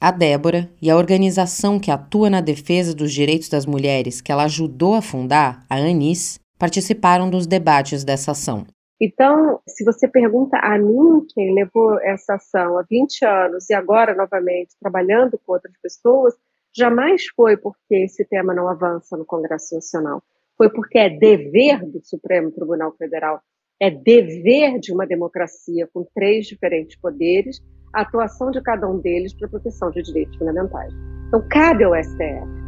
A 0.00 0.10
Débora 0.10 0.70
e 0.82 0.90
a 0.90 0.96
organização 0.96 1.80
que 1.80 1.90
atua 1.90 2.28
na 2.28 2.40
defesa 2.40 2.94
dos 2.94 3.12
direitos 3.12 3.48
das 3.48 3.64
mulheres 3.64 4.20
que 4.20 4.30
ela 4.30 4.44
ajudou 4.44 4.94
a 4.94 5.00
fundar, 5.00 5.64
a 5.68 5.76
ANIS, 5.76 6.38
participaram 6.58 7.30
dos 7.30 7.46
debates 7.46 8.04
dessa 8.04 8.32
ação. 8.32 8.66
Então, 9.06 9.60
se 9.68 9.84
você 9.84 10.08
pergunta 10.08 10.56
a 10.56 10.78
mim, 10.78 11.26
quem 11.34 11.54
levou 11.54 12.00
essa 12.00 12.34
ação 12.34 12.78
há 12.78 12.82
20 12.88 13.24
anos 13.24 13.68
e 13.68 13.74
agora 13.74 14.14
novamente 14.14 14.74
trabalhando 14.80 15.38
com 15.44 15.52
outras 15.52 15.74
pessoas, 15.82 16.34
jamais 16.74 17.26
foi 17.36 17.56
porque 17.56 17.96
esse 17.96 18.24
tema 18.24 18.54
não 18.54 18.68
avança 18.68 19.16
no 19.16 19.26
Congresso 19.26 19.74
Nacional 19.74 20.22
foi 20.56 20.70
porque 20.70 20.98
é 20.98 21.10
dever 21.10 21.84
do 21.84 22.00
Supremo 22.04 22.50
Tribunal 22.50 22.92
Federal, 22.96 23.40
é 23.80 23.90
dever 23.90 24.78
de 24.78 24.92
uma 24.92 25.06
democracia 25.06 25.88
com 25.92 26.06
três 26.14 26.46
diferentes 26.46 26.96
poderes, 26.96 27.60
a 27.92 28.02
atuação 28.02 28.50
de 28.50 28.62
cada 28.62 28.88
um 28.88 28.98
deles 28.98 29.34
para 29.34 29.46
a 29.46 29.50
proteção 29.50 29.90
de 29.90 30.02
direitos 30.02 30.36
fundamentais. 30.36 30.92
Então, 31.28 31.46
cabe 31.48 31.84
ao 31.84 31.94
STF. 31.94 32.63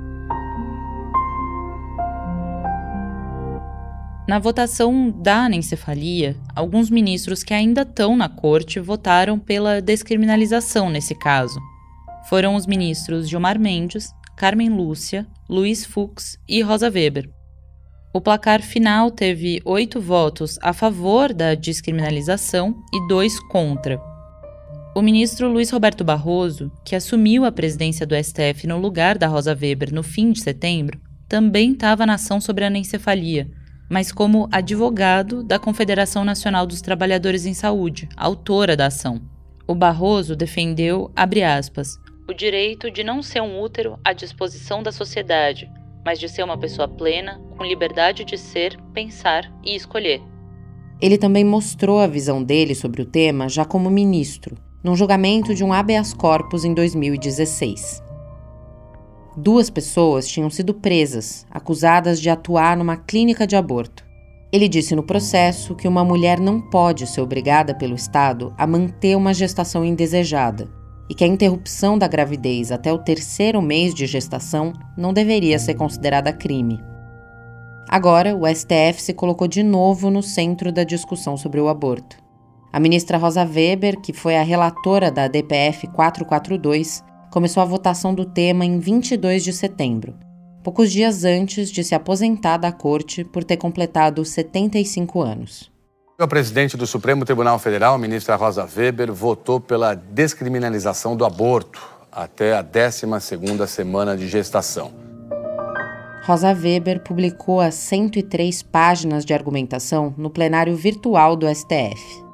Na 4.29 4.41
votação 4.41 5.09
da 5.09 5.45
anencefalia, 5.45 6.37
alguns 6.53 6.91
ministros 6.91 7.45
que 7.45 7.55
ainda 7.55 7.83
estão 7.83 8.17
na 8.17 8.29
corte 8.29 8.81
votaram 8.81 9.39
pela 9.39 9.81
descriminalização 9.81 10.91
nesse 10.91 11.15
caso. 11.15 11.61
Foram 12.29 12.57
os 12.57 12.67
ministros 12.67 13.29
Gilmar 13.29 13.57
Mendes, 13.57 14.13
Carmen 14.37 14.69
Lúcia, 14.69 15.25
Luiz 15.49 15.87
Fux 15.87 16.37
e 16.49 16.61
Rosa 16.61 16.91
Weber. 16.91 17.31
O 18.13 18.21
placar 18.21 18.63
final 18.63 19.13
teve 19.13 19.63
oito 19.65 20.01
votos 20.01 20.59
a 20.61 20.73
favor 20.73 21.33
da 21.33 21.55
descriminalização 21.55 22.83
e 22.93 23.07
dois 23.07 23.39
contra. 23.39 24.01
O 24.97 25.03
ministro 25.03 25.49
Luiz 25.49 25.71
Roberto 25.71 26.03
Barroso, 26.03 26.73
que 26.85 26.97
assumiu 26.97 27.45
a 27.45 27.53
presidência 27.53 28.05
do 28.05 28.17
STF 28.17 28.67
no 28.67 28.79
lugar 28.79 29.19
da 29.19 29.29
Rosa 29.29 29.55
Weber 29.55 29.95
no 29.95 30.03
fim 30.03 30.33
de 30.33 30.41
setembro, 30.41 30.99
também 31.29 31.73
estava 31.73 32.05
na 32.05 32.15
ação 32.15 32.41
sobre 32.41 32.65
a 32.65 32.67
anencefalia, 32.67 33.49
mas 33.89 34.11
como 34.11 34.49
advogado 34.51 35.43
da 35.43 35.59
Confederação 35.59 36.25
Nacional 36.25 36.67
dos 36.67 36.81
Trabalhadores 36.81 37.47
em 37.47 37.55
Saúde, 37.55 38.09
autora 38.17 38.77
da 38.77 38.87
ação. 38.87 39.21
O 39.67 39.75
Barroso 39.75 40.37
defendeu, 40.37 41.11
aspas, 41.15 41.99
o 42.29 42.35
direito 42.35 42.91
de 42.91 43.05
não 43.05 43.23
ser 43.23 43.41
um 43.41 43.61
útero 43.61 43.99
à 44.05 44.13
disposição 44.13 44.83
da 44.83 44.91
sociedade, 44.91 45.71
mas 46.05 46.19
de 46.19 46.29
ser 46.29 46.43
uma 46.43 46.59
pessoa 46.59 46.89
plena, 46.89 47.41
com 47.57 47.65
liberdade 47.65 48.25
de 48.25 48.37
ser, 48.37 48.77
pensar 48.93 49.53
e 49.65 49.77
escolher. 49.77 50.21
Ele 51.01 51.19
também 51.19 51.45
mostrou 51.45 52.01
a 52.01 52.07
visão 52.07 52.43
dele 52.43 52.75
sobre 52.75 53.03
o 53.03 53.07
tema 53.07 53.49
já 53.49 53.65
como 53.65 53.91
ministro, 53.91 54.57
num 54.83 54.97
julgamento 54.97 55.55
de 55.55 55.63
um 55.63 55.73
habeas 55.73 56.13
corpus 56.13 56.65
em 56.65 56.73
2016. 56.75 58.06
Duas 59.37 59.69
pessoas 59.69 60.27
tinham 60.27 60.49
sido 60.49 60.73
presas, 60.73 61.47
acusadas 61.51 62.19
de 62.19 62.31
atuar 62.31 62.75
numa 62.75 62.97
clínica 62.97 63.47
de 63.47 63.55
aborto. 63.55 64.03
Ele 64.51 64.67
disse 64.67 64.97
no 64.97 65.03
processo 65.03 65.75
que 65.75 65.87
uma 65.87 66.03
mulher 66.03 66.41
não 66.41 66.59
pode 66.59 67.07
ser 67.07 67.21
obrigada 67.21 67.75
pelo 67.75 67.95
Estado 67.95 68.55
a 68.57 68.67
manter 68.67 69.15
uma 69.15 69.35
gestação 69.35 69.85
indesejada 69.85 70.71
e 71.11 71.15
que 71.15 71.23
a 71.23 71.27
interrupção 71.27 71.99
da 71.99 72.09
gravidez 72.09 72.73
até 72.73 72.91
o 72.91 72.99
terceiro 72.99 73.61
mês 73.61 73.93
de 73.93 74.07
gestação 74.07 74.73
não 74.97 75.13
deveria 75.13 75.59
ser 75.59 75.75
considerada 75.75 76.33
crime. 76.33 76.81
Agora, 77.89 78.35
o 78.35 78.47
STF 78.47 79.03
se 79.03 79.13
colocou 79.13 79.47
de 79.47 79.63
novo 79.63 80.11
no 80.11 80.23
centro 80.23 80.73
da 80.73 80.83
discussão 80.83 81.37
sobre 81.37 81.61
o 81.61 81.69
aborto. 81.69 82.17
A 82.73 82.81
ministra 82.81 83.19
Rosa 83.19 83.45
Weber, 83.45 84.01
que 84.01 84.13
foi 84.13 84.37
a 84.37 84.43
relatora 84.43 85.11
da 85.11 85.29
DPF 85.29 85.87
442, 85.89 87.05
começou 87.37 87.63
a 87.63 87.67
votação 87.67 88.15
do 88.15 88.25
tema 88.25 88.65
em 88.65 88.79
22 88.79 89.45
de 89.45 89.53
setembro, 89.53 90.15
poucos 90.65 90.91
dias 90.91 91.23
antes 91.23 91.71
de 91.71 91.85
se 91.85 91.95
aposentar 91.95 92.57
da 92.57 92.73
corte 92.73 93.25
por 93.25 93.45
ter 93.45 93.59
completado 93.59 94.25
75 94.25 95.21
anos. 95.21 95.71
A 96.19 96.27
presidente 96.27 96.79
do 96.79 96.87
Supremo 96.87 97.27
Tribunal 97.27 97.59
Federal, 97.59 97.99
ministra 97.99 98.37
Rosa 98.37 98.67
Weber, 98.75 99.13
votou 99.13 99.61
pela 99.61 99.93
descriminalização 99.93 101.15
do 101.15 101.27
aborto 101.27 101.79
até 102.11 102.57
a 102.57 102.65
12ª 102.65 103.67
semana 103.67 104.17
de 104.17 104.27
gestação. 104.29 104.95
Rosa 106.25 106.55
Weber 106.55 107.03
publicou 107.05 107.61
as 107.61 107.75
103 107.75 108.63
páginas 108.63 109.27
de 109.27 109.35
argumentação 109.35 110.15
no 110.17 110.31
plenário 110.31 110.75
virtual 110.75 111.37
do 111.37 111.47
STF. 111.55 112.26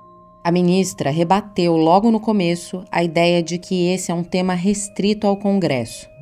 A 0.45 0.51
ministra 0.51 1.11
rebateu 1.11 1.77
logo 1.77 2.11
no 2.11 2.19
começo 2.19 2.85
a 2.91 3.03
ideia 3.03 3.43
de 3.43 3.59
que 3.59 3.87
esse 3.89 4.11
é 4.11 4.15
um 4.15 4.25
tema 4.25 4.55
restrito 4.55 5.27
ao 5.27 5.37
Congresso 5.37 6.13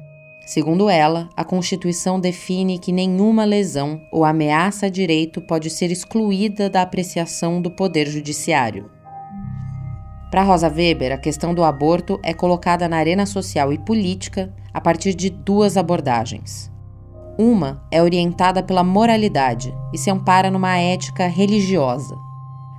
Segundo 0.51 0.91
ela, 0.91 1.29
a 1.37 1.45
Constituição 1.45 2.19
define 2.19 2.77
que 2.77 2.91
nenhuma 2.91 3.45
lesão 3.45 4.01
ou 4.11 4.25
ameaça 4.25 4.87
a 4.87 4.89
direito 4.89 5.41
pode 5.41 5.71
ser 5.71 5.93
excluída 5.93 6.69
da 6.69 6.83
apreciação 6.83 7.63
do 7.63 7.71
Poder 7.71 8.09
Judiciário. 8.09 8.91
Para 10.29 10.43
Rosa 10.43 10.69
Weber, 10.69 11.13
a 11.13 11.19
questão 11.19 11.55
do 11.55 11.63
aborto 11.63 12.19
é 12.25 12.35
colocada 12.35 12.89
na 12.89 12.97
arena 12.97 13.27
social 13.27 13.73
e 13.73 13.79
política 13.79 14.53
a 14.75 14.81
partir 14.81 15.15
de 15.15 15.31
duas 15.31 15.77
abordagens. 15.77 16.69
Uma 17.39 17.87
é 17.89 18.03
orientada 18.03 18.61
pela 18.61 18.83
moralidade 18.83 19.73
e 19.93 19.99
se 19.99 20.11
ampara 20.11 20.51
numa 20.51 20.77
ética 20.77 21.29
religiosa. 21.29 22.17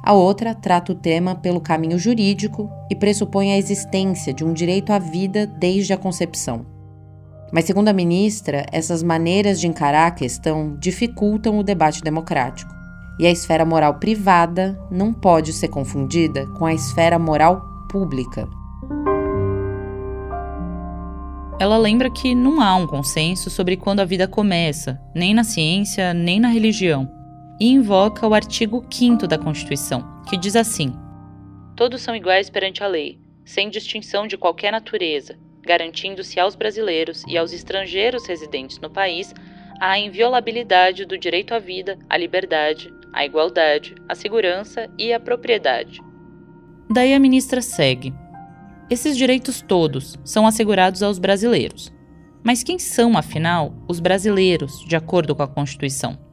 A 0.04 0.14
outra 0.14 0.56
trata 0.56 0.92
o 0.92 0.96
tema 0.96 1.36
pelo 1.36 1.62
caminho 1.62 2.00
jurídico 2.00 2.72
e 2.90 2.96
pressupõe 2.96 3.54
a 3.54 3.58
existência 3.58 4.34
de 4.34 4.44
um 4.44 4.52
direito 4.52 4.92
à 4.92 4.98
vida 4.98 5.46
desde 5.46 5.94
a 5.94 5.98
concepção. 5.98 6.66
Mas, 7.54 7.66
segundo 7.66 7.90
a 7.90 7.94
ministra, 7.94 8.66
essas 8.72 9.04
maneiras 9.04 9.60
de 9.60 9.68
encarar 9.68 10.08
a 10.08 10.12
questão 10.12 10.76
dificultam 10.80 11.60
o 11.60 11.64
debate 11.64 12.02
democrático. 12.02 12.74
E 13.20 13.28
a 13.28 13.32
esfera 13.32 13.64
moral 13.64 14.00
privada 14.00 14.80
não 14.90 15.14
pode 15.14 15.54
ser 15.54 15.68
confundida 15.68 16.48
com 16.58 16.66
a 16.66 16.74
esfera 16.74 17.20
moral 17.20 17.62
pública. 17.88 18.48
Ela 21.60 21.78
lembra 21.78 22.10
que 22.10 22.34
não 22.34 22.60
há 22.60 22.76
um 22.76 22.88
consenso 22.88 23.52
sobre 23.52 23.78
quando 23.78 24.00
a 24.00 24.06
vida 24.06 24.28
começa, 24.28 25.00
nem 25.14 25.32
na 25.32 25.44
ciência, 25.44 26.12
nem 26.12 26.40
na 26.40 26.48
religião, 26.48 27.08
e 27.62 27.68
invoca 27.68 28.28
o 28.28 28.34
artigo 28.34 28.84
5 28.90 29.28
da 29.28 29.38
Constituição, 29.38 30.04
que 30.28 30.36
diz 30.36 30.56
assim: 30.56 30.92
Todos 31.76 32.02
são 32.02 32.16
iguais 32.16 32.50
perante 32.50 32.84
a 32.84 32.88
lei, 32.88 33.20
sem 33.46 33.70
distinção 33.70 34.26
de 34.26 34.36
qualquer 34.36 34.72
natureza, 34.72 35.38
garantindo-se 35.62 36.40
aos 36.40 36.56
brasileiros 36.56 37.24
e 37.28 37.38
aos 37.38 37.54
estrangeiros 37.54 38.26
residentes 38.26 38.80
no 38.80 38.90
país 38.90 39.32
a 39.80 40.00
inviolabilidade 40.00 41.06
do 41.06 41.20
direito 41.20 41.54
à 41.54 41.60
vida, 41.60 42.00
à 42.10 42.18
liberdade, 42.18 42.92
à 43.14 43.24
igualdade, 43.24 43.94
à 44.10 44.16
segurança 44.16 44.90
e 44.98 45.14
à 45.14 45.20
propriedade. 45.20 46.02
Daí 46.90 47.14
a 47.14 47.20
ministra 47.20 47.62
segue. 47.62 48.12
Esses 48.90 49.16
direitos 49.16 49.62
todos 49.62 50.18
são 50.26 50.48
assegurados 50.48 51.04
aos 51.04 51.20
brasileiros. 51.20 51.94
Mas 52.44 52.64
quem 52.64 52.80
são, 52.80 53.16
afinal, 53.16 53.72
os 53.88 54.00
brasileiros, 54.00 54.84
de 54.88 54.96
acordo 54.96 55.36
com 55.36 55.44
a 55.44 55.48
Constituição? 55.48 56.31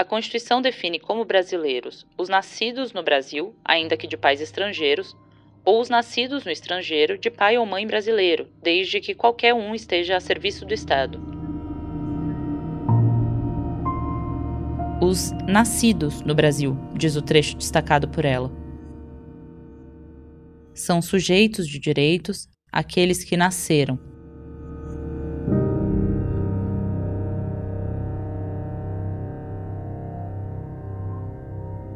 A 0.00 0.04
Constituição 0.04 0.62
define 0.62 0.98
como 0.98 1.26
brasileiros 1.26 2.06
os 2.16 2.30
nascidos 2.30 2.90
no 2.94 3.02
Brasil, 3.02 3.54
ainda 3.62 3.98
que 3.98 4.06
de 4.06 4.16
pais 4.16 4.40
estrangeiros, 4.40 5.14
ou 5.62 5.78
os 5.78 5.90
nascidos 5.90 6.42
no 6.42 6.50
estrangeiro 6.50 7.18
de 7.18 7.30
pai 7.30 7.58
ou 7.58 7.66
mãe 7.66 7.86
brasileiro, 7.86 8.48
desde 8.62 8.98
que 8.98 9.14
qualquer 9.14 9.52
um 9.52 9.74
esteja 9.74 10.16
a 10.16 10.20
serviço 10.20 10.64
do 10.64 10.72
Estado. 10.72 11.20
Os 15.02 15.32
nascidos 15.46 16.22
no 16.22 16.34
Brasil, 16.34 16.78
diz 16.96 17.14
o 17.14 17.20
trecho 17.20 17.58
destacado 17.58 18.08
por 18.08 18.24
ela. 18.24 18.50
São 20.72 21.02
sujeitos 21.02 21.68
de 21.68 21.78
direitos 21.78 22.48
aqueles 22.72 23.22
que 23.22 23.36
nasceram. 23.36 23.98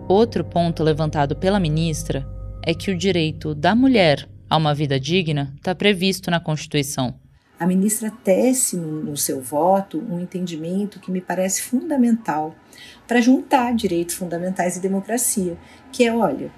Outro 0.08 0.44
ponto 0.44 0.82
levantado 0.82 1.34
pela 1.34 1.58
ministra 1.58 2.28
é 2.62 2.74
que 2.74 2.90
o 2.90 2.96
direito 2.96 3.54
da 3.54 3.74
mulher 3.74 4.28
a 4.50 4.56
uma 4.58 4.74
vida 4.74 5.00
digna 5.00 5.54
está 5.56 5.74
previsto 5.74 6.30
na 6.30 6.38
Constituição. 6.38 7.14
A 7.58 7.66
ministra 7.66 8.12
tece 8.22 8.76
no 8.76 9.16
seu 9.16 9.40
voto 9.40 9.98
um 9.98 10.20
entendimento 10.20 11.00
que 11.00 11.10
me 11.10 11.22
parece 11.22 11.62
fundamental 11.62 12.54
para 13.08 13.22
juntar 13.22 13.74
direitos 13.74 14.14
fundamentais 14.14 14.76
e 14.76 14.80
democracia, 14.80 15.56
que 15.90 16.04
é, 16.04 16.14
olha, 16.14 16.52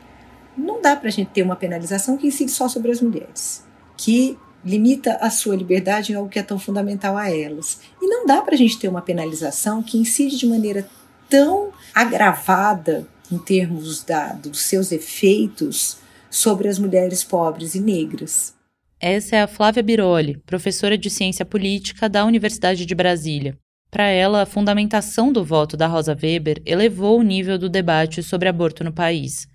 não 0.56 0.82
dá 0.82 0.96
para 0.96 1.08
a 1.08 1.12
gente 1.12 1.30
ter 1.30 1.42
uma 1.42 1.54
penalização 1.54 2.16
que 2.16 2.26
incide 2.26 2.50
só 2.50 2.68
sobre 2.68 2.90
as 2.90 3.00
mulheres, 3.00 3.64
que 3.96 4.36
limita 4.64 5.18
a 5.20 5.30
sua 5.30 5.54
liberdade 5.54 6.10
em 6.10 6.16
algo 6.16 6.28
que 6.28 6.40
é 6.40 6.42
tão 6.42 6.58
fundamental 6.58 7.16
a 7.16 7.30
elas. 7.30 7.80
E 8.02 8.08
não 8.08 8.26
dá 8.26 8.42
para 8.42 8.54
a 8.54 8.58
gente 8.58 8.76
ter 8.76 8.88
uma 8.88 9.02
penalização 9.02 9.84
que 9.84 9.98
incide 9.98 10.36
de 10.36 10.46
maneira 10.46 10.88
tão 11.28 11.70
agravada 11.94 13.06
em 13.30 13.38
termos 13.38 14.02
da, 14.02 14.32
dos 14.32 14.60
seus 14.62 14.92
efeitos 14.92 15.98
sobre 16.30 16.68
as 16.68 16.78
mulheres 16.78 17.24
pobres 17.24 17.74
e 17.74 17.80
negras. 17.80 18.54
Essa 19.00 19.36
é 19.36 19.42
a 19.42 19.46
Flávia 19.46 19.82
Biroli, 19.82 20.38
professora 20.46 20.96
de 20.96 21.10
ciência 21.10 21.44
política 21.44 22.08
da 22.08 22.24
Universidade 22.24 22.86
de 22.86 22.94
Brasília. 22.94 23.56
Para 23.90 24.08
ela, 24.08 24.42
a 24.42 24.46
fundamentação 24.46 25.32
do 25.32 25.44
voto 25.44 25.76
da 25.76 25.86
Rosa 25.86 26.16
Weber 26.20 26.60
elevou 26.64 27.18
o 27.18 27.22
nível 27.22 27.58
do 27.58 27.68
debate 27.68 28.22
sobre 28.22 28.48
aborto 28.48 28.82
no 28.82 28.92
país. 28.92 29.46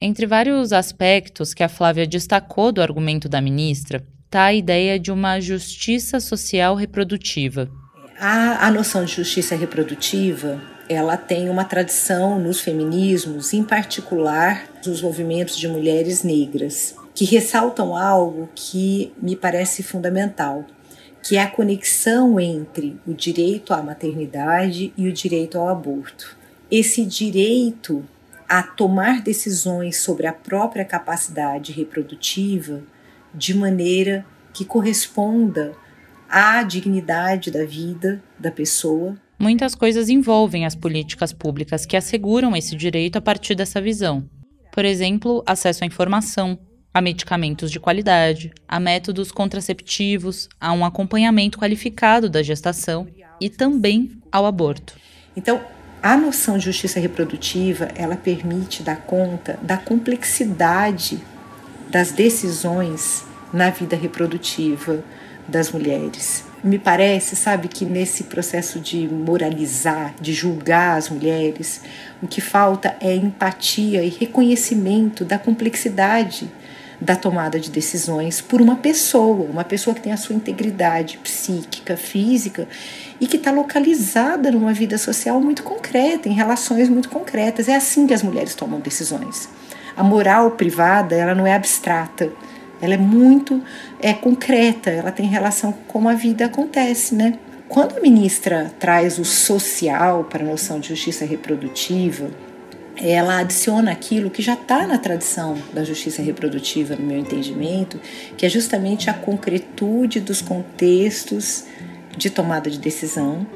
Entre 0.00 0.26
vários 0.26 0.72
aspectos 0.72 1.54
que 1.54 1.62
a 1.62 1.68
Flávia 1.68 2.06
destacou 2.06 2.72
do 2.72 2.82
argumento 2.82 3.28
da 3.28 3.40
ministra, 3.40 4.06
está 4.26 4.44
a 4.44 4.54
ideia 4.54 4.98
de 4.98 5.10
uma 5.10 5.40
justiça 5.40 6.20
social 6.20 6.74
reprodutiva. 6.74 7.70
A, 8.18 8.66
a 8.66 8.70
noção 8.70 9.04
de 9.04 9.14
justiça 9.14 9.56
reprodutiva 9.56 10.60
ela 10.88 11.16
tem 11.16 11.48
uma 11.48 11.64
tradição 11.64 12.38
nos 12.38 12.60
feminismos, 12.60 13.52
em 13.52 13.64
particular 13.64 14.66
nos 14.84 15.02
movimentos 15.02 15.56
de 15.56 15.68
mulheres 15.68 16.22
negras, 16.22 16.94
que 17.14 17.24
ressaltam 17.24 17.96
algo 17.96 18.48
que 18.54 19.12
me 19.20 19.34
parece 19.34 19.82
fundamental, 19.82 20.64
que 21.22 21.36
é 21.36 21.42
a 21.42 21.50
conexão 21.50 22.38
entre 22.38 23.00
o 23.06 23.12
direito 23.12 23.72
à 23.72 23.82
maternidade 23.82 24.92
e 24.96 25.08
o 25.08 25.12
direito 25.12 25.58
ao 25.58 25.68
aborto. 25.68 26.36
Esse 26.70 27.04
direito 27.04 28.04
a 28.48 28.62
tomar 28.62 29.22
decisões 29.22 29.98
sobre 29.98 30.26
a 30.26 30.32
própria 30.32 30.84
capacidade 30.84 31.72
reprodutiva 31.72 32.82
de 33.34 33.54
maneira 33.54 34.24
que 34.52 34.64
corresponda 34.64 35.72
à 36.28 36.62
dignidade 36.62 37.50
da 37.50 37.64
vida 37.64 38.22
da 38.38 38.50
pessoa 38.50 39.16
Muitas 39.38 39.74
coisas 39.74 40.08
envolvem 40.08 40.64
as 40.64 40.74
políticas 40.74 41.30
públicas 41.30 41.84
que 41.84 41.96
asseguram 41.96 42.56
esse 42.56 42.74
direito 42.74 43.16
a 43.16 43.20
partir 43.20 43.54
dessa 43.54 43.82
visão. 43.82 44.24
Por 44.72 44.84
exemplo, 44.84 45.42
acesso 45.46 45.84
à 45.84 45.86
informação, 45.86 46.58
a 46.92 47.02
medicamentos 47.02 47.70
de 47.70 47.78
qualidade, 47.78 48.50
a 48.66 48.80
métodos 48.80 49.30
contraceptivos, 49.30 50.48
a 50.58 50.72
um 50.72 50.86
acompanhamento 50.86 51.58
qualificado 51.58 52.30
da 52.30 52.42
gestação 52.42 53.06
e 53.38 53.50
também 53.50 54.10
ao 54.32 54.46
aborto. 54.46 54.94
Então, 55.36 55.60
a 56.02 56.16
noção 56.16 56.56
de 56.56 56.64
justiça 56.64 56.98
reprodutiva, 56.98 57.90
ela 57.94 58.16
permite 58.16 58.82
dar 58.82 59.02
conta 59.02 59.58
da 59.60 59.76
complexidade 59.76 61.20
das 61.90 62.10
decisões 62.10 63.26
na 63.52 63.68
vida 63.68 63.96
reprodutiva 63.96 65.04
das 65.46 65.70
mulheres 65.70 66.45
me 66.66 66.78
parece, 66.78 67.36
sabe, 67.36 67.68
que 67.68 67.84
nesse 67.84 68.24
processo 68.24 68.80
de 68.80 69.06
moralizar, 69.08 70.14
de 70.20 70.32
julgar 70.32 70.98
as 70.98 71.08
mulheres, 71.08 71.80
o 72.20 72.26
que 72.26 72.40
falta 72.40 72.96
é 73.00 73.14
empatia 73.14 74.02
e 74.02 74.08
reconhecimento 74.08 75.24
da 75.24 75.38
complexidade 75.38 76.50
da 77.00 77.14
tomada 77.14 77.60
de 77.60 77.70
decisões 77.70 78.40
por 78.40 78.60
uma 78.60 78.76
pessoa, 78.76 79.46
uma 79.48 79.64
pessoa 79.64 79.94
que 79.94 80.00
tem 80.00 80.12
a 80.12 80.16
sua 80.16 80.34
integridade 80.34 81.18
psíquica, 81.18 81.96
física 81.96 82.66
e 83.20 83.26
que 83.26 83.36
está 83.36 83.50
localizada 83.50 84.50
numa 84.50 84.72
vida 84.72 84.96
social 84.96 85.40
muito 85.40 85.62
concreta, 85.62 86.28
em 86.28 86.32
relações 86.32 86.88
muito 86.88 87.10
concretas. 87.10 87.68
É 87.68 87.76
assim 87.76 88.06
que 88.06 88.14
as 88.14 88.22
mulheres 88.22 88.54
tomam 88.54 88.80
decisões. 88.80 89.48
A 89.94 90.02
moral 90.02 90.52
privada, 90.52 91.14
ela 91.14 91.34
não 91.34 91.46
é 91.46 91.54
abstrata 91.54 92.32
ela 92.80 92.94
é 92.94 92.98
muito 92.98 93.62
é, 94.00 94.12
concreta, 94.12 94.90
ela 94.90 95.10
tem 95.10 95.26
relação 95.26 95.72
com 95.72 95.96
como 95.96 96.08
a 96.08 96.14
vida 96.14 96.44
acontece, 96.44 97.14
né? 97.14 97.38
Quando 97.68 97.96
a 97.96 98.00
ministra 98.00 98.70
traz 98.78 99.18
o 99.18 99.24
social 99.24 100.24
para 100.24 100.44
a 100.44 100.46
noção 100.46 100.78
de 100.78 100.88
justiça 100.88 101.24
reprodutiva, 101.24 102.30
ela 102.96 103.38
adiciona 103.38 103.90
aquilo 103.90 104.30
que 104.30 104.40
já 104.40 104.54
está 104.54 104.86
na 104.86 104.98
tradição 104.98 105.56
da 105.72 105.82
justiça 105.82 106.22
reprodutiva, 106.22 106.94
no 106.96 107.04
meu 107.04 107.18
entendimento, 107.18 108.00
que 108.36 108.46
é 108.46 108.48
justamente 108.48 109.10
a 109.10 109.14
concretude 109.14 110.20
dos 110.20 110.40
contextos 110.40 111.64
de 112.16 112.30
tomada 112.30 112.70
de 112.70 112.78
decisão 112.78 113.46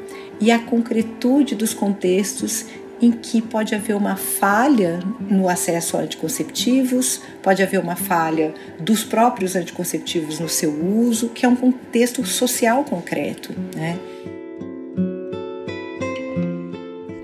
e 0.41 0.51
a 0.51 0.59
concretude 0.59 1.55
dos 1.55 1.73
contextos 1.75 2.67
em 3.01 3.11
que 3.11 3.41
pode 3.41 3.75
haver 3.75 3.97
uma 3.97 4.17
falha 4.17 5.01
no 5.21 5.49
acesso 5.49 5.97
a 5.97 6.01
anticonceptivos, 6.01 7.21
pode 7.43 7.63
haver 7.63 7.81
uma 7.81 7.97
falha 7.97 8.53
dos 8.79 9.03
próprios 9.03 9.57
anticonceptivos 9.57 10.39
no 10.39 10.49
seu 10.49 10.71
uso, 10.71 11.31
que 11.31 11.47
é 11.47 11.49
um 11.49 11.57
contexto 11.57 12.25
social 12.25 12.85
concreto. 12.85 13.55
Né? 13.75 13.99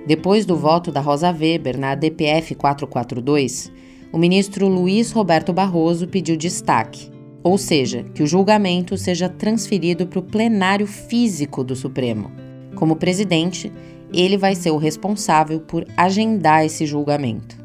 Depois 0.07 0.47
do 0.47 0.57
voto 0.57 0.93
da 0.93 1.01
Rosa 1.01 1.31
Weber 1.31 1.77
na 1.77 1.95
DPF 1.95 2.55
442, 2.55 3.73
o 4.13 4.19
ministro 4.19 4.69
Luiz 4.69 5.11
Roberto 5.11 5.53
Barroso 5.53 6.07
pediu 6.07 6.37
destaque, 6.37 7.11
ou 7.43 7.59
seja, 7.59 8.05
que 8.15 8.23
o 8.23 8.27
julgamento 8.27 8.97
seja 8.97 9.29
transferido 9.29 10.07
para 10.07 10.21
o 10.21 10.23
plenário 10.23 10.87
físico 10.87 11.63
do 11.63 11.75
Supremo. 11.75 12.31
Como 12.77 12.97
presidente, 12.97 13.73
ele 14.13 14.37
vai 14.37 14.55
ser 14.55 14.71
o 14.71 14.77
responsável 14.77 15.61
por 15.61 15.87
agendar 15.97 16.65
esse 16.65 16.87
julgamento. 16.87 17.57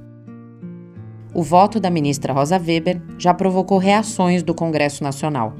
O 1.34 1.44
voto 1.44 1.80
da 1.80 1.90
ministra 1.90 2.34
Rosa 2.34 2.58
Weber 2.58 3.02
já 3.18 3.34
provocou 3.34 3.78
reações 3.78 4.44
do 4.44 4.54
Congresso 4.54 5.04
Nacional. 5.04 5.54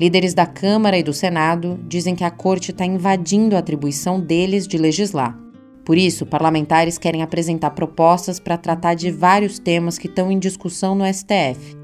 Líderes 0.00 0.32
da 0.32 0.46
Câmara 0.46 0.98
e 0.98 1.02
do 1.02 1.12
Senado 1.12 1.78
dizem 1.86 2.14
que 2.14 2.24
a 2.24 2.30
corte 2.30 2.70
está 2.70 2.86
invadindo 2.86 3.54
a 3.54 3.58
atribuição 3.58 4.18
deles 4.18 4.66
de 4.66 4.78
legislar. 4.78 5.38
Por 5.84 5.98
isso, 5.98 6.24
parlamentares 6.24 6.96
querem 6.96 7.22
apresentar 7.22 7.72
propostas 7.72 8.40
para 8.40 8.56
tratar 8.56 8.94
de 8.94 9.10
vários 9.10 9.58
temas 9.58 9.98
que 9.98 10.06
estão 10.06 10.32
em 10.32 10.38
discussão 10.38 10.94
no 10.94 11.04
STF, 11.04 11.76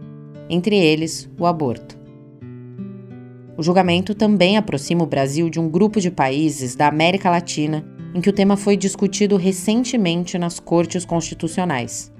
entre 0.48 0.76
eles 0.76 1.28
o 1.38 1.44
aborto. 1.44 1.98
O 3.58 3.62
julgamento 3.62 4.14
também 4.14 4.56
aproxima 4.56 5.04
o 5.04 5.06
Brasil 5.06 5.50
de 5.50 5.60
um 5.60 5.68
grupo 5.68 6.00
de 6.00 6.10
países 6.10 6.74
da 6.74 6.88
América 6.88 7.28
Latina 7.28 7.84
em 8.14 8.20
que 8.20 8.30
o 8.30 8.32
tema 8.32 8.56
foi 8.56 8.76
discutido 8.76 9.36
recentemente 9.36 10.38
nas 10.38 10.58
cortes 10.58 11.04
constitucionais. 11.04 12.12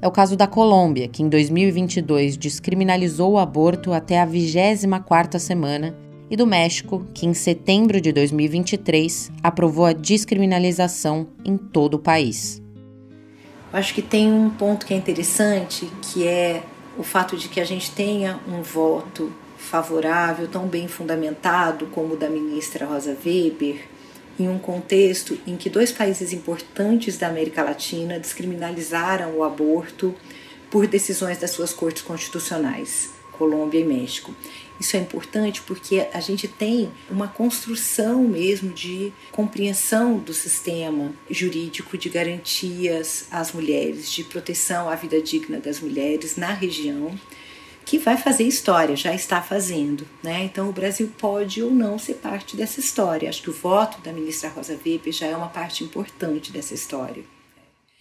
É 0.00 0.08
o 0.08 0.10
caso 0.10 0.36
da 0.36 0.46
Colômbia, 0.46 1.08
que 1.08 1.22
em 1.22 1.28
2022 1.28 2.36
descriminalizou 2.36 3.32
o 3.32 3.38
aborto 3.38 3.92
até 3.92 4.20
a 4.20 4.26
24ª 4.26 5.38
semana, 5.38 5.96
e 6.32 6.36
do 6.36 6.46
México, 6.46 7.06
que 7.12 7.26
em 7.26 7.34
setembro 7.34 8.00
de 8.00 8.10
2023 8.10 9.30
aprovou 9.42 9.84
a 9.84 9.92
descriminalização 9.92 11.28
em 11.44 11.58
todo 11.58 11.94
o 11.94 11.98
país. 11.98 12.62
Acho 13.70 13.94
que 13.94 14.00
tem 14.00 14.32
um 14.32 14.48
ponto 14.48 14.86
que 14.86 14.94
é 14.94 14.96
interessante, 14.96 15.90
que 16.00 16.26
é 16.26 16.62
o 16.98 17.02
fato 17.02 17.36
de 17.36 17.48
que 17.48 17.60
a 17.60 17.64
gente 17.64 17.90
tenha 17.90 18.40
um 18.48 18.62
voto 18.62 19.30
favorável, 19.58 20.48
tão 20.48 20.66
bem 20.66 20.88
fundamentado 20.88 21.86
como 21.86 22.14
o 22.14 22.16
da 22.16 22.28
ministra 22.28 22.86
Rosa 22.86 23.16
Weber, 23.24 23.88
em 24.42 24.48
um 24.48 24.58
contexto 24.58 25.38
em 25.46 25.56
que 25.56 25.70
dois 25.70 25.92
países 25.92 26.32
importantes 26.32 27.16
da 27.16 27.28
América 27.28 27.62
Latina 27.62 28.18
descriminalizaram 28.18 29.36
o 29.36 29.44
aborto 29.44 30.14
por 30.70 30.86
decisões 30.86 31.38
das 31.38 31.50
suas 31.50 31.72
cortes 31.72 32.02
constitucionais, 32.02 33.10
Colômbia 33.32 33.80
e 33.80 33.84
México. 33.84 34.34
Isso 34.80 34.96
é 34.96 35.00
importante 35.00 35.62
porque 35.62 36.08
a 36.12 36.20
gente 36.20 36.48
tem 36.48 36.90
uma 37.08 37.28
construção 37.28 38.22
mesmo 38.22 38.72
de 38.72 39.12
compreensão 39.30 40.18
do 40.18 40.34
sistema 40.34 41.12
jurídico 41.30 41.96
de 41.96 42.08
garantias 42.08 43.26
às 43.30 43.52
mulheres, 43.52 44.10
de 44.10 44.24
proteção 44.24 44.88
à 44.88 44.96
vida 44.96 45.20
digna 45.20 45.58
das 45.58 45.78
mulheres 45.78 46.36
na 46.36 46.52
região 46.52 47.16
que 47.84 47.98
vai 47.98 48.16
fazer 48.16 48.44
história, 48.44 48.96
já 48.96 49.14
está 49.14 49.42
fazendo. 49.42 50.06
Né? 50.22 50.44
Então, 50.44 50.68
o 50.68 50.72
Brasil 50.72 51.10
pode 51.18 51.62
ou 51.62 51.70
não 51.70 51.98
ser 51.98 52.14
parte 52.14 52.56
dessa 52.56 52.80
história. 52.80 53.28
Acho 53.28 53.42
que 53.42 53.50
o 53.50 53.54
voto 53.54 54.00
da 54.02 54.12
ministra 54.12 54.50
Rosa 54.50 54.78
Weber 54.84 55.12
já 55.12 55.26
é 55.26 55.36
uma 55.36 55.48
parte 55.48 55.84
importante 55.84 56.52
dessa 56.52 56.74
história. 56.74 57.24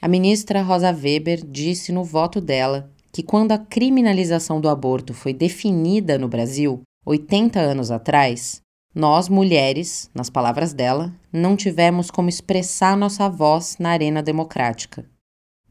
A 0.01 0.07
ministra 0.07 0.61
Rosa 0.61 0.91
Weber 0.91 1.45
disse 1.45 1.91
no 1.91 2.03
voto 2.03 2.41
dela 2.41 2.89
que, 3.11 3.21
quando 3.21 3.51
a 3.51 3.57
criminalização 3.57 4.59
do 4.59 4.69
aborto 4.69 5.13
foi 5.13 5.33
definida 5.33 6.17
no 6.17 6.27
Brasil, 6.27 6.81
80 7.05 7.59
anos 7.59 7.91
atrás, 7.91 8.61
nós, 8.93 9.29
mulheres, 9.29 10.09
nas 10.13 10.29
palavras 10.29 10.73
dela, 10.73 11.13
não 11.31 11.55
tivemos 11.55 12.11
como 12.11 12.29
expressar 12.29 12.97
nossa 12.97 13.29
voz 13.29 13.77
na 13.79 13.91
arena 13.91 14.21
democrática. 14.21 15.05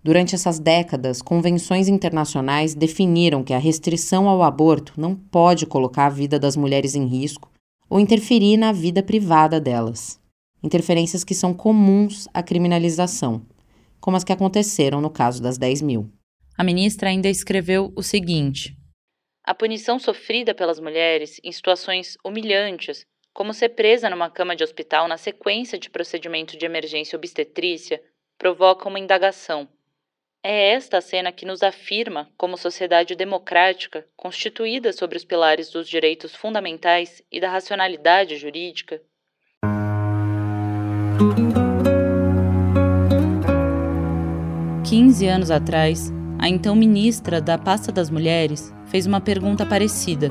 Durante 0.03 0.35
essas 0.35 0.59
décadas, 0.59 1.21
convenções 1.21 1.87
internacionais 1.87 2.75
definiram 2.75 3.45
que 3.45 3.53
a 3.53 3.59
restrição 3.59 4.29
ao 4.29 4.43
aborto 4.43 4.95
não 4.97 5.15
pode 5.15 5.67
colocar 5.67 6.07
a 6.07 6.11
vida 6.11 6.39
das 6.39 6.57
mulheres 6.57 6.95
em 6.95 7.07
risco 7.07 7.53
ou 7.89 8.01
interferir 8.01 8.57
na 8.57 8.73
vida 8.73 9.03
privada 9.03 9.61
delas. 9.61 10.19
Interferências 10.63 11.23
que 11.23 11.35
são 11.35 11.53
comuns 11.53 12.27
à 12.33 12.43
criminalização, 12.43 13.45
como 14.01 14.17
as 14.17 14.25
que 14.25 14.33
aconteceram 14.33 15.03
no 15.03 15.11
caso 15.11 15.43
das 15.43 15.59
10 15.59 15.83
mil. 15.83 16.11
A 16.57 16.65
ministra 16.65 17.11
ainda 17.11 17.29
escreveu 17.29 17.93
o 17.95 18.03
seguinte: 18.03 18.75
A 19.45 19.55
punição 19.55 19.99
sofrida 19.99 20.55
pelas 20.55 20.81
mulheres 20.81 21.39
em 21.45 21.53
situações 21.53 22.17
humilhantes, 22.25 23.05
como 23.35 23.53
ser 23.53 23.71
presa 23.71 24.09
numa 24.09 24.31
cama 24.31 24.57
de 24.57 24.65
hospital 24.65 25.07
na 25.07 25.19
sequência 25.19 25.79
de 25.79 25.91
procedimento 25.91 26.57
de 26.57 26.65
emergência 26.65 27.19
obstetrícia, 27.19 28.03
provoca 28.39 28.89
uma 28.89 28.99
indagação 28.99 29.69
é 30.43 30.73
esta 30.73 31.01
cena 31.01 31.31
que 31.31 31.45
nos 31.45 31.63
afirma 31.63 32.29
como 32.37 32.57
sociedade 32.57 33.15
democrática, 33.15 34.07
constituída 34.17 34.93
sobre 34.93 35.17
os 35.17 35.25
pilares 35.25 35.71
dos 35.71 35.89
direitos 35.89 36.35
fundamentais 36.35 37.23
e 37.31 37.41
da 37.41 37.51
racionalidade 37.51 38.37
jurídica? 38.37 39.03
Quinze 44.89 45.27
anos 45.29 45.51
atrás, 45.51 46.11
a 46.39 46.49
então 46.49 46.75
ministra 46.75 47.41
da 47.41 47.59
Pasta 47.59 47.93
das 47.93 48.09
Mulheres 48.09 48.73
fez 48.87 49.07
uma 49.07 49.21
pergunta 49.21 49.67
parecida. 49.67 50.31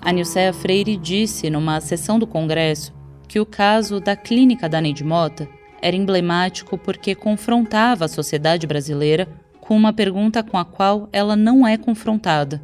A 0.00 0.12
Nilceia 0.12 0.52
Freire 0.52 0.96
disse 0.96 1.50
numa 1.50 1.80
sessão 1.80 2.18
do 2.18 2.26
Congresso 2.26 2.94
que 3.28 3.38
o 3.38 3.44
caso 3.44 4.00
da 4.00 4.16
clínica 4.16 4.68
da 4.68 4.80
Neide 4.80 5.04
Mota 5.04 5.48
era 5.86 5.94
emblemático 5.94 6.76
porque 6.76 7.14
confrontava 7.14 8.06
a 8.06 8.08
sociedade 8.08 8.66
brasileira 8.66 9.28
com 9.60 9.76
uma 9.76 9.92
pergunta 9.92 10.42
com 10.42 10.58
a 10.58 10.64
qual 10.64 11.08
ela 11.12 11.36
não 11.36 11.64
é 11.64 11.76
confrontada. 11.76 12.60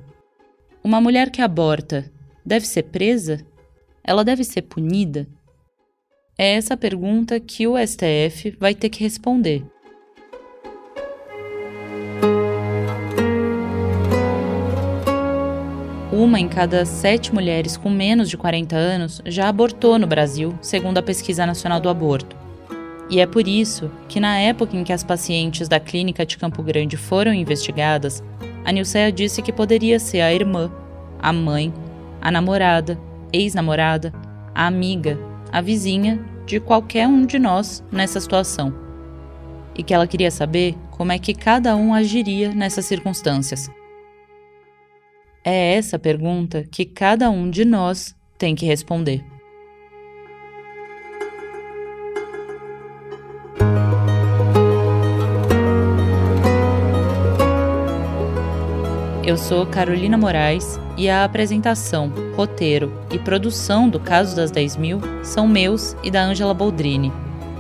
Uma 0.83 1.01
mulher 1.01 1.31
que 1.31 1.41
aborta 1.41 2.11
deve 2.45 2.67
ser 2.67 2.83
presa? 2.83 3.47
Ela 4.03 4.25
deve 4.25 4.43
ser 4.43 4.63
punida? 4.63 5.29
É 6.37 6.55
essa 6.55 6.77
pergunta 6.77 7.39
que 7.39 7.65
o 7.65 7.77
STF 7.79 8.57
vai 8.59 8.75
ter 8.75 8.89
que 8.89 9.05
responder. 9.05 9.65
Uma 16.11 16.41
em 16.41 16.49
cada 16.49 16.85
sete 16.85 17.33
mulheres 17.33 17.77
com 17.77 17.89
menos 17.89 18.29
de 18.29 18.37
40 18.37 18.75
anos 18.75 19.23
já 19.25 19.49
abortou 19.49 19.97
no 19.97 20.09
Brasil, 20.09 20.59
segundo 20.61 20.99
a 20.99 21.03
Pesquisa 21.03 21.47
Nacional 21.47 21.81
do 21.81 21.89
Aborto. 21.89 22.42
E 23.11 23.21
é 23.21 23.27
por 23.27 23.47
isso 23.47 23.91
que, 24.09 24.21
na 24.21 24.39
época 24.39 24.77
em 24.77 24.85
que 24.85 24.93
as 24.93 25.05
pacientes 25.05 25.69
da 25.69 25.79
clínica 25.79 26.25
de 26.25 26.39
Campo 26.39 26.63
Grande 26.63 26.97
foram 26.97 27.35
investigadas, 27.35 28.23
a 28.65 28.73
Nilceia 28.73 29.13
disse 29.13 29.43
que 29.43 29.53
poderia 29.53 29.99
ser 29.99 30.21
a 30.21 30.33
irmã, 30.33 30.71
a 31.19 31.33
mãe, 31.33 31.73
a 32.21 32.31
namorada, 32.31 32.99
ex-namorada, 33.33 34.13
a 34.55 34.67
amiga, 34.67 35.19
a 35.51 35.61
vizinha 35.61 36.25
de 36.47 36.61
qualquer 36.61 37.07
um 37.09 37.27
de 37.27 37.39
nós 37.39 37.85
nessa 37.91 38.21
situação. 38.21 38.73
E 39.75 39.83
que 39.83 39.93
ela 39.93 40.07
queria 40.07 40.31
saber 40.31 40.77
como 40.91 41.13
é 41.13 41.19
que 41.19 41.35
cada 41.35 41.75
um 41.77 41.95
agiria 41.95 42.53
nessas 42.53 42.85
circunstâncias. 42.87 43.71
É 45.45 45.75
essa 45.75 45.99
pergunta 45.99 46.65
que 46.71 46.85
cada 46.85 47.31
um 47.31 47.51
de 47.51 47.65
nós 47.65 48.15
tem 48.39 48.55
que 48.55 48.67
responder. 48.67 49.32
Eu 59.33 59.39
sou 59.39 59.65
Carolina 59.65 60.19
Moraes 60.19 60.79
e 60.95 61.09
a 61.09 61.25
apresentação, 61.25 62.13
roteiro 62.37 62.93
e 63.11 63.19
produção 63.19 63.89
do 63.89 63.99
Caso 63.99 64.37
das 64.37 64.51
10 64.51 64.77
Mil 64.77 65.01
são 65.23 65.49
meus 65.49 65.97
e 66.03 66.11
da 66.11 66.23
Ângela 66.23 66.53
Boldrini. 66.53 67.11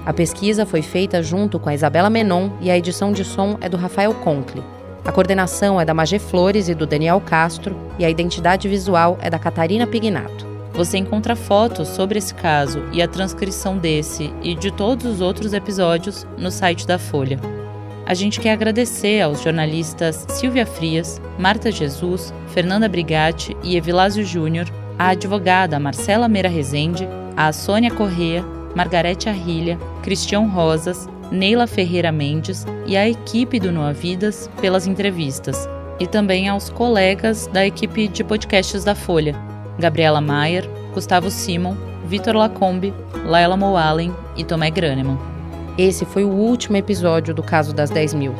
A 0.04 0.12
pesquisa 0.12 0.66
foi 0.66 0.82
feita 0.82 1.22
junto 1.22 1.58
com 1.58 1.70
a 1.70 1.74
Isabela 1.74 2.10
Menon 2.10 2.50
e 2.60 2.70
a 2.70 2.76
edição 2.76 3.10
de 3.10 3.24
som 3.24 3.56
é 3.58 3.70
do 3.70 3.78
Rafael 3.78 4.12
Conkle. 4.16 4.62
A 5.02 5.10
coordenação 5.10 5.80
é 5.80 5.84
da 5.86 5.94
Magê 5.94 6.18
Flores 6.18 6.68
e 6.68 6.74
do 6.74 6.86
Daniel 6.86 7.22
Castro 7.22 7.74
e 7.98 8.04
a 8.04 8.10
identidade 8.10 8.68
visual 8.68 9.16
é 9.22 9.30
da 9.30 9.38
Catarina 9.38 9.86
Pignato. 9.86 10.46
Você 10.74 10.98
encontra 10.98 11.34
fotos 11.34 11.88
sobre 11.88 12.18
esse 12.18 12.34
caso 12.34 12.82
e 12.92 13.00
a 13.00 13.08
transcrição 13.08 13.78
desse 13.78 14.30
e 14.42 14.54
de 14.54 14.70
todos 14.70 15.06
os 15.06 15.22
outros 15.22 15.54
episódios 15.54 16.26
no 16.36 16.50
site 16.50 16.86
da 16.86 16.98
Folha. 16.98 17.61
A 18.05 18.14
gente 18.14 18.40
quer 18.40 18.53
agradecer 18.53 19.20
aos 19.20 19.42
jornalistas 19.42 20.26
Silvia 20.28 20.66
Frias, 20.66 21.20
Marta 21.38 21.70
Jesus, 21.70 22.34
Fernanda 22.48 22.88
Brigatti 22.88 23.57
e 23.62 23.76
Evilásio 23.76 24.24
Júnior, 24.24 24.66
a 24.98 25.11
advogada 25.11 25.78
Marcela 25.78 26.28
Meira 26.28 26.48
Rezende, 26.48 27.09
a 27.36 27.53
Sônia 27.53 27.90
Correa, 27.90 28.44
Margarete 28.74 29.28
Arrilha, 29.28 29.78
Cristião 30.03 30.48
Rosas, 30.48 31.09
Neila 31.30 31.66
Ferreira 31.66 32.11
Mendes 32.11 32.66
e 32.86 32.96
a 32.96 33.09
equipe 33.09 33.59
do 33.61 33.70
Noa 33.70 33.92
Vidas 33.92 34.50
pelas 34.61 34.86
entrevistas, 34.86 35.68
e 35.98 36.07
também 36.07 36.48
aos 36.48 36.68
colegas 36.68 37.46
da 37.46 37.64
equipe 37.64 38.09
de 38.09 38.24
podcasts 38.24 38.84
da 38.84 38.94
Folha, 38.94 39.34
Gabriela 39.78 40.20
Maier, 40.20 40.68
Gustavo 40.92 41.30
Simon, 41.30 41.76
Vitor 42.05 42.34
Lacombe, 42.34 42.92
Laila 43.24 43.57
Moalen 43.57 44.12
e 44.36 44.44
Tomé 44.44 44.70
Graneman. 44.70 45.31
Esse 45.78 46.04
foi 46.04 46.22
o 46.22 46.28
último 46.28 46.76
episódio 46.76 47.32
do 47.32 47.42
caso 47.42 47.72
das 47.72 47.88
10 47.88 48.14
mil. 48.14 48.34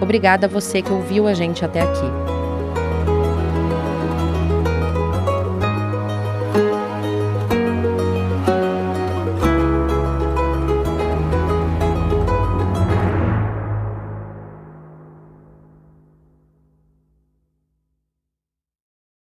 Obrigada 0.00 0.46
a 0.46 0.48
você 0.48 0.82
que 0.82 0.92
ouviu 0.92 1.26
a 1.26 1.32
gente 1.32 1.64
até 1.64 1.80
aqui. 1.80 2.45